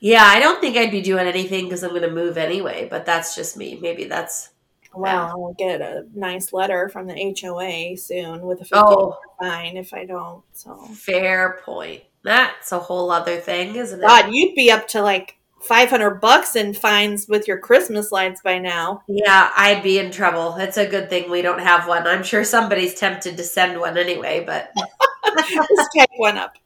yeah, 0.00 0.24
I 0.24 0.40
don't 0.40 0.60
think 0.60 0.76
I'd 0.76 0.90
be 0.90 1.00
doing 1.00 1.26
anything 1.26 1.64
because 1.64 1.84
I'm 1.84 1.90
going 1.90 2.02
to 2.02 2.10
move 2.10 2.36
anyway, 2.36 2.88
but 2.90 3.06
that's 3.06 3.36
just 3.36 3.56
me. 3.56 3.78
Maybe 3.80 4.04
that's 4.04 4.50
well, 4.94 5.26
I'll 5.28 5.54
get 5.56 5.80
a 5.80 6.04
nice 6.14 6.52
letter 6.52 6.88
from 6.88 7.06
the 7.06 7.34
HOA 7.40 7.96
soon 7.96 8.42
with 8.42 8.60
a 8.60 8.64
fifty 8.64 8.76
oh, 8.76 9.16
fine 9.40 9.76
if 9.76 9.94
I 9.94 10.04
don't. 10.04 10.42
So 10.52 10.76
fair 10.94 11.60
point. 11.64 12.02
That's 12.24 12.72
a 12.72 12.78
whole 12.78 13.10
other 13.10 13.36
thing, 13.36 13.74
isn't 13.76 13.98
it? 13.98 14.06
God, 14.06 14.30
you'd 14.30 14.54
be 14.54 14.70
up 14.70 14.86
to 14.88 15.02
like 15.02 15.38
five 15.60 15.90
hundred 15.90 16.20
bucks 16.20 16.56
in 16.56 16.74
fines 16.74 17.28
with 17.28 17.48
your 17.48 17.58
Christmas 17.58 18.12
lights 18.12 18.40
by 18.42 18.58
now. 18.58 19.02
Yeah, 19.08 19.50
I'd 19.56 19.82
be 19.82 19.98
in 19.98 20.10
trouble. 20.10 20.56
It's 20.56 20.76
a 20.76 20.86
good 20.86 21.10
thing 21.10 21.30
we 21.30 21.42
don't 21.42 21.60
have 21.60 21.88
one. 21.88 22.06
I'm 22.06 22.22
sure 22.22 22.44
somebody's 22.44 22.94
tempted 22.94 23.36
to 23.36 23.42
send 23.42 23.78
one 23.78 23.96
anyway, 23.96 24.44
but 24.46 24.72
just 25.48 25.90
take 25.96 26.10
one 26.16 26.38
up. 26.38 26.56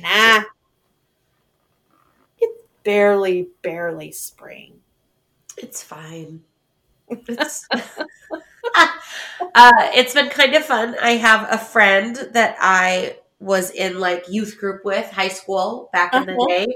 Nah. 0.00 0.42
It's 2.40 2.62
barely, 2.84 3.48
barely 3.62 4.12
spring. 4.12 4.80
It's 5.56 5.82
fine. 5.82 6.42
It's, 7.08 7.66
uh, 7.72 8.90
it's 9.94 10.14
been 10.14 10.28
kind 10.28 10.54
of 10.54 10.64
fun. 10.64 10.96
I 11.00 11.12
have 11.12 11.48
a 11.50 11.58
friend 11.58 12.16
that 12.32 12.56
I 12.60 13.16
was 13.40 13.70
in 13.70 14.00
like 14.00 14.24
youth 14.28 14.58
group 14.58 14.84
with 14.84 15.10
high 15.10 15.28
school 15.28 15.90
back 15.92 16.16
in 16.16 16.26
the 16.26 16.36
Uh-huh. 16.36 16.48
day, 16.48 16.66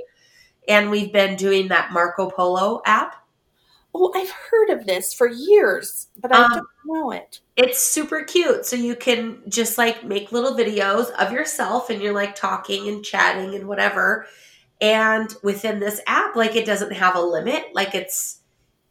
and 0.69 0.91
we've 0.91 1.13
been 1.13 1.37
doing 1.37 1.69
that 1.69 1.93
Marco 1.93 2.31
Polo 2.31 2.83
app. 2.87 3.17
Oh, 3.95 4.13
I've 4.15 4.31
heard 4.31 4.71
of 4.71 4.87
this 4.87 5.15
for 5.15 5.29
years, 5.29 6.09
but 6.19 6.33
I 6.33 6.43
Um, 6.43 6.49
don't 6.55 6.69
know 6.85 7.11
it. 7.13 7.41
It's 7.57 7.81
super 7.81 8.25
cute. 8.25 8.67
So 8.67 8.77
you 8.77 8.97
can 8.97 9.43
just 9.49 9.79
like 9.79 10.05
make 10.05 10.33
little 10.33 10.55
videos 10.57 11.11
of 11.13 11.33
yourself 11.33 11.91
and 11.91 12.03
you're 12.03 12.15
like 12.15 12.35
talking 12.35 12.89
and 12.89 13.05
chatting 13.05 13.55
and 13.55 13.69
whatever. 13.69 14.27
And 14.81 15.35
within 15.45 15.81
this 15.81 16.01
app, 16.07 16.37
like 16.37 16.57
it 16.57 16.67
doesn't 16.67 16.93
have 16.95 17.17
a 17.17 17.23
limit. 17.23 17.67
Like 17.75 17.95
it's, 17.97 18.41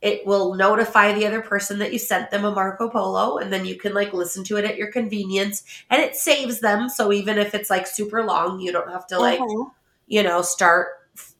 it 0.01 0.25
will 0.25 0.55
notify 0.55 1.13
the 1.13 1.27
other 1.27 1.41
person 1.41 1.79
that 1.79 1.93
you 1.93 1.99
sent 1.99 2.31
them 2.31 2.45
a 2.45 2.51
Marco 2.51 2.89
Polo 2.89 3.37
and 3.37 3.53
then 3.53 3.65
you 3.65 3.75
can 3.77 3.93
like 3.93 4.13
listen 4.13 4.43
to 4.45 4.57
it 4.57 4.65
at 4.65 4.77
your 4.77 4.91
convenience 4.91 5.63
and 5.89 6.01
it 6.01 6.15
saves 6.15 6.59
them. 6.59 6.89
So 6.89 7.11
even 7.11 7.37
if 7.37 7.53
it's 7.53 7.69
like 7.69 7.87
super 7.87 8.23
long, 8.25 8.59
you 8.59 8.71
don't 8.71 8.89
have 8.91 9.07
to 9.07 9.19
like, 9.19 9.39
Uh-huh. 9.39 9.69
you 10.07 10.23
know, 10.23 10.41
start, 10.41 10.87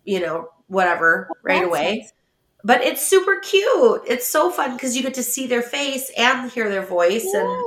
you 0.06 0.20
know, 0.20 0.50
whatever 0.68 1.34
right 1.44 1.64
away 1.64 2.00
nice. 2.00 2.14
but 2.64 2.82
it's 2.82 3.06
super 3.06 3.40
cute. 3.40 4.02
It's 4.08 4.28
so 4.28 4.52
fun 4.52 4.74
because 4.76 4.96
you 4.96 5.04
get 5.04 5.16
to 5.16 5.24
see 5.24 5.48
their 5.48 5.62
face 5.64 6.12
and 6.18 6.52
hear 6.52 6.70
their 6.70 6.86
voice, 6.86 7.34
and 7.34 7.60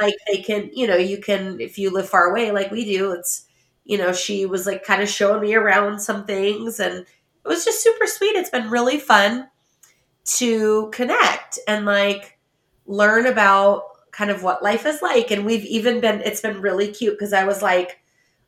like 0.00 0.14
they 0.30 0.42
can, 0.42 0.70
you 0.72 0.86
know, 0.86 0.96
you 0.96 1.18
can 1.18 1.60
if 1.60 1.78
you 1.78 1.90
live 1.90 2.08
far 2.08 2.30
away 2.30 2.50
like 2.50 2.70
we 2.70 2.84
do. 2.84 3.12
It's 3.12 3.46
you 3.84 3.98
know, 3.98 4.12
she 4.12 4.46
was 4.46 4.66
like 4.66 4.84
kind 4.84 5.02
of 5.02 5.08
showing 5.08 5.40
me 5.42 5.54
around 5.54 6.00
some 6.00 6.24
things, 6.26 6.80
and 6.80 6.98
it 7.00 7.48
was 7.48 7.64
just 7.64 7.82
super 7.82 8.06
sweet. 8.06 8.36
It's 8.36 8.50
been 8.50 8.70
really 8.70 8.98
fun 8.98 9.48
to 10.24 10.90
connect 10.92 11.58
and 11.66 11.84
like 11.86 12.38
learn 12.86 13.26
about 13.26 13.84
kind 14.12 14.30
of 14.30 14.42
what 14.42 14.62
life 14.62 14.86
is 14.86 15.02
like. 15.02 15.30
And 15.30 15.44
we've 15.46 15.64
even 15.64 16.00
been, 16.00 16.20
it's 16.22 16.40
been 16.40 16.60
really 16.60 16.88
cute 16.92 17.14
because 17.18 17.32
I 17.32 17.44
was 17.44 17.62
like, 17.62 17.98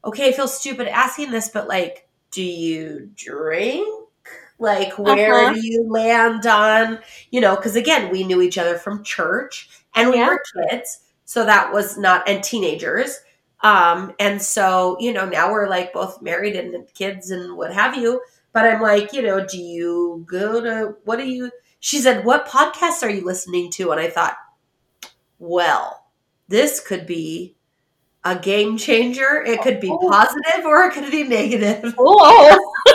okay, 0.05 0.29
I 0.29 0.33
feel 0.33 0.49
stupid 0.49 0.89
asking 0.89 1.31
this, 1.31 1.49
but 1.49 1.68
like, 1.68 2.09
do 2.31 2.43
you 2.43 3.11
drink? 3.14 3.87
Like, 4.59 4.93
where 4.99 5.16
Uh-huh. 5.29 5.53
do 5.53 5.59
you 5.61 5.89
land 5.91 6.47
on, 6.47 7.01
you 7.31 7.41
know, 7.41 7.57
because 7.57 7.77
again, 7.77 8.11
we 8.12 8.25
knew 8.25 8.41
each 8.41 8.59
other 8.59 8.79
from 8.79 9.03
church 9.03 9.68
and 9.95 10.11
we 10.11 10.16
Yeah. 10.16 10.29
were 10.29 10.43
kids. 10.70 11.01
So 11.25 11.45
that 11.45 11.72
was 11.72 11.99
not, 11.99 12.29
and 12.29 12.43
teenagers. 12.45 13.18
Um, 13.62 14.12
and 14.20 14.41
so, 14.41 14.97
you 15.01 15.12
know, 15.12 15.27
now 15.29 15.51
we're 15.51 15.68
like 15.68 15.93
both 15.93 16.22
married 16.22 16.55
and 16.57 16.87
kids 16.95 17.31
and 17.31 17.57
what 17.57 17.72
have 17.75 17.97
you. 17.97 18.20
But 18.53 18.66
I'm 18.66 18.81
like, 18.81 19.12
you 19.12 19.22
know, 19.22 19.45
do 19.45 19.59
you 19.59 20.25
go 20.29 20.61
to, 20.61 20.97
what 21.05 21.16
do 21.16 21.27
you, 21.27 21.51
she 21.85 21.99
said, 21.99 22.24
what 22.24 22.49
podcasts 22.49 23.03
are 23.03 23.11
you 23.11 23.22
listening 23.22 23.70
to? 23.72 23.91
And 23.93 24.01
I 24.01 24.09
thought, 24.09 24.39
well, 25.39 26.07
this 26.49 26.80
could 26.80 27.05
be 27.07 27.57
a 28.24 28.39
game 28.39 28.78
changer. 28.78 29.43
It 29.47 29.61
could 29.61 29.80
be 29.80 29.91
Oh. 29.91 29.99
positive 30.11 30.64
or 30.64 30.85
it 30.87 30.95
could 30.95 31.11
be 31.11 31.24
negative. 31.24 31.95
Oh, 31.99 32.72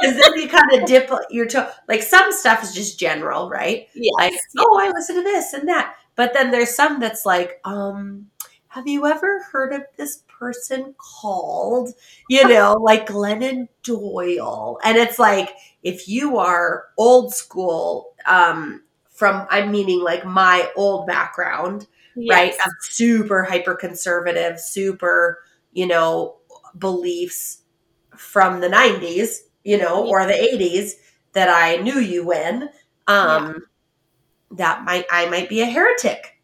Because 0.00 0.16
then 0.16 0.34
you 0.38 0.48
kind 0.48 0.72
of 0.80 0.86
dip 0.86 1.10
your 1.30 1.46
toe. 1.46 1.68
Like 1.88 2.02
some 2.04 2.30
stuff 2.30 2.62
is 2.62 2.72
just 2.72 3.00
general, 3.00 3.50
right? 3.50 3.88
yes. 3.94 4.12
Like, 4.16 4.32
oh, 4.60 4.78
I 4.80 4.90
listen 4.94 5.16
to 5.16 5.22
this 5.22 5.52
and 5.52 5.68
that. 5.68 5.96
But 6.14 6.32
then 6.32 6.52
there's 6.52 6.72
some 6.74 7.00
that's 7.00 7.26
like, 7.26 7.60
um, 7.64 8.28
have 8.68 8.86
you 8.86 9.06
ever 9.06 9.42
heard 9.50 9.72
of 9.72 9.82
this 9.96 10.22
person 10.28 10.94
called, 10.98 11.90
you 12.28 12.46
know, 12.48 12.74
like 12.74 13.08
Glennon 13.08 13.66
Doyle? 13.82 14.78
And 14.84 14.96
it's 14.96 15.18
like, 15.18 15.50
if 15.82 16.06
you 16.08 16.38
are 16.38 16.84
old 16.96 17.34
school, 17.34 18.09
um, 18.26 18.82
from, 19.10 19.46
I'm 19.50 19.70
meaning 19.70 20.00
like 20.00 20.24
my 20.24 20.70
old 20.76 21.06
background, 21.06 21.86
right? 22.28 22.52
Yes. 22.52 22.58
Of 22.66 22.72
super 22.80 23.44
hyper 23.44 23.74
conservative, 23.74 24.60
super, 24.60 25.38
you 25.72 25.86
know, 25.86 26.36
beliefs 26.78 27.62
from 28.16 28.60
the 28.60 28.68
90s, 28.68 29.48
you 29.64 29.78
know, 29.78 30.06
or 30.06 30.26
the 30.26 30.34
80s 30.34 30.94
that 31.32 31.48
I 31.48 31.76
knew 31.82 31.98
you 32.00 32.32
in. 32.32 32.68
Um, 33.06 33.62
that 34.52 34.84
might 34.84 35.06
I 35.10 35.28
might 35.28 35.48
be 35.48 35.60
a 35.60 35.66
heretic 35.66 36.38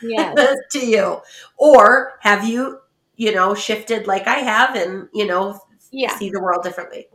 Yes. 0.00 0.36
to 0.72 0.86
you. 0.86 1.20
Or 1.56 2.14
have 2.20 2.46
you, 2.48 2.80
you 3.16 3.34
know, 3.34 3.54
shifted 3.54 4.06
like 4.06 4.26
I 4.26 4.36
have 4.38 4.74
and, 4.76 5.08
you 5.14 5.26
know, 5.26 5.60
Yeah. 5.90 6.16
see 6.16 6.30
the 6.30 6.40
world 6.40 6.64
differently. 6.64 7.06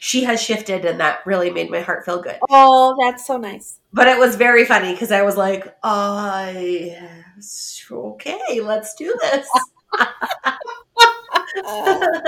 She 0.00 0.24
has 0.24 0.42
shifted 0.42 0.84
and 0.84 1.00
that 1.00 1.20
really 1.26 1.50
made 1.50 1.70
my 1.70 1.80
heart 1.80 2.04
feel 2.04 2.20
good. 2.20 2.38
Oh, 2.50 2.96
that's 3.00 3.26
so 3.26 3.36
nice. 3.36 3.80
But 3.92 4.08
it 4.08 4.18
was 4.18 4.36
very 4.36 4.64
funny 4.64 4.92
because 4.92 5.12
I 5.12 5.22
was 5.22 5.36
like, 5.36 5.74
I 5.82 6.96
okay, 7.90 8.60
let's 8.60 8.94
do 8.94 9.14
this. 9.20 9.48
Oh, 11.64 12.20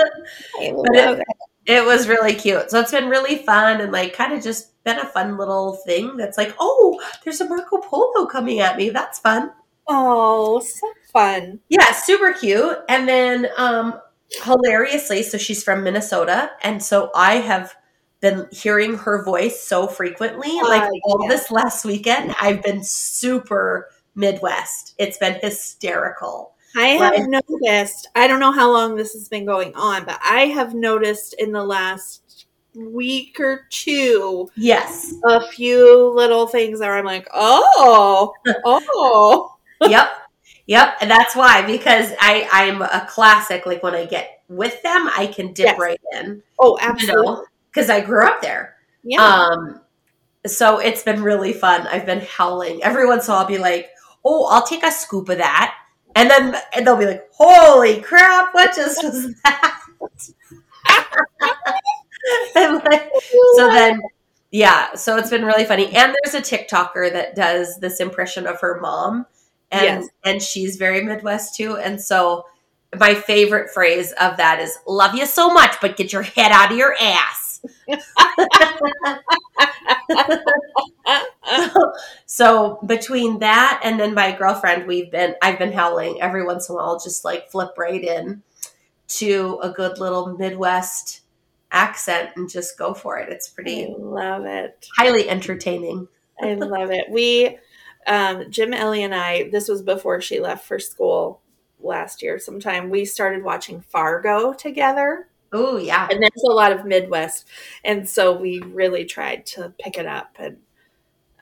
it. 0.59 1.23
it 1.65 1.85
was 1.85 2.07
really 2.07 2.33
cute. 2.33 2.71
So 2.71 2.79
it's 2.79 2.91
been 2.91 3.09
really 3.09 3.43
fun 3.43 3.79
and 3.79 3.91
like 3.91 4.13
kind 4.13 4.33
of 4.33 4.43
just 4.43 4.81
been 4.83 4.97
a 4.97 5.05
fun 5.05 5.37
little 5.37 5.75
thing 5.85 6.17
that's 6.17 6.37
like, 6.37 6.55
oh, 6.59 6.99
there's 7.23 7.41
a 7.41 7.47
Marco 7.47 7.77
Polo 7.77 8.25
coming 8.25 8.59
at 8.59 8.77
me. 8.77 8.89
That's 8.89 9.19
fun. 9.19 9.51
Oh, 9.87 10.59
so 10.59 10.87
fun. 11.13 11.59
Yeah, 11.69 11.91
super 11.93 12.33
cute. 12.33 12.77
And 12.87 13.07
then 13.07 13.47
um 13.57 13.99
hilariously, 14.43 15.23
so 15.23 15.37
she's 15.37 15.63
from 15.63 15.83
Minnesota, 15.83 16.51
and 16.63 16.81
so 16.83 17.11
I 17.15 17.35
have 17.35 17.73
been 18.21 18.47
hearing 18.51 18.95
her 18.97 19.23
voice 19.23 19.61
so 19.61 19.87
frequently. 19.87 20.51
Like 20.61 20.83
Uh, 20.83 20.89
all 21.05 21.23
yeah. 21.23 21.29
this 21.29 21.51
last 21.51 21.85
weekend, 21.85 22.35
I've 22.41 22.61
been 22.61 22.83
super 22.83 23.89
Midwest. 24.15 24.93
It's 24.97 25.17
been 25.17 25.39
hysterical. 25.41 26.53
I 26.75 26.87
have 26.89 27.13
Right. 27.13 27.41
noticed, 27.49 28.07
I 28.15 28.27
don't 28.27 28.39
know 28.41 28.51
how 28.51 28.71
long 28.71 28.95
this 28.95 29.13
has 29.13 29.29
been 29.29 29.45
going 29.45 29.73
on, 29.75 30.03
but 30.05 30.19
I 30.23 30.47
have 30.47 30.73
noticed 30.73 31.33
in 31.35 31.51
the 31.53 31.63
last 31.63 32.45
week 32.75 33.39
or 33.39 33.65
two 33.71 34.49
Yes. 34.55 35.13
a 35.25 35.41
few 35.47 36.09
little 36.13 36.45
things 36.47 36.79
that 36.79 36.91
I'm 36.91 37.05
like, 37.05 37.27
oh, 37.33 38.33
oh. 38.65 39.55
yep. 39.89 40.09
Yep. 40.69 40.97
And 41.01 41.11
that's 41.11 41.35
why, 41.35 41.63
because 41.65 42.13
I, 42.21 42.47
I'm 42.51 42.81
a 42.83 43.07
classic. 43.09 43.65
Like 43.65 43.83
when 43.83 43.95
I 43.95 44.05
get 44.05 44.43
with 44.49 44.81
them, 44.83 45.09
I 45.17 45.27
can 45.27 45.53
dip 45.53 45.65
Yes. 45.65 45.79
right 45.79 46.01
in. 46.13 46.43
Oh, 46.59 46.77
You 46.81 46.87
absolutely. 46.89 47.25
know, 47.25 47.45
because 47.73 47.89
I 47.89 48.01
grew 48.01 48.23
up 48.25 48.41
there. 48.41 48.75
Yeah. 49.03 49.23
Um, 49.23 49.81
so 50.47 50.79
it's 50.79 51.03
been 51.03 51.23
really 51.23 51.53
fun. 51.53 51.87
I've 51.87 52.05
been 52.05 52.21
howling. 52.21 52.83
Every 52.83 53.07
once 53.07 53.27
in 53.27 53.31
a 53.31 53.35
while, 53.35 53.41
I'll 53.43 53.47
be 53.47 53.57
like, 53.57 53.89
"Oh, 54.25 54.45
I'll 54.47 54.65
take 54.65 54.83
a 54.83 54.91
scoop 54.91 55.29
of 55.29 55.39
that," 55.39 55.75
and 56.15 56.29
then 56.29 56.55
and 56.73 56.87
they'll 56.87 56.97
be 56.97 57.05
like, 57.07 57.29
"Holy 57.33 58.01
crap! 58.01 58.53
What 58.53 58.75
just 58.75 59.03
was 59.03 59.33
that?" 59.43 59.81
like, 62.55 63.11
so 63.55 63.67
then, 63.71 64.01
yeah. 64.51 64.93
So 64.95 65.17
it's 65.17 65.29
been 65.29 65.45
really 65.45 65.65
funny. 65.65 65.87
And 65.95 66.15
there's 66.23 66.35
a 66.35 66.41
TikToker 66.41 67.11
that 67.13 67.35
does 67.35 67.79
this 67.79 67.99
impression 67.99 68.47
of 68.47 68.59
her 68.61 68.79
mom, 68.81 69.25
and 69.71 70.03
Yes. 70.03 70.09
and 70.23 70.41
she's 70.41 70.77
very 70.77 71.03
Midwest 71.03 71.55
too. 71.55 71.77
And 71.77 72.01
so 72.01 72.45
my 72.99 73.13
favorite 73.15 73.71
phrase 73.71 74.11
of 74.13 74.37
that 74.37 74.59
is 74.59 74.77
"Love 74.87 75.15
you 75.15 75.25
so 75.25 75.49
much, 75.51 75.75
but 75.81 75.97
get 75.97 76.11
your 76.13 76.23
head 76.23 76.51
out 76.51 76.71
of 76.71 76.77
your 76.77 76.95
ass." 76.99 77.61
so 82.25 82.79
between 82.85 83.39
that 83.39 83.81
and 83.83 83.99
then 83.99 84.13
my 84.13 84.31
girlfriend 84.31 84.87
we've 84.87 85.11
been 85.11 85.35
i've 85.41 85.57
been 85.59 85.71
howling 85.71 86.21
every 86.21 86.45
once 86.45 86.69
in 86.69 86.73
a 86.73 86.77
while 86.77 86.99
just 86.99 87.25
like 87.25 87.49
flip 87.49 87.71
right 87.77 88.03
in 88.03 88.41
to 89.07 89.59
a 89.63 89.69
good 89.69 89.97
little 89.99 90.37
midwest 90.37 91.21
accent 91.71 92.29
and 92.35 92.49
just 92.49 92.77
go 92.77 92.93
for 92.93 93.17
it 93.17 93.29
it's 93.29 93.49
I 93.49 93.55
pretty 93.55 93.95
love 93.97 94.45
it. 94.45 94.87
highly 94.97 95.29
entertaining 95.29 96.07
I 96.41 96.53
love 96.53 96.89
it. 96.89 97.09
We, 97.09 97.57
um, 98.07 98.49
Jim, 98.49 98.73
Ellie, 98.73 99.03
and 99.03 99.13
I, 99.13 99.49
this 99.49 99.67
was 99.67 99.81
before 99.81 100.21
she 100.21 100.39
left 100.39 100.65
for 100.65 100.79
school 100.79 101.41
last 101.81 102.21
year 102.21 102.39
sometime, 102.39 102.89
we 102.89 103.05
started 103.05 103.43
watching 103.43 103.81
Fargo 103.81 104.53
together. 104.53 105.27
oh 105.53 105.77
yeah 105.77 106.07
And 106.11 106.21
there's 106.21 106.43
a 106.47 106.53
lot 106.53 106.71
of 106.71 106.85
Midwest. 106.85 107.47
And 107.83 108.07
so 108.07 108.35
we 108.35 108.59
really 108.59 109.05
tried 109.05 109.45
to 109.47 109.73
pick 109.79 109.97
it 109.97 110.05
up 110.05 110.35
and 110.37 110.57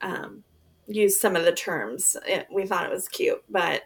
um, 0.02 0.44
use 0.88 1.20
some 1.20 1.36
of 1.36 1.44
the 1.44 1.52
terms. 1.52 2.16
It, 2.26 2.48
we 2.52 2.66
thought 2.66 2.86
it 2.86 2.92
was 2.92 3.08
cute, 3.08 3.44
but 3.50 3.84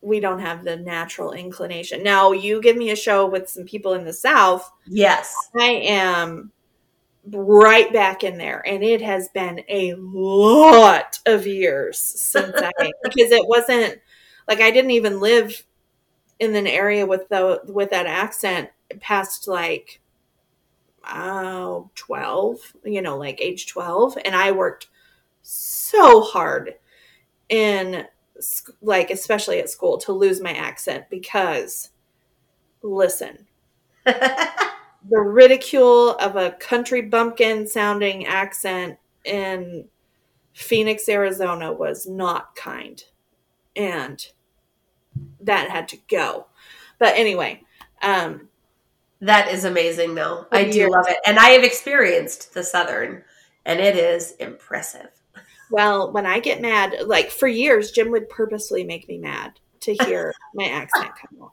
we 0.00 0.18
don't 0.20 0.40
have 0.40 0.64
the 0.64 0.76
natural 0.76 1.32
inclination. 1.32 2.02
Now, 2.02 2.32
you 2.32 2.60
give 2.60 2.76
me 2.76 2.90
a 2.90 2.96
show 2.96 3.26
with 3.26 3.48
some 3.48 3.64
people 3.64 3.94
in 3.94 4.04
the 4.04 4.12
South, 4.12 4.68
yes 4.86 5.34
I 5.58 5.70
am 5.70 6.50
right 7.30 7.92
back 7.92 8.24
in 8.24 8.38
there. 8.38 8.62
And 8.66 8.82
it 8.82 9.02
has 9.02 9.28
been 9.28 9.62
a 9.68 9.94
lot 9.94 11.18
of 11.26 11.46
years 11.46 11.98
since 11.98 12.54
I, 12.56 12.72
because 13.02 13.30
it 13.30 13.46
wasn't 13.48 14.00
like 14.48 14.60
I 14.60 14.70
didn't 14.70 14.92
even 14.92 15.20
live 15.20 15.64
in 16.38 16.56
an 16.56 16.66
area 16.66 17.06
with 17.06 17.28
the 17.28 17.60
with 17.68 17.90
that 17.90 18.06
accent 18.06 18.70
past 19.00 19.46
like 19.46 20.00
oh 21.08 21.90
12 21.94 22.58
you 22.84 23.02
know 23.02 23.16
like 23.16 23.40
age 23.40 23.66
12 23.66 24.18
and 24.24 24.34
i 24.36 24.50
worked 24.52 24.88
so 25.42 26.20
hard 26.20 26.74
in 27.48 28.04
like 28.80 29.10
especially 29.10 29.58
at 29.60 29.70
school 29.70 29.98
to 29.98 30.12
lose 30.12 30.40
my 30.40 30.52
accent 30.52 31.04
because 31.10 31.90
listen 32.82 33.46
the 35.08 35.20
ridicule 35.20 36.10
of 36.16 36.36
a 36.36 36.52
country 36.52 37.02
bumpkin 37.02 37.66
sounding 37.66 38.26
accent 38.26 38.98
in 39.24 39.86
Phoenix, 40.52 41.08
Arizona 41.08 41.72
was 41.72 42.06
not 42.06 42.54
kind. 42.54 43.02
And 43.74 44.24
that 45.40 45.70
had 45.70 45.88
to 45.88 45.98
go. 46.08 46.46
But 46.98 47.16
anyway, 47.16 47.62
um, 48.02 48.48
that 49.20 49.48
is 49.52 49.64
amazing 49.64 50.14
though. 50.14 50.46
I 50.52 50.64
do 50.68 50.90
love 50.90 51.06
it. 51.08 51.18
And 51.26 51.38
I 51.38 51.50
have 51.50 51.64
experienced 51.64 52.54
the 52.54 52.64
Southern 52.64 53.22
and 53.64 53.80
it 53.80 53.96
is 53.96 54.32
impressive. 54.40 55.10
well, 55.70 56.12
when 56.12 56.26
I 56.26 56.40
get 56.40 56.60
mad, 56.60 56.96
like 57.06 57.30
for 57.30 57.48
years, 57.48 57.92
Jim 57.92 58.10
would 58.10 58.28
purposely 58.28 58.84
make 58.84 59.08
me 59.08 59.18
mad 59.18 59.58
to 59.80 59.94
hear 59.94 60.34
my 60.54 60.66
accent 60.66 61.10
come 61.20 61.42
out. 61.42 61.52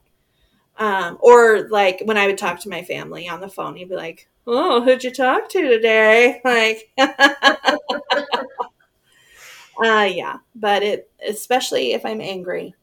Um, 0.80 1.18
or 1.20 1.68
like 1.70 2.02
when 2.06 2.18
I 2.18 2.26
would 2.28 2.38
talk 2.38 2.60
to 2.62 2.70
my 2.70 2.82
family 2.84 3.28
on 3.28 3.42
the 3.42 3.50
phone, 3.50 3.76
he'd 3.76 3.90
be 3.90 3.96
like, 3.96 4.30
"Oh, 4.48 4.82
who'd 4.82 5.04
you 5.04 5.12
talk 5.12 5.50
to 5.50 5.62
today?" 5.62 6.42
Like, 6.46 6.90
uh, 9.84 10.10
yeah. 10.10 10.38
But 10.56 10.84
it, 10.84 11.12
especially 11.28 11.92
if 11.94 12.06
I'm 12.06 12.22
angry, 12.22 12.76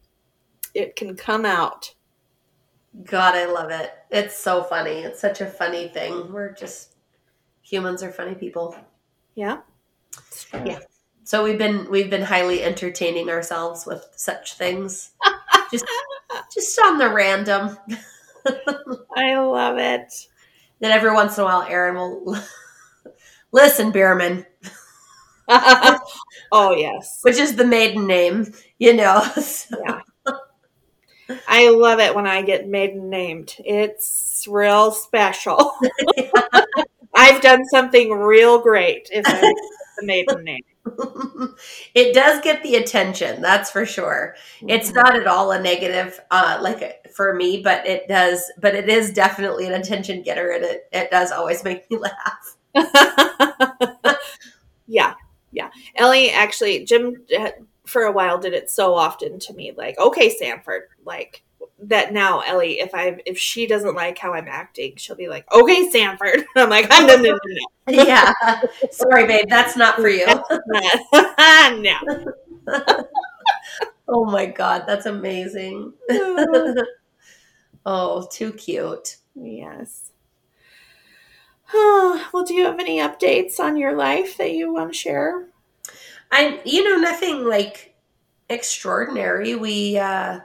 it 0.75 0.95
can 0.95 1.17
come 1.17 1.47
out. 1.47 1.95
God, 3.05 3.35
I 3.35 3.47
love 3.47 3.71
it. 3.71 3.93
It's 4.11 4.37
so 4.37 4.63
funny. 4.63 5.01
It's 5.01 5.21
such 5.21 5.41
a 5.41 5.47
funny 5.47 5.89
thing. 5.89 6.33
We're 6.33 6.53
just 6.53 6.97
humans 7.63 8.03
are 8.03 8.13
funny 8.13 8.35
people. 8.35 8.77
Yeah. 9.35 9.61
Yeah. 10.53 10.81
So 11.25 11.43
we've 11.43 11.59
been 11.59 11.91
we've 11.91 12.11
been 12.11 12.23
highly 12.23 12.63
entertaining 12.63 13.29
ourselves 13.29 13.85
with 13.87 14.07
such 14.17 14.55
things. 14.55 15.11
just 15.71 15.85
just 16.53 16.79
on 16.81 16.99
the 16.99 17.09
random. 17.13 17.77
I 19.17 19.37
love 19.39 19.79
it. 19.79 20.13
Then 20.81 20.93
every 20.93 21.13
once 21.13 21.39
in 21.39 21.43
a 21.43 21.47
while 21.47 21.63
Aaron 21.63 21.97
will 21.97 22.37
listen, 23.53 23.93
Beerman, 23.93 24.47
oh 25.49 26.75
yes. 26.77 27.21
which 27.23 27.37
is 27.39 27.57
the 27.57 27.65
maiden 27.65 28.07
name, 28.07 28.53
you 28.79 28.95
know. 28.95 29.23
So- 29.41 29.77
Yeah. 29.87 30.01
I 31.49 31.71
love 31.71 31.99
it 31.99 32.15
when 32.15 32.27
I 32.27 32.43
get 32.43 32.69
maiden 32.69 33.11
named. 33.11 33.57
It's 33.59 34.47
real 34.49 34.93
special. 34.93 35.73
I've 37.15 37.41
done 37.41 37.65
something 37.65 38.11
real 38.11 38.61
great 38.61 39.09
if 39.11 39.27
I 39.27 39.41
get 39.41 39.55
the 40.01 40.07
maiden 40.07 40.45
name. 40.45 40.63
it 41.95 42.15
does 42.15 42.41
get 42.43 42.63
the 42.63 42.77
attention, 42.77 43.43
that's 43.43 43.71
for 43.71 43.85
sure. 43.85 44.35
It's 44.63 44.93
not 44.93 45.17
at 45.17 45.27
all 45.27 45.51
a 45.51 45.61
negative, 45.61 46.21
uh, 46.31 46.59
like 46.61 47.09
for 47.15 47.35
me, 47.35 47.61
but 47.63 47.87
it 47.87 48.09
does. 48.09 48.51
But 48.61 48.75
it 48.75 48.89
is 48.89 49.13
definitely 49.13 49.67
an 49.67 49.75
attention 49.75 50.23
getter, 50.23 50.51
and 50.51 50.65
it 50.65 50.89
it 50.93 51.11
does 51.11 51.33
always 51.33 51.65
make 51.65 51.91
me 51.91 51.99
laugh. 51.99 52.57
yeah, 54.87 55.15
yeah. 55.53 55.71
Ellie 55.97 56.31
actually, 56.31 56.85
Jim 56.85 57.25
uh, 57.39 57.51
for 57.87 58.03
a 58.03 58.13
while 58.13 58.39
did 58.39 58.53
it 58.53 58.71
so 58.71 58.95
often 58.95 59.39
to 59.41 59.55
me, 59.55 59.73
like, 59.77 59.99
okay, 59.99 60.37
Sanford, 60.37 60.83
like 61.05 61.43
that. 61.81 62.13
Now 62.13 62.41
Ellie, 62.41 62.81
if 62.81 62.95
I 62.95 63.21
if 63.27 63.39
she 63.39 63.67
doesn't 63.67 63.95
like 63.95 64.19
how 64.19 64.35
I'm 64.35 64.49
acting, 64.49 64.95
she'll 64.97 65.17
be 65.17 65.29
like, 65.29 65.51
okay, 65.53 65.89
Sanford. 65.91 66.45
I'm 66.57 66.71
like, 66.71 66.87
I'm 66.91 67.07
no, 67.07 67.17
no, 67.17 67.31
no, 67.33 67.69
yeah, 68.05 68.33
sorry, 68.91 69.27
babe, 69.27 69.47
that's 69.49 69.77
not 69.77 69.97
for 69.97 70.09
you. 70.09 70.27
no, 70.27 70.91
no. 72.69 73.07
oh 74.09 74.25
my 74.25 74.47
god, 74.47 74.85
that's 74.87 75.07
amazing. 75.07 75.93
oh, 77.87 78.27
too 78.31 78.53
cute. 78.53 79.17
Yes. 79.35 80.11
Oh, 81.73 82.29
well, 82.33 82.45
do 82.45 82.55
you 82.55 82.65
have 82.65 82.79
any 82.79 82.99
updates 82.99 83.59
on 83.59 83.77
your 83.77 83.97
life 83.97 84.37
that 84.39 84.53
you 84.53 84.73
want 84.73 84.93
to 84.93 84.99
share? 84.99 85.49
I, 86.31 86.61
you 86.65 86.85
know, 86.85 86.97
nothing 86.97 87.45
like 87.45 87.95
extraordinary. 88.49 89.55
We 89.55 89.99
uh 89.99 90.41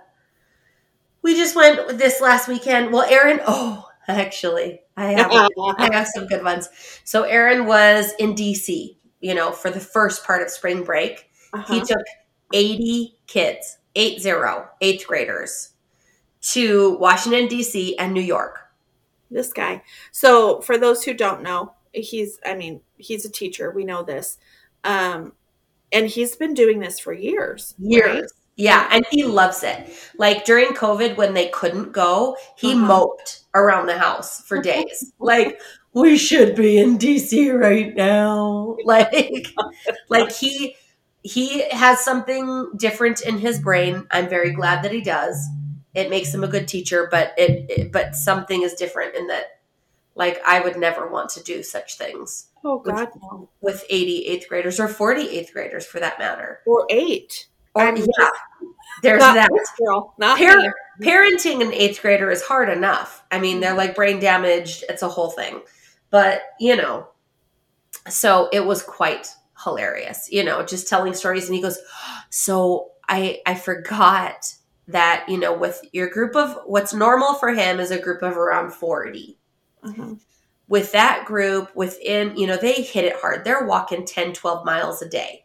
we 1.21 1.35
just 1.35 1.55
went 1.55 1.97
this 1.97 2.21
last 2.21 2.47
weekend. 2.47 2.91
Well, 2.91 3.07
Aaron, 3.09 3.39
oh, 3.47 3.87
actually, 4.07 4.81
I 4.97 5.11
have 5.13 5.31
I 5.77 5.89
have 5.93 6.07
some 6.07 6.27
good 6.27 6.43
ones. 6.43 6.69
So 7.03 7.23
Aaron 7.23 7.65
was 7.65 8.13
in 8.19 8.35
DC, 8.35 8.95
you 9.19 9.33
know, 9.35 9.51
for 9.51 9.69
the 9.69 9.79
first 9.79 10.25
part 10.25 10.41
of 10.41 10.49
spring 10.49 10.83
break. 10.83 11.29
Uh-huh. 11.53 11.73
He 11.73 11.81
took 11.81 12.03
80 12.53 13.15
kids, 13.27 13.77
eight 13.95 14.21
zero, 14.21 14.69
eighth 14.81 15.07
graders, 15.07 15.71
to 16.41 16.97
Washington, 16.97 17.47
D.C. 17.47 17.97
and 17.97 18.13
New 18.13 18.21
York. 18.21 18.59
this 19.29 19.53
guy. 19.53 19.83
So, 20.11 20.61
for 20.61 20.77
those 20.77 21.03
who 21.03 21.13
don't 21.13 21.43
know, 21.43 21.73
he's 21.93 22.39
I 22.45 22.55
mean, 22.55 22.81
he's 22.97 23.25
a 23.25 23.31
teacher. 23.31 23.71
We 23.71 23.83
know 23.85 24.03
this. 24.03 24.37
Um 24.83 25.33
and 25.91 26.07
he's 26.07 26.35
been 26.35 26.53
doing 26.53 26.79
this 26.79 26.99
for 26.99 27.13
years. 27.13 27.75
Years. 27.79 28.05
right? 28.21 28.25
Yeah, 28.61 28.87
and 28.91 29.05
he 29.11 29.23
loves 29.23 29.63
it. 29.63 29.77
Like 30.17 30.45
during 30.45 30.69
COVID 30.75 31.17
when 31.17 31.33
they 31.33 31.49
couldn't 31.49 31.91
go, 31.93 32.37
he 32.57 32.73
Uh-huh. 32.73 32.85
moped 32.85 33.41
around 33.55 33.87
the 33.87 33.97
house 33.97 34.41
for 34.47 34.61
days. 34.61 35.11
like 35.19 35.59
we 35.93 36.17
should 36.17 36.55
be 36.55 36.77
in 36.77 36.97
DC 36.97 37.51
right 37.51 37.93
now. 37.95 38.77
Like 38.85 39.47
like 40.09 40.31
he 40.31 40.75
he 41.23 41.45
has 41.71 41.99
something 42.01 42.71
different 42.75 43.21
in 43.21 43.37
his 43.39 43.59
brain. 43.59 44.07
I'm 44.11 44.27
very 44.29 44.51
glad 44.53 44.83
that 44.83 44.91
he 44.91 45.01
does. 45.01 45.37
It 45.93 46.09
makes 46.09 46.33
him 46.33 46.43
a 46.43 46.47
good 46.47 46.67
teacher, 46.67 47.07
but 47.11 47.33
it, 47.37 47.69
it 47.69 47.91
but 47.91 48.15
something 48.15 48.61
is 48.63 48.73
different 48.75 49.15
in 49.15 49.27
that 49.27 49.45
like 50.15 50.41
I 50.45 50.59
would 50.61 50.77
never 50.77 51.07
want 51.07 51.29
to 51.31 51.43
do 51.43 51.63
such 51.63 51.97
things 51.97 52.47
Oh 52.63 52.79
God, 52.79 53.09
no. 53.21 53.49
with 53.61 53.83
80 53.89 54.25
eighth 54.27 54.47
graders 54.49 54.79
or 54.79 54.87
40 54.87 55.21
eighth 55.29 55.51
graders 55.53 55.85
for 55.85 55.99
that 55.99 56.19
matter. 56.19 56.59
Or 56.65 56.85
eight. 56.89 57.47
Or, 57.75 57.83
I'm 57.83 57.95
yeah, 57.97 58.29
there's 59.01 59.19
not 59.19 59.35
that. 59.35 59.49
girl, 59.79 60.13
not 60.17 60.37
Par- 60.37 60.73
parenting 61.01 61.61
an 61.61 61.73
eighth 61.73 62.01
grader 62.01 62.29
is 62.29 62.43
hard 62.43 62.69
enough. 62.69 63.23
I 63.31 63.39
mean, 63.39 63.59
they're 63.59 63.75
like 63.75 63.95
brain 63.95 64.19
damaged. 64.19 64.83
It's 64.89 65.01
a 65.01 65.09
whole 65.09 65.31
thing. 65.31 65.61
But, 66.09 66.41
you 66.59 66.75
know, 66.75 67.07
so 68.09 68.49
it 68.51 68.65
was 68.65 68.83
quite 68.83 69.33
hilarious, 69.63 70.27
you 70.31 70.43
know, 70.43 70.63
just 70.65 70.87
telling 70.87 71.13
stories. 71.13 71.47
And 71.47 71.55
he 71.55 71.61
goes, 71.61 71.79
So 72.29 72.91
I, 73.07 73.41
I 73.45 73.55
forgot 73.55 74.53
that, 74.87 75.25
you 75.27 75.37
know, 75.37 75.53
with 75.53 75.81
your 75.91 76.09
group 76.09 76.35
of 76.35 76.57
what's 76.65 76.93
normal 76.93 77.35
for 77.35 77.49
him 77.49 77.79
is 77.79 77.91
a 77.91 77.99
group 78.01 78.21
of 78.21 78.37
around 78.37 78.71
40. 78.71 79.37
Uh-huh. 79.83 80.15
With 80.67 80.91
that 80.93 81.25
group 81.25 81.75
within, 81.75 82.35
you 82.37 82.47
know, 82.47 82.57
they 82.57 82.73
hit 82.73 83.05
it 83.05 83.17
hard. 83.17 83.43
They're 83.43 83.65
walking 83.65 84.05
10, 84.05 84.33
12 84.33 84.65
miles 84.65 85.01
a 85.01 85.09
day. 85.09 85.40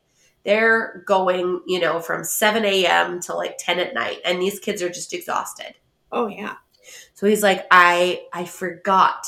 They're 0.46 1.02
going, 1.06 1.60
you 1.66 1.80
know, 1.80 2.00
from 2.00 2.24
7 2.24 2.64
a.m. 2.64 3.20
to 3.22 3.34
like 3.34 3.56
10 3.58 3.78
at 3.80 3.92
night. 3.94 4.20
And 4.24 4.40
these 4.40 4.58
kids 4.60 4.80
are 4.80 4.88
just 4.88 5.12
exhausted. 5.12 5.74
Oh 6.12 6.28
yeah. 6.28 6.54
So 7.14 7.26
he's 7.26 7.42
like, 7.42 7.66
I 7.70 8.22
I 8.32 8.44
forgot, 8.46 9.26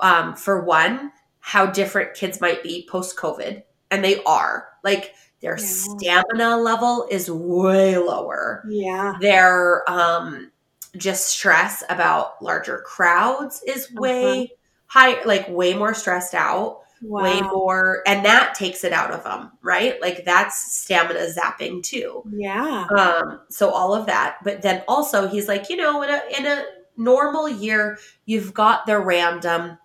um, 0.00 0.36
for 0.36 0.64
one, 0.64 1.12
how 1.40 1.66
different 1.66 2.14
kids 2.14 2.40
might 2.40 2.62
be 2.62 2.86
post 2.90 3.16
COVID, 3.18 3.62
and 3.90 4.04
they 4.04 4.22
are. 4.24 4.68
Like 4.84 5.14
their 5.40 5.58
Yeah. 5.58 5.64
stamina 5.64 6.56
level 6.58 7.08
is 7.10 7.30
way 7.30 7.98
lower. 7.98 8.62
Yeah. 8.68 9.14
Their 9.20 9.88
um, 9.90 10.52
just 10.96 11.26
stress 11.26 11.82
about 11.90 12.40
larger 12.42 12.82
crowds 12.86 13.62
is 13.66 13.92
way 13.92 14.52
higher, 14.86 15.20
like 15.26 15.48
way 15.48 15.74
more 15.74 15.92
stressed 15.94 16.34
out, 16.34 16.82
way 17.02 17.40
more, 17.42 18.02
and 18.06 18.24
that 18.24 18.54
takes 18.54 18.84
it 18.84 18.92
out 18.92 19.10
of 19.10 19.24
them, 19.24 19.52
right? 19.62 20.00
Like 20.00 20.24
that's 20.24 20.72
stamina 20.80 21.26
zapping 21.36 21.82
too. 21.82 22.22
Yeah. 22.32 22.86
Um, 22.96 23.40
so 23.48 23.70
all 23.70 23.94
of 23.94 24.06
that, 24.06 24.38
but 24.44 24.62
then 24.62 24.82
also 24.88 25.28
he's 25.28 25.48
like, 25.48 25.68
you 25.68 25.76
know, 25.76 26.02
in 26.02 26.10
a 26.10 26.22
in 26.38 26.46
a 26.46 26.64
normal 26.96 27.46
year, 27.48 27.98
you've 28.24 28.54
got 28.54 28.86
the 28.86 28.98
random. 28.98 29.76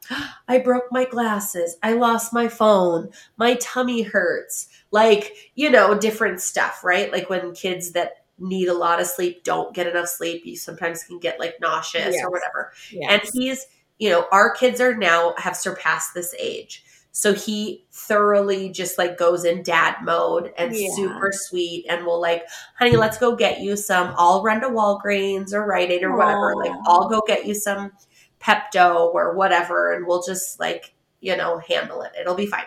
I 0.48 0.60
broke 0.60 0.86
my 0.92 1.06
glasses. 1.06 1.76
I 1.84 1.94
lost 1.94 2.32
my 2.34 2.48
phone. 2.48 3.10
My 3.38 3.56
tummy 3.56 4.02
hurts. 4.04 4.70
Like 4.92 5.52
you 5.56 5.70
know, 5.70 5.98
different 5.98 6.40
stuff, 6.42 6.84
right? 6.84 7.12
Like 7.12 7.30
when 7.30 7.54
kids 7.54 7.92
that 7.92 8.24
need 8.40 8.68
a 8.68 8.74
lot 8.74 9.00
of 9.00 9.06
sleep 9.08 9.44
don't 9.44 9.74
get 9.76 9.86
enough 9.88 10.08
sleep, 10.08 10.46
you 10.46 10.56
sometimes 10.58 11.04
can 11.04 11.20
get 11.20 11.40
like 11.40 11.60
nauseous 11.62 12.16
Yes. 12.16 12.24
or 12.24 12.32
whatever. 12.32 12.72
Yes. 12.92 13.12
And 13.12 13.30
he's, 13.34 13.68
you 14.00 14.10
know, 14.10 14.26
our 14.32 14.52
kids 14.52 14.82
are 14.82 14.96
now 14.98 15.36
have 15.38 15.56
surpassed 15.56 16.14
this 16.16 16.34
age. 16.40 16.84
So 17.14 17.34
he 17.34 17.86
thoroughly 17.92 18.70
just 18.70 18.98
like 18.98 19.18
goes 19.18 19.44
in 19.44 19.64
dad 19.64 19.98
mode 20.02 20.54
and 20.58 20.74
Yeah. 20.74 20.90
super 20.96 21.32
sweet 21.34 21.86
and 21.90 22.06
will 22.06 22.22
like, 22.22 22.46
honey, 22.80 22.96
let's 22.96 23.18
go 23.18 23.36
get 23.36 23.60
you 23.60 23.76
some. 23.76 24.14
I'll 24.18 24.42
run 24.44 24.62
to 24.62 24.70
Walgreens 24.70 25.54
or 25.54 25.66
Rite 25.66 25.92
Aid 25.92 26.04
or 26.04 26.16
whatever. 26.16 26.56
Like, 26.56 26.72
I'll 26.86 27.10
go 27.10 27.22
get 27.28 27.46
you 27.46 27.54
some 27.54 27.92
Pepto 28.40 29.14
or 29.14 29.36
whatever, 29.36 29.94
and 29.94 30.08
we'll 30.08 30.24
just 30.24 30.60
like, 30.60 30.94
you 31.20 31.36
know, 31.38 31.60
handle 31.60 32.02
it. 32.02 32.14
It'll 32.20 32.34
be 32.34 32.48
fine. 32.48 32.66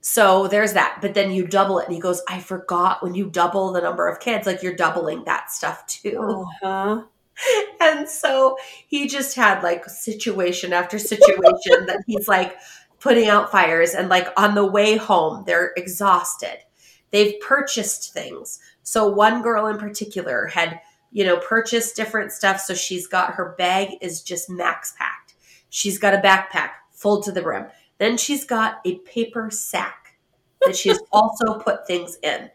So 0.00 0.46
there's 0.48 0.72
that. 0.72 0.98
But 1.02 1.14
then 1.14 1.30
you 1.30 1.46
double 1.46 1.78
it. 1.80 1.86
And 1.86 1.94
he 1.94 2.00
goes, 2.00 2.22
I 2.28 2.40
forgot 2.40 3.02
when 3.02 3.14
you 3.14 3.28
double 3.28 3.72
the 3.72 3.80
number 3.80 4.08
of 4.08 4.20
kids, 4.20 4.46
like 4.46 4.62
you're 4.62 4.74
doubling 4.76 5.24
that 5.24 5.50
stuff 5.50 5.86
too. 5.86 6.46
Uh-huh. 6.62 7.02
And 7.80 8.08
so 8.08 8.56
he 8.86 9.08
just 9.08 9.34
had 9.34 9.62
like 9.62 9.86
situation 9.86 10.72
after 10.72 10.98
situation 10.98 11.86
that 11.86 12.02
he's 12.06 12.28
like 12.28 12.58
putting 12.98 13.28
out 13.28 13.50
fires. 13.50 13.94
And 13.94 14.08
like 14.08 14.28
on 14.36 14.54
the 14.54 14.66
way 14.66 14.96
home, 14.96 15.44
they're 15.46 15.72
exhausted. 15.76 16.58
They've 17.10 17.40
purchased 17.40 18.12
things. 18.12 18.60
So 18.82 19.08
one 19.08 19.42
girl 19.42 19.66
in 19.66 19.78
particular 19.78 20.46
had, 20.46 20.80
you 21.10 21.24
know, 21.24 21.38
purchased 21.38 21.96
different 21.96 22.32
stuff. 22.32 22.60
So 22.60 22.74
she's 22.74 23.06
got 23.06 23.34
her 23.34 23.54
bag 23.56 23.96
is 24.00 24.22
just 24.22 24.50
max 24.50 24.94
packed. 24.98 25.34
She's 25.70 25.98
got 25.98 26.14
a 26.14 26.18
backpack 26.18 26.70
full 26.92 27.22
to 27.22 27.32
the 27.32 27.42
brim. 27.42 27.66
Then 27.98 28.16
she's 28.16 28.44
got 28.44 28.80
a 28.84 28.98
paper 28.98 29.50
sack 29.50 30.16
that 30.62 30.76
she's 30.76 30.98
also 31.12 31.58
put 31.58 31.86
things 31.86 32.18
in. 32.22 32.50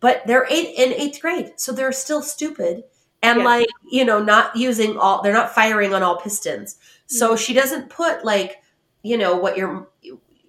But 0.00 0.26
they're 0.26 0.46
eight 0.50 0.74
in 0.76 0.92
eighth 0.92 1.20
grade, 1.20 1.52
so 1.56 1.72
they're 1.72 1.92
still 1.92 2.20
stupid 2.20 2.84
and 3.24 3.40
Yeah. 3.40 3.44
like 3.44 3.68
you 3.90 4.04
know 4.04 4.22
not 4.22 4.54
using 4.56 4.96
all. 4.98 5.22
They're 5.22 5.32
not 5.32 5.54
firing 5.54 5.94
on 5.94 6.02
all 6.02 6.18
pistons. 6.20 6.76
So 7.06 7.34
Mhm. 7.34 7.38
she 7.38 7.54
doesn't 7.54 7.90
put 7.90 8.24
like 8.24 8.62
you 9.02 9.18
know 9.18 9.36
what 9.36 9.56
you're 9.56 9.88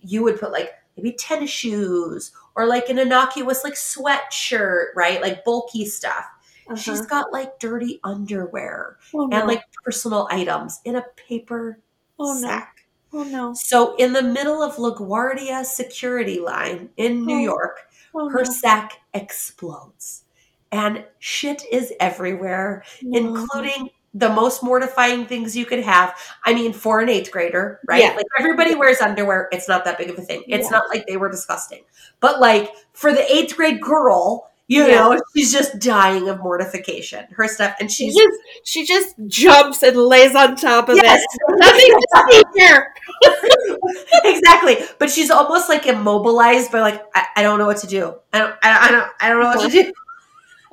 you 0.02 0.24
would 0.24 0.40
put 0.40 0.52
like 0.52 0.72
maybe 0.98 1.12
tennis 1.14 1.50
shoes 1.50 2.32
or 2.56 2.66
like 2.68 2.90
an 2.90 3.00
innocuous 3.00 3.64
like 3.64 3.74
sweatshirt, 3.74 4.88
right? 4.96 5.22
Like 5.22 5.44
bulky 5.44 5.86
stuff. 5.86 6.26
Uh-huh. 6.68 6.76
She's 6.76 7.06
got 7.06 7.32
like 7.34 7.60
dirty 7.60 8.00
underwear 8.04 8.98
oh, 9.14 9.26
no. 9.28 9.38
and 9.38 9.48
like 9.48 9.64
personal 9.84 10.28
items 10.32 10.82
in 10.86 10.96
a 10.96 11.06
paper 11.16 11.80
oh, 12.20 12.34
no. 12.34 12.40
sack. 12.48 12.88
Oh, 13.14 13.24
no. 13.24 13.54
So 13.54 13.96
in 13.98 14.14
the 14.14 14.22
middle 14.24 14.62
of 14.62 14.76
LaGuardia 14.76 15.66
security 15.66 16.40
line 16.40 16.90
in 16.98 17.26
New 17.26 17.38
Oh, 17.38 17.40
York, 17.54 17.80
Oh, 18.14 18.30
her 18.30 18.44
no. 18.44 18.52
sack 18.52 19.02
explodes. 19.14 20.25
And 20.72 21.05
shit 21.20 21.63
is 21.72 21.93
everywhere, 21.99 22.84
No. 23.01 23.18
including 23.20 23.89
the 24.13 24.30
most 24.30 24.63
mortifying 24.63 25.26
things 25.26 25.55
you 25.57 25.66
could 25.66 25.82
have. 25.84 26.16
I 26.45 26.53
mean, 26.53 26.72
for 26.74 27.01
an 27.01 27.09
eighth 27.09 27.32
grader, 27.32 27.82
right? 27.88 28.01
Yeah. 28.01 28.13
Like 28.16 28.26
everybody 28.39 28.74
wears 28.76 29.01
underwear. 29.01 29.49
It's 29.51 29.68
not 29.68 29.84
that 29.86 29.97
big 29.97 30.09
of 30.09 30.18
a 30.18 30.22
thing. 30.22 30.43
It's 30.47 30.66
Yeah. 30.66 30.78
not 30.78 30.89
like 30.89 31.05
they 31.07 31.18
were 31.18 31.30
disgusting. 31.30 31.84
But 32.22 32.39
like 32.39 32.72
for 32.93 33.11
the 33.11 33.30
eighth 33.34 33.55
grade 33.57 33.82
girl, 33.82 34.49
you 34.68 34.86
Yeah. 34.88 34.95
know, 34.95 35.22
she's 35.36 35.51
just 35.51 35.80
dying 35.80 36.28
of 36.30 36.39
mortification. 36.39 37.26
Her 37.32 37.47
stuff, 37.47 37.76
and 37.80 37.91
She 37.91 38.07
just, 38.07 38.39
she 38.63 38.86
just 38.86 39.16
jumps 39.28 39.84
and 39.84 39.95
lays 39.97 40.34
on 40.34 40.55
top 40.55 40.88
of 40.89 40.95
yes, 40.95 41.22
it. 41.22 41.41
Nothing 41.59 41.91
to 41.91 42.24
see 42.32 42.43
here. 42.55 42.93
exactly. 44.24 44.78
But 44.97 45.09
she's 45.09 45.30
almost 45.30 45.70
like 45.70 45.86
immobilized 45.86 46.72
by 46.72 46.80
like 46.82 47.03
I, 47.13 47.26
I 47.38 47.43
don't 47.43 47.59
know 47.59 47.66
what 47.68 47.78
to 47.78 47.88
do. 47.88 48.16
I 48.34 48.39
don't 48.39 48.55
I, 48.63 48.88
I 48.88 48.91
don't 48.91 49.11
I 49.20 49.30
don't 49.30 49.39
know 49.41 49.47
what 49.49 49.70
to 49.70 49.84
do. 49.84 49.91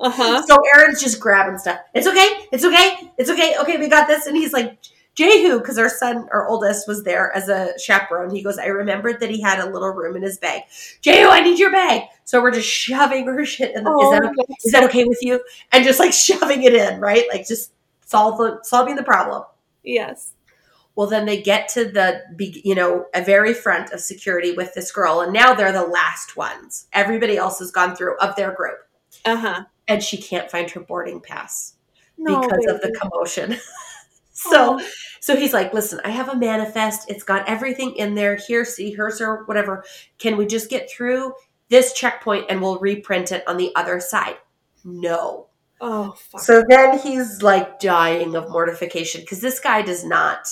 Uh 0.03 0.09
huh. 0.11 0.43
So 0.45 0.57
Aaron's 0.75 1.01
just 1.01 1.19
grabbing 1.19 1.57
stuff. 1.57 1.79
It's 1.93 2.07
okay. 2.07 2.47
It's 2.51 2.63
okay. 2.65 3.11
It's 3.17 3.29
okay. 3.29 3.55
Okay, 3.59 3.77
we 3.77 3.87
got 3.87 4.07
this. 4.07 4.27
And 4.27 4.35
he's 4.35 4.53
like, 4.53 4.77
Jehu, 5.15 5.59
because 5.59 5.77
our 5.77 5.89
son, 5.89 6.27
our 6.31 6.47
oldest, 6.47 6.87
was 6.87 7.03
there 7.03 7.31
as 7.35 7.47
a 7.47 7.77
chaperone. 7.79 8.33
He 8.35 8.43
goes, 8.43 8.57
I 8.57 8.65
remembered 8.65 9.19
that 9.19 9.29
he 9.29 9.39
had 9.41 9.59
a 9.59 9.69
little 9.69 9.89
room 9.91 10.15
in 10.15 10.23
his 10.23 10.37
bag. 10.39 10.63
Jehu, 11.01 11.29
I 11.29 11.39
need 11.41 11.59
your 11.59 11.71
bag. 11.71 12.03
So 12.25 12.41
we're 12.41 12.51
just 12.51 12.67
shoving 12.67 13.25
her 13.27 13.45
shit 13.45 13.75
in 13.75 13.83
the. 13.83 13.91
Oh, 13.91 14.13
is 14.13 14.19
that 14.19 14.55
is 14.65 14.71
that 14.73 14.83
okay 14.85 15.05
with 15.05 15.19
you? 15.21 15.43
And 15.71 15.83
just 15.85 15.99
like 15.99 16.13
shoving 16.27 16.63
it 16.63 16.73
in, 16.73 16.99
right? 16.99 17.25
Like 17.31 17.47
just 17.47 17.71
solve 18.05 18.37
the 18.39 18.59
solving 18.63 18.95
the 18.95 19.03
problem. 19.03 19.43
Yes. 19.83 20.33
Well, 20.95 21.07
then 21.07 21.25
they 21.25 21.41
get 21.41 21.69
to 21.69 21.85
the, 21.85 22.21
be- 22.35 22.61
you 22.63 22.75
know, 22.75 23.07
a 23.15 23.23
very 23.23 23.53
front 23.53 23.91
of 23.91 23.99
security 23.99 24.51
with 24.51 24.75
this 24.75 24.91
girl, 24.91 25.21
and 25.21 25.33
now 25.33 25.53
they're 25.55 25.71
the 25.71 25.85
last 25.85 26.37
ones. 26.37 26.85
Everybody 26.93 27.35
else 27.35 27.57
has 27.59 27.71
gone 27.71 27.95
through 27.95 28.15
of 28.19 28.35
their 28.35 28.51
group, 28.51 28.77
Uh 29.25 29.37
huh. 29.37 29.63
And 29.93 30.03
she 30.03 30.17
can't 30.17 30.49
find 30.51 30.69
her 30.71 30.79
boarding 30.79 31.19
pass 31.21 31.75
No, 32.17 32.41
because 32.41 32.65
of 32.67 32.81
the 32.81 32.91
commotion. 33.01 33.57
so, 34.33 34.77
Oh. 34.79 34.87
so 35.19 35.35
he's 35.35 35.53
like, 35.53 35.73
"Listen, 35.73 35.99
I 36.03 36.09
have 36.09 36.29
a 36.29 36.35
manifest. 36.35 37.09
It's 37.09 37.23
got 37.23 37.47
everything 37.47 37.95
in 37.95 38.15
there. 38.15 38.35
Here, 38.35 38.65
see, 38.65 38.91
here's 38.93 39.19
her, 39.19 39.43
whatever. 39.45 39.83
Can 40.17 40.37
we 40.37 40.45
just 40.45 40.69
get 40.69 40.89
through 40.89 41.33
this 41.69 41.93
checkpoint 41.93 42.45
and 42.49 42.61
we'll 42.61 42.79
reprint 42.79 43.31
it 43.31 43.47
on 43.47 43.57
the 43.57 43.71
other 43.75 43.99
side?" 43.99 44.37
No. 44.83 45.47
Oh, 45.81 46.11
fuck. 46.17 46.41
So 46.41 46.63
then 46.69 46.97
he's 46.99 47.41
like 47.41 47.79
dying 47.79 48.35
of 48.35 48.49
mortification 48.49 49.21
because 49.21 49.41
this 49.41 49.59
guy 49.59 49.81
does 49.81 50.03
not 50.05 50.47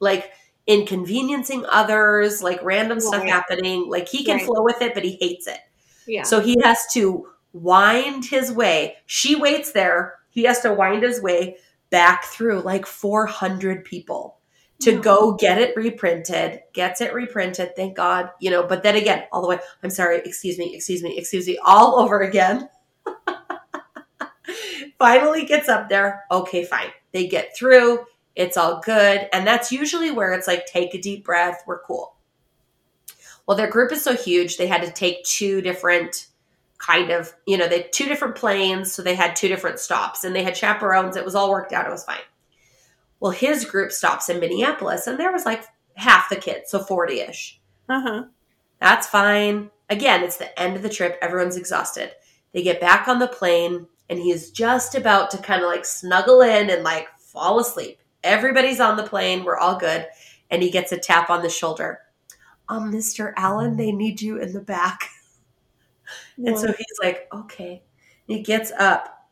like 0.00 0.30
inconveniencing 0.66 1.64
others, 1.70 2.42
like 2.42 2.62
random 2.62 3.00
stuff 3.00 3.22
happening. 3.24 3.88
Like 3.88 4.08
he 4.08 4.24
can 4.24 4.36
Right. 4.36 4.46
flow 4.46 4.62
with 4.62 4.82
it, 4.82 4.92
but 4.94 5.04
he 5.04 5.16
hates 5.20 5.46
it. 5.46 5.58
yeah. 6.06 6.22
So 6.22 6.40
he 6.40 6.56
has 6.62 6.86
to 6.92 7.28
wind 7.54 8.26
his 8.26 8.52
way. 8.52 8.96
She 9.06 9.36
waits 9.36 9.72
there. 9.72 10.16
He 10.28 10.42
has 10.42 10.60
to 10.60 10.74
wind 10.74 11.02
his 11.02 11.22
way 11.22 11.56
back 11.88 12.24
through 12.24 12.60
like 12.60 12.84
400 12.84 13.84
people 13.84 14.38
to 14.80 15.00
go 15.00 15.34
get 15.34 15.58
it 15.58 15.74
reprinted, 15.76 16.60
gets 16.72 17.00
it 17.00 17.14
reprinted, 17.14 17.74
thank 17.76 17.96
God, 17.96 18.30
you 18.40 18.50
know, 18.50 18.66
but 18.66 18.82
then 18.82 18.96
again, 18.96 19.24
all 19.32 19.40
the 19.40 19.48
way, 19.48 19.58
I'm 19.82 19.90
sorry, 19.90 20.18
excuse 20.24 20.58
me, 20.58 20.74
excuse 20.74 21.02
me, 21.02 21.16
excuse 21.16 21.46
me, 21.46 21.56
all 21.64 22.00
over 22.00 22.20
again. 22.20 22.68
Finally 24.98 25.46
gets 25.46 25.68
up 25.68 25.88
there. 25.88 26.24
Okay, 26.30 26.64
fine. 26.64 26.88
They 27.12 27.28
get 27.28 27.56
through. 27.56 28.04
It's 28.34 28.56
all 28.56 28.80
good. 28.84 29.28
And 29.32 29.46
that's 29.46 29.70
usually 29.70 30.10
where 30.10 30.32
it's 30.32 30.48
like, 30.48 30.66
take 30.66 30.94
a 30.94 31.00
deep 31.00 31.24
breath. 31.24 31.62
We're 31.66 31.82
cool. 31.82 32.16
Well, 33.46 33.56
their 33.56 33.70
group 33.70 33.92
is 33.92 34.02
so 34.02 34.16
huge, 34.16 34.56
they 34.56 34.66
had 34.66 34.82
to 34.82 34.90
take 34.90 35.24
two 35.24 35.60
different 35.60 36.26
kind 36.84 37.10
of, 37.10 37.32
you 37.46 37.56
know, 37.56 37.68
they 37.68 37.82
had 37.82 37.92
two 37.92 38.06
different 38.06 38.34
planes. 38.34 38.92
So 38.92 39.02
they 39.02 39.14
had 39.14 39.36
two 39.36 39.48
different 39.48 39.78
stops 39.78 40.24
and 40.24 40.34
they 40.34 40.42
had 40.42 40.56
chaperones. 40.56 41.16
It 41.16 41.24
was 41.24 41.34
all 41.34 41.50
worked 41.50 41.72
out. 41.72 41.86
It 41.86 41.92
was 41.92 42.04
fine. 42.04 42.18
Well, 43.20 43.32
his 43.32 43.64
group 43.64 43.92
stops 43.92 44.28
in 44.28 44.40
Minneapolis 44.40 45.06
and 45.06 45.18
there 45.18 45.32
was 45.32 45.46
like 45.46 45.64
half 45.94 46.28
the 46.28 46.36
kids, 46.36 46.70
so 46.70 46.78
40 46.78 47.20
ish. 47.20 47.60
Uh 47.88 48.00
huh. 48.00 48.24
That's 48.80 49.06
fine. 49.06 49.70
Again, 49.88 50.22
it's 50.22 50.36
the 50.36 50.58
end 50.60 50.76
of 50.76 50.82
the 50.82 50.88
trip. 50.88 51.18
Everyone's 51.20 51.56
exhausted. 51.56 52.12
They 52.52 52.62
get 52.62 52.80
back 52.80 53.08
on 53.08 53.18
the 53.18 53.28
plane, 53.28 53.86
and 54.08 54.18
he's 54.18 54.50
just 54.50 54.94
about 54.94 55.30
to 55.30 55.38
kind 55.38 55.62
of 55.62 55.68
like 55.68 55.84
snuggle 55.84 56.40
in 56.40 56.70
and 56.70 56.84
like 56.84 57.08
fall 57.18 57.58
asleep. 57.58 57.98
Everybody's 58.22 58.80
on 58.80 58.96
the 58.96 59.02
plane. 59.02 59.44
We're 59.44 59.58
all 59.58 59.78
good. 59.78 60.06
And 60.50 60.62
he 60.62 60.70
gets 60.70 60.92
a 60.92 60.98
tap 60.98 61.30
on 61.30 61.42
the 61.42 61.50
shoulder. 61.50 62.00
Um, 62.68 62.92
Mr. 62.92 63.32
Allen, 63.36 63.76
they 63.76 63.92
need 63.92 64.22
you 64.22 64.38
in 64.38 64.52
the 64.52 64.60
back. 64.60 65.10
And 66.44 66.58
so 66.58 66.68
he's 66.68 66.98
like, 67.02 67.28
okay. 67.32 67.82
He 68.26 68.42
gets 68.42 68.72
up, 68.78 69.28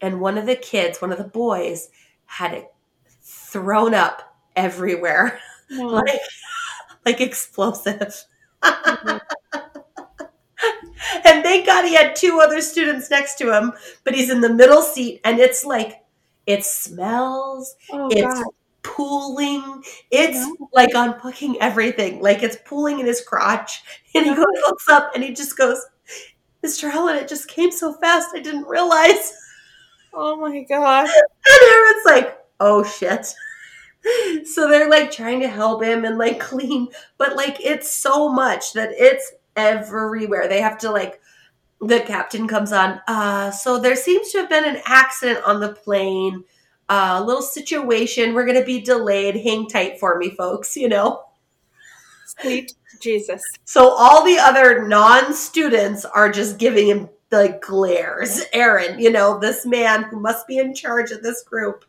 and 0.00 0.20
one 0.20 0.38
of 0.38 0.46
the 0.46 0.56
kids, 0.56 1.00
one 1.02 1.12
of 1.12 1.18
the 1.18 1.24
boys, 1.24 1.90
had 2.26 2.54
it 2.54 2.72
thrown 3.22 3.94
up 3.94 4.36
everywhere, 4.56 5.40
no. 5.70 5.86
like 5.88 6.20
like 7.06 7.20
explosive. 7.20 8.24
And 11.24 11.42
thank 11.44 11.66
God 11.66 11.84
he 11.84 11.94
had 11.94 12.16
two 12.16 12.40
other 12.42 12.60
students 12.60 13.10
next 13.10 13.36
to 13.36 13.56
him, 13.56 13.72
but 14.04 14.14
he's 14.14 14.30
in 14.30 14.40
the 14.40 14.52
middle 14.52 14.82
seat, 14.82 15.20
and 15.24 15.38
it's 15.38 15.64
like 15.64 16.02
it 16.46 16.64
smells, 16.64 17.76
oh, 17.92 18.08
it's 18.10 18.22
God. 18.22 18.44
pooling, 18.82 19.82
it's 20.10 20.38
No. 20.38 20.68
like 20.72 20.94
on 20.96 21.18
fucking 21.20 21.56
everything, 21.60 22.20
like 22.20 22.42
it's 22.42 22.56
pooling 22.64 22.98
in 23.00 23.06
his 23.06 23.20
crotch. 23.20 23.82
And 24.14 24.26
he 24.26 24.34
goes, 24.34 24.44
looks 24.66 24.88
up, 24.88 25.12
and 25.14 25.22
he 25.22 25.32
just 25.32 25.56
goes, 25.56 25.80
"Mr. 26.64 26.90
Allen, 26.90 27.16
it 27.16 27.28
just 27.28 27.48
came 27.48 27.70
so 27.70 27.92
fast, 27.94 28.28
I 28.34 28.40
didn't 28.40 28.66
realize." 28.66 29.32
Oh, 30.14 30.36
my 30.36 30.62
God. 30.62 31.06
And 31.06 31.70
Aaron's 31.70 32.06
like, 32.06 32.38
oh 32.60 32.82
shit. 32.82 33.34
So 34.44 34.68
they're 34.68 34.88
like 34.88 35.10
trying 35.10 35.40
to 35.40 35.48
help 35.48 35.82
him 35.82 36.04
and 36.04 36.16
like 36.16 36.40
clean, 36.50 36.88
but 37.18 37.36
like 37.36 37.58
it's 37.60 37.92
so 37.92 38.28
much 38.30 38.72
that 38.72 38.90
it's 38.92 39.32
everywhere. 39.54 40.48
They 40.48 40.62
have 40.62 40.78
to 40.78 40.90
like, 40.90 41.20
the 41.80 42.00
captain 42.00 42.48
comes 42.48 42.72
on. 42.72 43.00
Uh, 43.06 43.50
so 43.50 43.78
there 43.78 43.96
seems 43.96 44.30
to 44.32 44.38
have 44.38 44.48
been 44.48 44.64
an 44.64 44.80
accident 44.86 45.44
on 45.44 45.60
the 45.60 45.74
plane, 45.74 46.44
uh, 46.88 47.18
a 47.20 47.24
little 47.24 47.42
situation. 47.42 48.32
We're 48.32 48.46
going 48.46 48.58
to 48.58 48.64
be 48.64 48.80
delayed. 48.80 49.36
Hang 49.36 49.68
tight 49.68 50.00
for 50.00 50.16
me, 50.16 50.30
folks, 50.30 50.76
you 50.76 50.88
know? 50.88 51.24
Sweet 52.40 52.72
Jesus. 53.00 53.42
So 53.64 53.90
all 53.90 54.24
the 54.24 54.38
other 54.38 54.86
non-students 54.86 56.04
are 56.04 56.30
just 56.30 56.58
giving 56.58 56.88
him 56.88 57.08
like 57.30 57.60
glares. 57.60 58.40
Aaron, 58.54 58.98
you 58.98 59.10
know, 59.12 59.38
this 59.38 59.66
man 59.66 60.04
who 60.04 60.18
must 60.18 60.46
be 60.46 60.56
in 60.56 60.74
charge 60.74 61.10
of 61.10 61.22
this 61.22 61.42
group. 61.42 61.84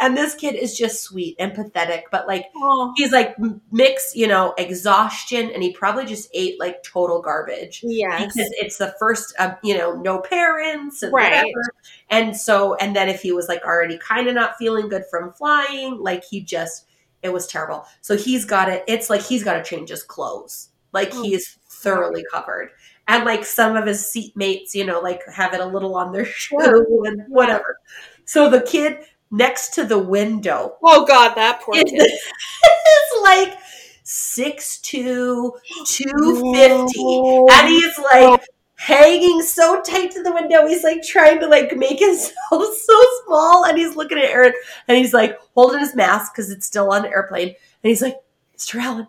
And 0.00 0.16
this 0.16 0.34
kid 0.34 0.54
is 0.54 0.78
just 0.78 1.02
sweet 1.02 1.36
and 1.38 1.52
pathetic, 1.52 2.06
but 2.10 2.26
like 2.26 2.46
Oh, 2.56 2.94
he's 2.96 3.12
like 3.12 3.34
m- 3.38 3.60
mix, 3.70 4.12
you 4.16 4.26
know, 4.26 4.54
exhaustion 4.56 5.50
and 5.50 5.62
he 5.62 5.72
probably 5.74 6.06
just 6.06 6.30
ate 6.32 6.58
like 6.58 6.82
total 6.82 7.20
garbage. 7.20 7.80
Yeah. 7.84 8.16
Because 8.18 8.50
it's 8.56 8.78
the 8.78 8.94
first, 8.98 9.34
uh, 9.38 9.56
you 9.62 9.76
know, 9.76 9.92
no 9.92 10.20
parents 10.20 11.02
and 11.02 11.12
Right. 11.12 11.32
whatever. 11.32 11.72
And 12.08 12.34
so, 12.34 12.74
and 12.76 12.96
then 12.96 13.10
if 13.10 13.20
he 13.20 13.32
was 13.32 13.46
like 13.46 13.62
already 13.64 13.98
kind 13.98 14.26
of 14.26 14.34
not 14.34 14.56
feeling 14.56 14.88
good 14.88 15.04
from 15.10 15.34
flying, 15.34 15.98
like 15.98 16.24
he 16.24 16.40
just, 16.40 16.86
it 17.22 17.32
was 17.32 17.46
terrible. 17.46 17.84
So 18.00 18.16
he's 18.16 18.44
got 18.44 18.68
it. 18.68 18.84
It's 18.86 19.10
like 19.10 19.22
he's 19.22 19.44
got 19.44 19.54
to 19.54 19.62
change 19.64 19.90
his 19.90 20.02
clothes. 20.02 20.70
Like 20.92 21.10
Oh. 21.12 21.22
he's 21.22 21.58
thoroughly 21.68 22.24
covered. 22.30 22.70
And 23.06 23.24
like 23.24 23.44
some 23.44 23.76
of 23.76 23.86
his 23.86 24.02
seatmates, 24.02 24.74
you 24.74 24.84
know, 24.84 25.00
like 25.00 25.22
have 25.32 25.54
it 25.54 25.60
a 25.60 25.66
little 25.66 25.96
on 25.96 26.12
their 26.12 26.24
shoe 26.42 26.56
oh, 26.60 27.04
and 27.04 27.22
whatever. 27.28 27.78
So 28.24 28.50
the 28.50 28.60
kid 28.60 28.98
next 29.30 29.70
to 29.74 29.84
the 29.84 29.98
window 29.98 30.76
Oh 30.82 31.04
God, 31.06 31.34
that 31.34 31.60
poor 31.62 31.74
is, 31.76 31.84
kid. 31.84 32.00
is 32.02 33.22
like 33.22 33.58
6'2, 34.04 35.52
250. 35.86 36.98
No. 37.04 37.46
And 37.50 37.66
oh, 37.66 37.66
he's 37.66 37.98
like 37.98 38.40
oh. 38.40 38.44
Hanging 38.78 39.42
so 39.42 39.80
tight 39.82 40.12
to 40.12 40.22
the 40.22 40.32
window. 40.32 40.66
He's 40.66 40.84
like 40.84 41.02
trying 41.02 41.40
to 41.40 41.48
like 41.48 41.76
make 41.76 41.98
himself 41.98 42.32
so 42.50 43.02
small. 43.26 43.64
And 43.64 43.76
he's 43.76 43.96
looking 43.96 44.18
at 44.18 44.24
Aaron 44.30 44.52
and 44.86 44.96
he's 44.96 45.12
like 45.12 45.36
holding 45.54 45.80
his 45.80 45.96
mask 45.96 46.32
because 46.32 46.50
it's 46.50 46.66
still 46.66 46.92
on 46.92 47.02
the 47.02 47.08
airplane. 47.10 47.48
And 47.48 47.56
he's 47.82 48.02
like, 48.02 48.16
Mr. 48.56 48.80
Allen, 48.80 49.08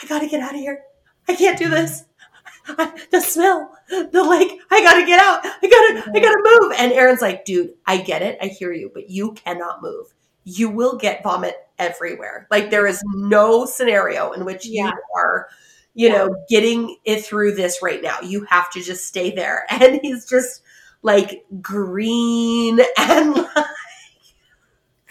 I 0.00 0.06
gotta 0.06 0.28
get 0.28 0.40
out 0.40 0.54
of 0.54 0.60
here. 0.60 0.82
I 1.28 1.34
can't 1.34 1.58
do 1.58 1.68
this. 1.68 2.04
I, 2.68 2.92
the 3.10 3.20
smell, 3.20 3.76
the 3.88 4.22
like, 4.22 4.48
I 4.70 4.80
gotta 4.82 5.04
get 5.04 5.20
out. 5.20 5.40
I 5.44 5.66
gotta, 5.68 6.10
I 6.16 6.20
gotta 6.20 6.60
move. 6.60 6.72
And 6.78 6.92
Aaron's 6.92 7.20
like, 7.22 7.44
dude, 7.44 7.74
I 7.86 7.96
get 7.98 8.22
it. 8.22 8.38
I 8.40 8.46
hear 8.46 8.72
you, 8.72 8.90
but 8.94 9.10
you 9.10 9.32
cannot 9.32 9.82
move. 9.82 10.14
You 10.44 10.70
will 10.70 10.96
get 10.96 11.22
vomit 11.24 11.56
everywhere. 11.78 12.46
Like 12.50 12.70
there 12.70 12.86
is 12.86 13.02
no 13.14 13.66
scenario 13.66 14.32
in 14.32 14.44
which 14.44 14.66
Yeah. 14.66 14.86
you 14.86 14.92
are, 15.16 15.48
you 15.94 16.08
know, 16.08 16.44
getting 16.48 16.96
it 17.04 17.24
through 17.24 17.54
this 17.54 17.82
right 17.82 18.02
now. 18.02 18.20
You 18.20 18.44
have 18.44 18.70
to 18.72 18.82
just 18.82 19.06
stay 19.06 19.30
there. 19.30 19.66
And 19.70 20.00
he's 20.02 20.28
just 20.28 20.62
like 21.02 21.44
green 21.60 22.80
and 22.98 23.34
like, 23.34 23.66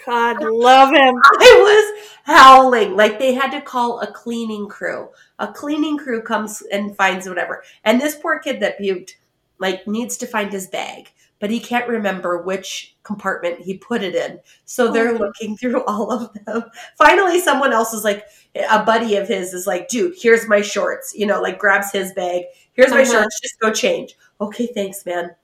God 0.06 0.42
love 0.42 0.90
him. 0.90 1.14
I 1.40 1.92
was 1.94 2.10
howling. 2.24 2.96
Like 2.96 3.18
they 3.18 3.34
had 3.34 3.50
to 3.50 3.60
call 3.60 4.00
a 4.00 4.10
cleaning 4.10 4.68
crew. 4.68 5.08
A 5.38 5.52
cleaning 5.52 5.98
crew 5.98 6.22
comes 6.22 6.62
and 6.72 6.96
finds 6.96 7.28
whatever. 7.28 7.62
And 7.84 8.00
this 8.00 8.16
poor 8.16 8.38
kid 8.38 8.60
that 8.60 8.78
puked, 8.78 9.12
like, 9.58 9.86
needs 9.86 10.16
to 10.18 10.26
find 10.26 10.52
his 10.52 10.66
bag, 10.66 11.10
but 11.40 11.50
he 11.50 11.58
can't 11.58 11.88
remember 11.88 12.42
which 12.42 12.96
compartment 13.02 13.60
he 13.60 13.76
put 13.78 14.02
it 14.02 14.14
in. 14.14 14.38
So 14.66 14.92
they're 14.92 15.14
Oh. 15.14 15.18
looking 15.18 15.56
through 15.56 15.84
all 15.86 16.12
of 16.12 16.32
them. 16.46 16.64
Finally, 16.96 17.40
someone 17.40 17.72
else 17.72 17.92
is 17.92 18.04
like, 18.04 18.26
a 18.70 18.84
buddy 18.84 19.16
of 19.16 19.26
his 19.28 19.52
is 19.54 19.66
like, 19.66 19.88
dude, 19.88 20.14
here's 20.20 20.46
my 20.48 20.60
shorts. 20.60 21.12
You 21.16 21.26
know, 21.26 21.40
like 21.40 21.58
grabs 21.58 21.90
his 21.92 22.12
bag. 22.12 22.44
Here's 22.72 22.90
my 22.90 23.02
Uh-huh. 23.02 23.12
shorts. 23.20 23.40
Just 23.40 23.58
go 23.60 23.72
change. 23.72 24.16
Okay, 24.40 24.66
thanks, 24.68 25.04
man. 25.06 25.34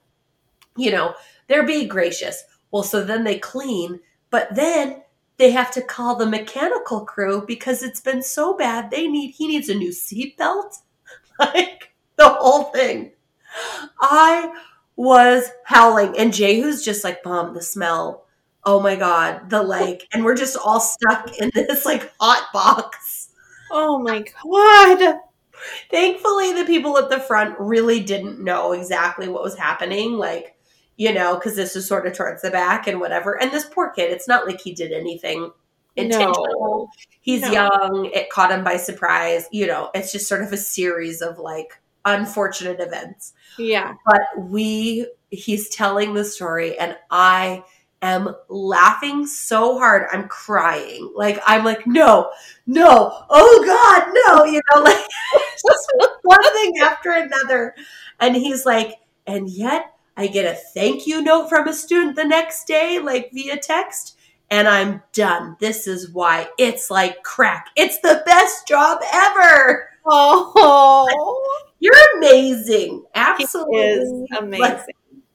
You 0.75 0.91
know, 0.91 1.15
they're 1.47 1.65
being 1.65 1.87
gracious. 1.87 2.43
Well, 2.71 2.83
so 2.83 3.03
then 3.03 3.23
they 3.23 3.39
clean, 3.39 3.99
but 4.29 4.53
then 4.55 5.03
they 5.37 5.51
have 5.51 5.71
to 5.71 5.81
call 5.81 6.15
the 6.15 6.25
mechanical 6.25 7.05
crew 7.05 7.43
because 7.47 7.81
it's 7.83 8.01
been 8.01 8.21
so 8.21 8.55
bad. 8.57 8.91
They 8.91 9.07
need 9.07 9.31
he 9.31 9.47
needs 9.47 9.69
a 9.69 9.75
new 9.75 9.89
seatbelt. 9.91 10.79
Like 11.39 11.93
the 12.15 12.29
whole 12.29 12.65
thing. 12.65 13.11
I 14.01 14.51
was 14.97 15.49
howling 15.63 16.17
and 16.17 16.33
Jehu's 16.33 16.83
just 16.83 17.05
like, 17.05 17.23
Mom, 17.23 17.53
the 17.53 17.61
smell. 17.61 18.25
Oh 18.65 18.81
my 18.81 18.97
god, 18.97 19.49
the 19.49 19.63
like, 19.63 20.07
and 20.11 20.25
we're 20.25 20.35
just 20.35 20.57
all 20.57 20.81
stuck 20.81 21.37
in 21.37 21.49
this 21.55 21.85
like 21.85 22.11
hot 22.19 22.49
box. 22.51 23.29
Oh 23.71 23.99
my 23.99 24.25
God. 24.43 25.19
Thankfully, 25.89 26.53
the 26.53 26.65
people 26.65 26.97
at 26.97 27.09
the 27.09 27.19
front 27.19 27.55
really 27.59 27.99
didn't 28.01 28.43
know 28.43 28.73
exactly 28.73 29.27
what 29.29 29.43
was 29.43 29.57
happening. 29.57 30.13
Like, 30.17 30.55
you 30.97 31.13
know, 31.13 31.35
because 31.35 31.55
this 31.55 31.75
is 31.75 31.87
sort 31.87 32.05
of 32.07 32.13
towards 32.13 32.41
the 32.41 32.51
back 32.51 32.87
and 32.87 32.99
whatever. 32.99 33.41
And 33.41 33.51
this 33.51 33.65
poor 33.65 33.89
kid, 33.91 34.11
it's 34.11 34.27
not 34.27 34.45
like 34.45 34.61
he 34.61 34.73
did 34.73 34.91
anything 34.91 35.51
intentional. 35.95 36.45
No. 36.59 36.89
He's 37.21 37.41
No. 37.41 37.51
young, 37.51 38.09
it 38.13 38.29
caught 38.29 38.51
him 38.51 38.63
by 38.63 38.77
surprise. 38.77 39.47
You 39.51 39.67
know, 39.67 39.89
it's 39.93 40.11
just 40.11 40.27
sort 40.27 40.43
of 40.43 40.51
a 40.53 40.57
series 40.57 41.21
of 41.21 41.39
like 41.39 41.73
unfortunate 42.07 42.79
events. 42.79 43.33
Yeah. 43.59 43.93
But 44.05 44.21
we, 44.37 45.07
he's 45.29 45.69
telling 45.69 46.13
the 46.13 46.25
story, 46.25 46.79
and 46.79 46.95
I 47.11 47.63
am 48.01 48.33
laughing 48.49 49.27
so 49.27 49.77
hard. 49.77 50.07
I'm 50.11 50.27
crying. 50.27 51.11
Like, 51.15 51.39
I'm 51.45 51.63
like, 51.63 51.85
no, 51.85 52.31
no, 52.65 53.25
oh 53.29 53.63
God, 53.65 54.13
no, 54.25 54.45
you 54.45 54.61
know, 54.73 54.81
like 54.83 55.05
just 55.35 55.93
one 56.23 56.53
thing 56.53 56.73
after 56.81 57.11
another. 57.11 57.75
And 58.19 58.35
he's 58.35 58.65
like, 58.65 58.95
and 59.25 59.49
yet 59.49 59.93
I 60.15 60.27
get 60.27 60.51
a 60.51 60.57
thank 60.73 61.05
you 61.05 61.21
note 61.21 61.49
from 61.49 61.67
a 61.67 61.73
student 61.73 62.15
the 62.15 62.25
next 62.25 62.65
day, 62.65 62.99
like 62.99 63.31
via 63.33 63.57
text. 63.57 64.15
And 64.49 64.65
I'm 64.65 65.03
done. 65.11 65.57
This 65.59 65.87
is 65.87 66.09
why 66.09 66.47
it's 66.57 66.89
like 66.89 67.21
crack. 67.21 67.67
It's 67.75 67.99
the 67.99 68.23
best 68.25 68.65
job 68.65 68.99
ever. 69.13 69.89
Oh, 70.05 71.66
You're 71.79 71.93
amazing. 72.17 73.05
Absolutely. 73.15 73.77
is 73.81 74.11
amazing. 74.37 74.81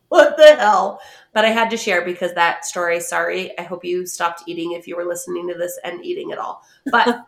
What 0.08 0.36
the 0.36 0.56
hell? 0.56 1.00
But 1.32 1.46
I 1.46 1.48
had 1.48 1.70
to 1.70 1.78
share 1.78 2.04
because 2.04 2.34
that 2.34 2.66
story, 2.66 3.00
sorry, 3.00 3.58
I 3.58 3.62
hope 3.62 3.82
you 3.82 4.04
stopped 4.04 4.42
eating 4.46 4.72
if 4.72 4.86
you 4.86 4.94
were 4.94 5.06
listening 5.06 5.48
to 5.48 5.54
this 5.54 5.78
and 5.84 6.04
eating 6.04 6.32
at 6.32 6.38
all. 6.38 6.62
But 6.90 7.26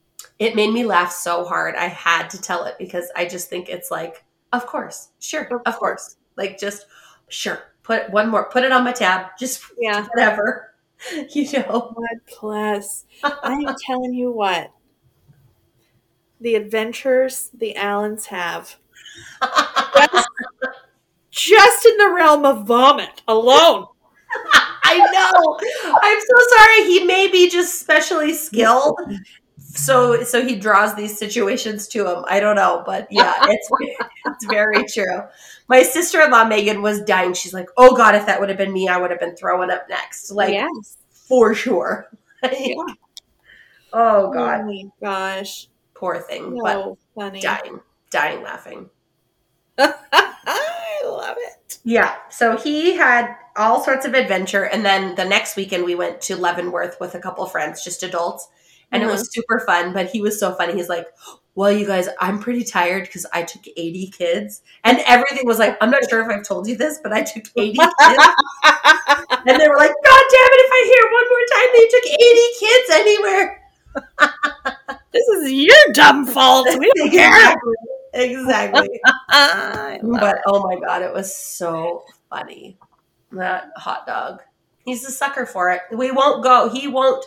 it 0.40 0.56
made 0.56 0.72
me 0.72 0.84
laugh 0.84 1.12
so 1.12 1.44
hard. 1.44 1.76
I 1.76 1.86
had 1.86 2.28
to 2.30 2.40
tell 2.40 2.64
it 2.64 2.74
because 2.76 3.10
I 3.14 3.26
just 3.26 3.48
think 3.48 3.68
it's 3.68 3.90
like, 3.90 4.24
of 4.52 4.66
course, 4.66 5.10
sure, 5.20 5.44
Of 5.44 5.62
of, 5.66 5.78
course. 5.78 6.16
Like 6.36 6.58
just 6.58 6.86
sure. 7.28 7.60
Put 7.84 8.10
one 8.10 8.30
more, 8.30 8.48
put 8.50 8.64
it 8.64 8.72
on 8.72 8.82
my 8.84 8.92
tab, 8.92 9.28
just 9.38 9.62
Yeah. 9.78 10.04
whatever. 10.14 10.74
You 11.30 11.52
know. 11.52 11.94
God 11.96 12.40
bless. 12.40 13.04
I 13.22 13.52
am 13.68 13.76
telling 13.86 14.14
you 14.14 14.32
what. 14.32 14.72
The 16.44 16.56
adventures 16.56 17.50
the 17.54 17.74
Allens 17.74 18.26
have. 18.26 18.76
Just, 19.42 20.28
just 21.30 21.86
in 21.86 21.96
the 21.98 22.12
realm 22.14 22.44
of 22.44 22.66
vomit 22.66 23.22
alone. 23.26 23.86
I 24.84 24.98
know. 24.98 25.58
I'm 26.02 26.20
so 26.20 26.56
sorry. 26.56 26.84
He 26.84 27.04
may 27.04 27.28
be 27.28 27.48
just 27.50 27.80
specially 27.80 28.34
skilled. 28.34 29.00
So 29.58 30.22
so 30.22 30.44
he 30.46 30.56
draws 30.56 30.94
these 30.94 31.18
situations 31.18 31.88
to 31.88 32.06
him. 32.06 32.24
I 32.28 32.40
don't 32.40 32.56
know, 32.56 32.82
but 32.86 33.08
yeah, 33.10 33.34
it's 33.42 33.68
it's 34.26 34.44
very 34.46 34.84
true. 34.86 35.22
My 35.68 35.82
sister-in-law 35.82 36.44
Megan 36.46 36.82
was 36.82 37.02
dying. 37.02 37.34
She's 37.34 37.54
like, 37.54 37.68
"Oh 37.76 37.96
god, 37.96 38.14
if 38.14 38.26
that 38.26 38.38
would 38.38 38.50
have 38.50 38.58
been 38.58 38.72
me, 38.72 38.88
I 38.88 38.98
would 38.98 39.10
have 39.10 39.20
been 39.20 39.36
throwing 39.36 39.70
up 39.70 39.88
next." 39.88 40.30
Like 40.30 40.52
yes. 40.52 40.98
for 41.10 41.54
sure. 41.54 42.10
Yeah. 42.42 42.74
oh 43.92 44.30
Oh 44.30 44.32
god, 44.32 44.66
my 44.66 44.84
gosh. 45.00 45.68
Poor 45.94 46.20
thing, 46.20 46.58
but 46.62 46.94
funny. 47.14 47.40
dying, 47.40 47.80
dying 48.10 48.42
laughing. 48.42 48.90
I 49.78 51.02
love 51.04 51.36
it. 51.38 51.78
Yeah. 51.84 52.14
So 52.30 52.56
he 52.56 52.96
had 52.96 53.36
all 53.56 53.82
sorts 53.82 54.06
of 54.06 54.14
adventure. 54.14 54.64
And 54.64 54.84
then 54.84 55.14
the 55.14 55.24
next 55.24 55.56
weekend, 55.56 55.84
we 55.84 55.94
went 55.94 56.20
to 56.22 56.36
Leavenworth 56.36 56.98
with 57.00 57.14
a 57.14 57.20
couple 57.20 57.44
friends, 57.46 57.84
just 57.84 58.02
adults. 58.02 58.48
And 58.92 59.02
it 59.02 59.06
was 59.06 59.22
mm-hmm. 59.22 59.40
super 59.40 59.60
fun. 59.66 59.92
But 59.92 60.10
he 60.10 60.20
was 60.20 60.38
so 60.38 60.54
funny. 60.54 60.74
He's 60.74 60.88
like, 60.88 61.06
Well, 61.54 61.72
you 61.72 61.86
guys, 61.86 62.08
I'm 62.20 62.38
pretty 62.38 62.62
tired 62.64 63.04
because 63.04 63.26
I 63.32 63.42
took 63.42 63.66
80 63.76 64.08
kids. 64.08 64.62
And 64.84 64.98
everything 65.06 65.46
was 65.46 65.58
like, 65.58 65.76
I'm 65.80 65.90
not 65.90 66.08
sure 66.08 66.22
if 66.22 66.28
I've 66.28 66.46
told 66.46 66.68
you 66.68 66.76
this, 66.76 67.00
but 67.02 67.12
I 67.12 67.22
took 67.22 67.44
80 67.56 67.76
kids. 67.76 67.88
and 69.46 69.60
they 69.60 69.68
were 69.68 69.76
like, 69.76 69.94
God 70.04 70.24
damn 70.30 70.52
it, 70.52 70.64
if 70.64 70.70
I 70.72 70.82
hear 70.86 71.04
one 71.12 71.28
more 71.28 71.46
time 71.54 71.68
they 71.74 71.86
took 71.88 72.06
80 72.06 72.40
kids 72.60 72.90
anywhere. 72.92 73.63
this 75.12 75.28
is 75.28 75.52
your 75.52 75.92
dumb 75.92 76.26
fault. 76.26 76.66
We 76.78 76.90
don't 76.96 77.10
care. 77.10 77.28
exactly. 77.28 77.72
Exactly. 78.14 79.00
I 79.30 79.98
love 80.02 80.20
But 80.20 80.38
oh 80.46 80.62
my 80.66 80.78
god, 80.78 81.02
it 81.02 81.12
was 81.12 81.34
so 81.34 82.04
funny. 82.30 82.78
That 83.32 83.70
hot 83.76 84.06
dog. 84.06 84.42
He's 84.84 85.04
a 85.04 85.10
sucker 85.10 85.46
for 85.46 85.70
it. 85.70 85.82
We 85.92 86.10
won't 86.10 86.44
go. 86.44 86.68
He 86.68 86.86
won't. 86.88 87.24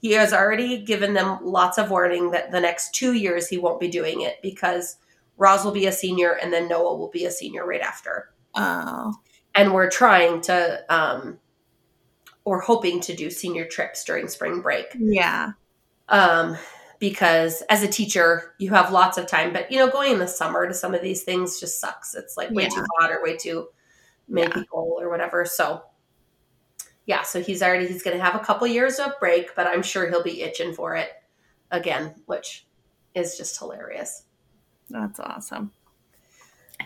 He 0.00 0.12
has 0.12 0.32
already 0.32 0.78
given 0.78 1.12
them 1.12 1.38
lots 1.42 1.76
of 1.76 1.90
warning 1.90 2.30
that 2.30 2.52
the 2.52 2.60
next 2.60 2.94
two 2.94 3.12
years 3.12 3.48
he 3.48 3.58
won't 3.58 3.80
be 3.80 3.88
doing 3.88 4.22
it 4.22 4.36
because 4.42 4.96
Roz 5.36 5.64
will 5.64 5.72
be 5.72 5.86
a 5.86 5.92
senior 5.92 6.32
and 6.32 6.52
then 6.52 6.68
Noah 6.68 6.96
will 6.96 7.10
be 7.10 7.26
a 7.26 7.30
senior 7.30 7.66
right 7.66 7.82
after. 7.82 8.30
Oh. 8.54 9.14
And 9.54 9.74
we're 9.74 9.90
trying 9.90 10.40
to, 10.42 10.84
um, 10.88 11.38
or 12.44 12.60
hoping 12.60 13.00
to 13.00 13.14
do 13.14 13.28
senior 13.30 13.66
trips 13.66 14.04
during 14.04 14.28
spring 14.28 14.62
break 14.62 14.96
Yeah. 14.98 15.52
Um, 16.10 16.56
because 16.98 17.62
as 17.70 17.82
a 17.82 17.88
teacher, 17.88 18.54
you 18.58 18.70
have 18.70 18.92
lots 18.92 19.16
of 19.18 19.26
time. 19.26 19.52
But 19.52 19.70
you 19.72 19.78
know, 19.78 19.90
going 19.90 20.12
in 20.12 20.18
the 20.18 20.28
summer 20.28 20.66
to 20.68 20.74
some 20.74 20.94
of 20.94 21.02
these 21.02 21.22
things 21.22 21.58
just 21.60 21.80
sucks. 21.80 22.14
It's 22.14 22.36
like 22.36 22.50
way 22.50 22.64
Yeah. 22.64 22.68
too 22.70 22.84
hot 22.98 23.10
or 23.10 23.22
way 23.22 23.36
too 23.36 23.68
many 24.28 24.48
Yeah. 24.48 24.54
people 24.54 24.96
or 25.00 25.08
whatever. 25.08 25.44
So 25.46 25.82
yeah, 27.06 27.22
so 27.22 27.42
he's 27.42 27.62
already 27.62 27.86
he's 27.88 28.02
going 28.02 28.16
to 28.16 28.22
have 28.22 28.34
a 28.34 28.44
couple 28.44 28.66
years 28.66 28.98
of 28.98 29.18
break, 29.18 29.56
but 29.56 29.66
I'm 29.66 29.82
sure 29.82 30.08
he'll 30.08 30.22
be 30.22 30.42
itching 30.42 30.74
for 30.74 30.94
it 30.96 31.10
again, 31.70 32.14
which 32.26 32.66
is 33.14 33.36
just 33.36 33.58
hilarious. 33.58 34.24
That's 34.90 35.18
awesome. 35.18 35.72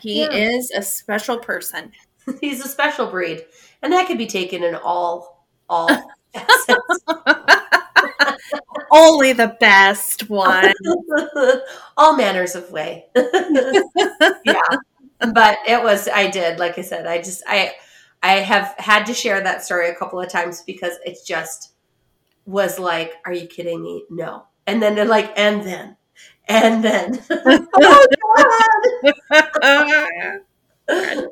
He 0.01 0.21
Yeah. 0.23 0.33
is 0.33 0.71
a 0.75 0.83
special 0.83 1.39
person. 1.39 1.93
he's 2.41 2.65
a 2.65 2.69
special 2.69 3.07
breed, 3.11 3.45
and 3.83 3.93
that 3.93 4.07
could 4.07 4.19
be 4.19 4.27
taken 4.27 4.63
in 4.63 4.75
all 4.77 5.47
all. 5.69 6.11
Only 8.95 9.33
the 9.33 9.57
best 9.59 10.31
one. 10.31 10.73
All 11.97 12.17
manners 12.17 12.55
of 12.55 12.71
way. 12.71 13.07
yeah. 13.17 14.63
But 15.19 15.59
it 15.67 15.83
was 15.83 16.07
I 16.07 16.31
did, 16.31 16.61
like 16.61 16.79
I 16.79 16.83
said, 16.83 17.05
I 17.05 17.19
just 17.19 17.43
I 17.49 17.73
I 18.23 18.35
have 18.35 18.73
had 18.79 19.05
to 19.07 19.15
share 19.15 19.43
that 19.43 19.65
story 19.65 19.89
a 19.89 19.97
couple 19.97 20.21
of 20.21 20.29
times 20.29 20.63
because 20.63 20.93
it 21.05 21.19
just 21.27 21.73
was 22.47 22.79
like, 22.79 23.15
are 23.27 23.33
you 23.33 23.49
kidding 23.49 23.83
me? 23.83 24.05
No. 24.11 24.45
And 24.65 24.81
then 24.81 24.95
they're 24.95 25.05
like, 25.05 25.37
and 25.37 25.65
then, 25.65 25.97
and 26.47 26.85
then. 26.85 27.21
oh 27.31 27.67
God. 29.33 31.29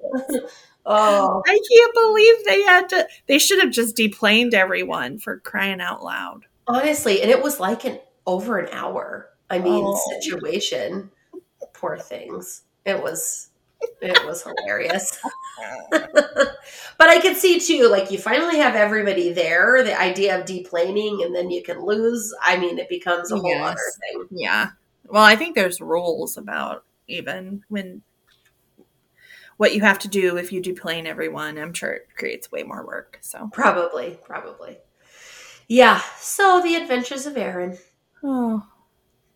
oh. 0.84 1.42
I 1.46 1.60
can't 1.70 1.94
believe 1.94 2.34
they 2.44 2.62
had 2.62 2.88
to 2.88 3.06
they 3.28 3.38
should 3.38 3.60
have 3.62 3.70
just 3.70 3.94
deplaned 3.94 4.52
everyone 4.52 5.18
for 5.18 5.38
crying 5.38 5.80
out 5.80 6.02
loud. 6.02 6.46
Honestly, 6.66 7.22
and 7.22 7.30
it 7.30 7.42
was 7.42 7.60
like 7.60 7.84
an 7.84 7.98
over 8.26 8.58
an 8.58 8.68
hour. 8.72 9.30
I 9.50 9.58
mean, 9.58 9.84
oh. 9.86 10.00
situation. 10.20 11.10
Poor 11.74 11.98
things. 11.98 12.62
It 12.84 13.02
was 13.02 13.50
it 14.00 14.26
was 14.26 14.42
hilarious. 14.42 15.18
but 15.90 17.08
I 17.08 17.20
could 17.20 17.36
see 17.36 17.58
too, 17.58 17.88
like 17.88 18.10
you 18.10 18.18
finally 18.18 18.58
have 18.58 18.74
everybody 18.74 19.32
there. 19.32 19.82
The 19.82 19.98
idea 19.98 20.38
of 20.38 20.46
deplaning 20.46 21.24
and 21.24 21.34
then 21.34 21.50
you 21.50 21.62
can 21.62 21.84
lose. 21.84 22.34
I 22.42 22.56
mean, 22.58 22.78
it 22.78 22.88
becomes 22.88 23.32
a 23.32 23.36
whole 23.36 23.50
yes. 23.50 23.70
other 23.70 24.28
thing. 24.28 24.38
Yeah. 24.38 24.70
Well, 25.06 25.22
I 25.22 25.36
think 25.36 25.54
there's 25.54 25.80
rules 25.80 26.36
about 26.36 26.84
even 27.08 27.64
when 27.68 28.02
what 29.56 29.74
you 29.74 29.80
have 29.82 29.98
to 30.00 30.08
do 30.08 30.36
if 30.36 30.52
you 30.52 30.60
deplane 30.60 31.06
everyone. 31.06 31.58
I'm 31.58 31.74
sure 31.74 31.92
it 31.92 32.08
creates 32.16 32.50
way 32.50 32.62
more 32.62 32.84
work. 32.86 33.18
So 33.20 33.48
probably, 33.52 34.18
probably. 34.24 34.78
Yeah. 35.68 36.00
So 36.18 36.60
the 36.62 36.74
adventures 36.76 37.26
of 37.26 37.36
Aaron. 37.36 37.78
Oh, 38.22 38.64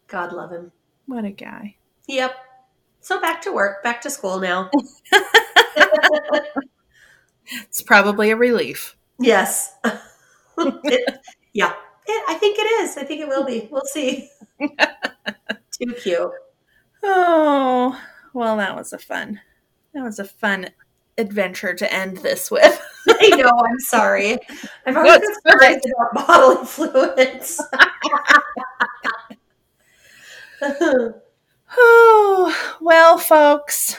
God 0.07 0.33
love 0.33 0.51
him. 0.53 0.73
What 1.07 1.25
a 1.25 1.31
guy. 1.31 1.77
Yep. 2.09 2.35
So 3.01 3.21
back 3.21 3.43
to 3.43 3.53
work, 3.53 3.83
back 3.83 4.01
to 4.03 4.11
school 4.11 4.41
now. 4.41 4.71
it's 7.47 7.83
probably 7.83 8.31
a 8.31 8.37
relief. 8.37 8.97
Yes. 9.19 9.75
it, 10.59 11.19
yeah. 11.53 11.73
It, 12.07 12.25
I 12.29 12.35
think 12.35 12.59
it 12.59 12.83
is. 12.83 12.97
I 12.97 13.05
think 13.05 13.21
it 13.21 13.29
will 13.29 13.45
be. 13.45 13.69
We'll 13.71 13.83
see. 13.85 14.29
Too 14.61 15.93
cute. 16.03 16.31
Oh, 17.03 18.01
well, 18.33 18.57
that 18.57 18.77
was 18.77 18.93
a 18.93 18.99
fun. 18.99 19.41
That 19.95 20.03
was 20.03 20.19
a 20.19 20.25
fun 20.25 20.71
adventure 21.19 21.75
to 21.75 21.93
end 21.93 22.19
this 22.19 22.51
with. 22.51 22.81
I 23.09 23.29
know. 23.37 23.51
I'm 23.65 23.81
sorry. 23.81 24.39
I've 24.87 24.97
always 24.97 25.21
surprised 25.43 25.87
about 25.87 26.27
bodily 26.27 26.67
fluids. 26.67 27.61
Oh, 31.79 32.77
well, 32.81 33.19
folks, 33.19 33.97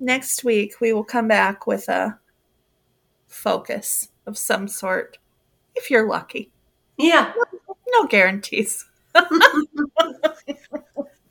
next 0.00 0.44
week 0.44 0.74
we 0.80 0.92
will 0.92 1.04
come 1.04 1.28
back 1.28 1.66
with 1.66 1.88
a 1.88 2.18
focus 3.26 4.08
of 4.26 4.38
some 4.38 4.68
sort, 4.68 5.18
if 5.74 5.90
you're 5.90 6.08
lucky. 6.08 6.50
Yeah. 6.96 7.32
No, 7.36 7.76
no 7.88 8.06
guarantees. 8.06 8.84
but 9.12 9.28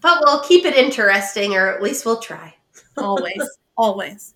we'll 0.04 0.42
keep 0.42 0.66
it 0.66 0.76
interesting, 0.76 1.54
or 1.54 1.68
at 1.68 1.82
least 1.82 2.06
we'll 2.06 2.20
try. 2.20 2.56
always, 2.98 3.58
always. 3.78 4.34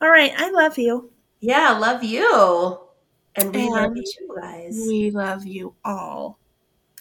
All 0.00 0.10
right. 0.10 0.32
I 0.36 0.50
love 0.50 0.78
you. 0.78 1.10
Yeah, 1.40 1.72
love 1.78 2.04
you. 2.04 2.80
And 3.34 3.54
we 3.54 3.62
and 3.62 3.70
love 3.70 3.96
you 3.96 4.36
guys. 4.40 4.84
We 4.88 5.10
love 5.10 5.44
you 5.44 5.74
all. 5.84 6.38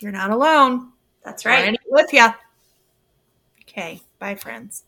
You're 0.02 0.12
not 0.12 0.32
alone. 0.32 0.92
That's 1.24 1.46
right. 1.46 1.78
with 1.88 2.14
you. 2.14 2.28
Okay. 3.62 4.02
Bye, 4.20 4.36
friends. 4.36 4.84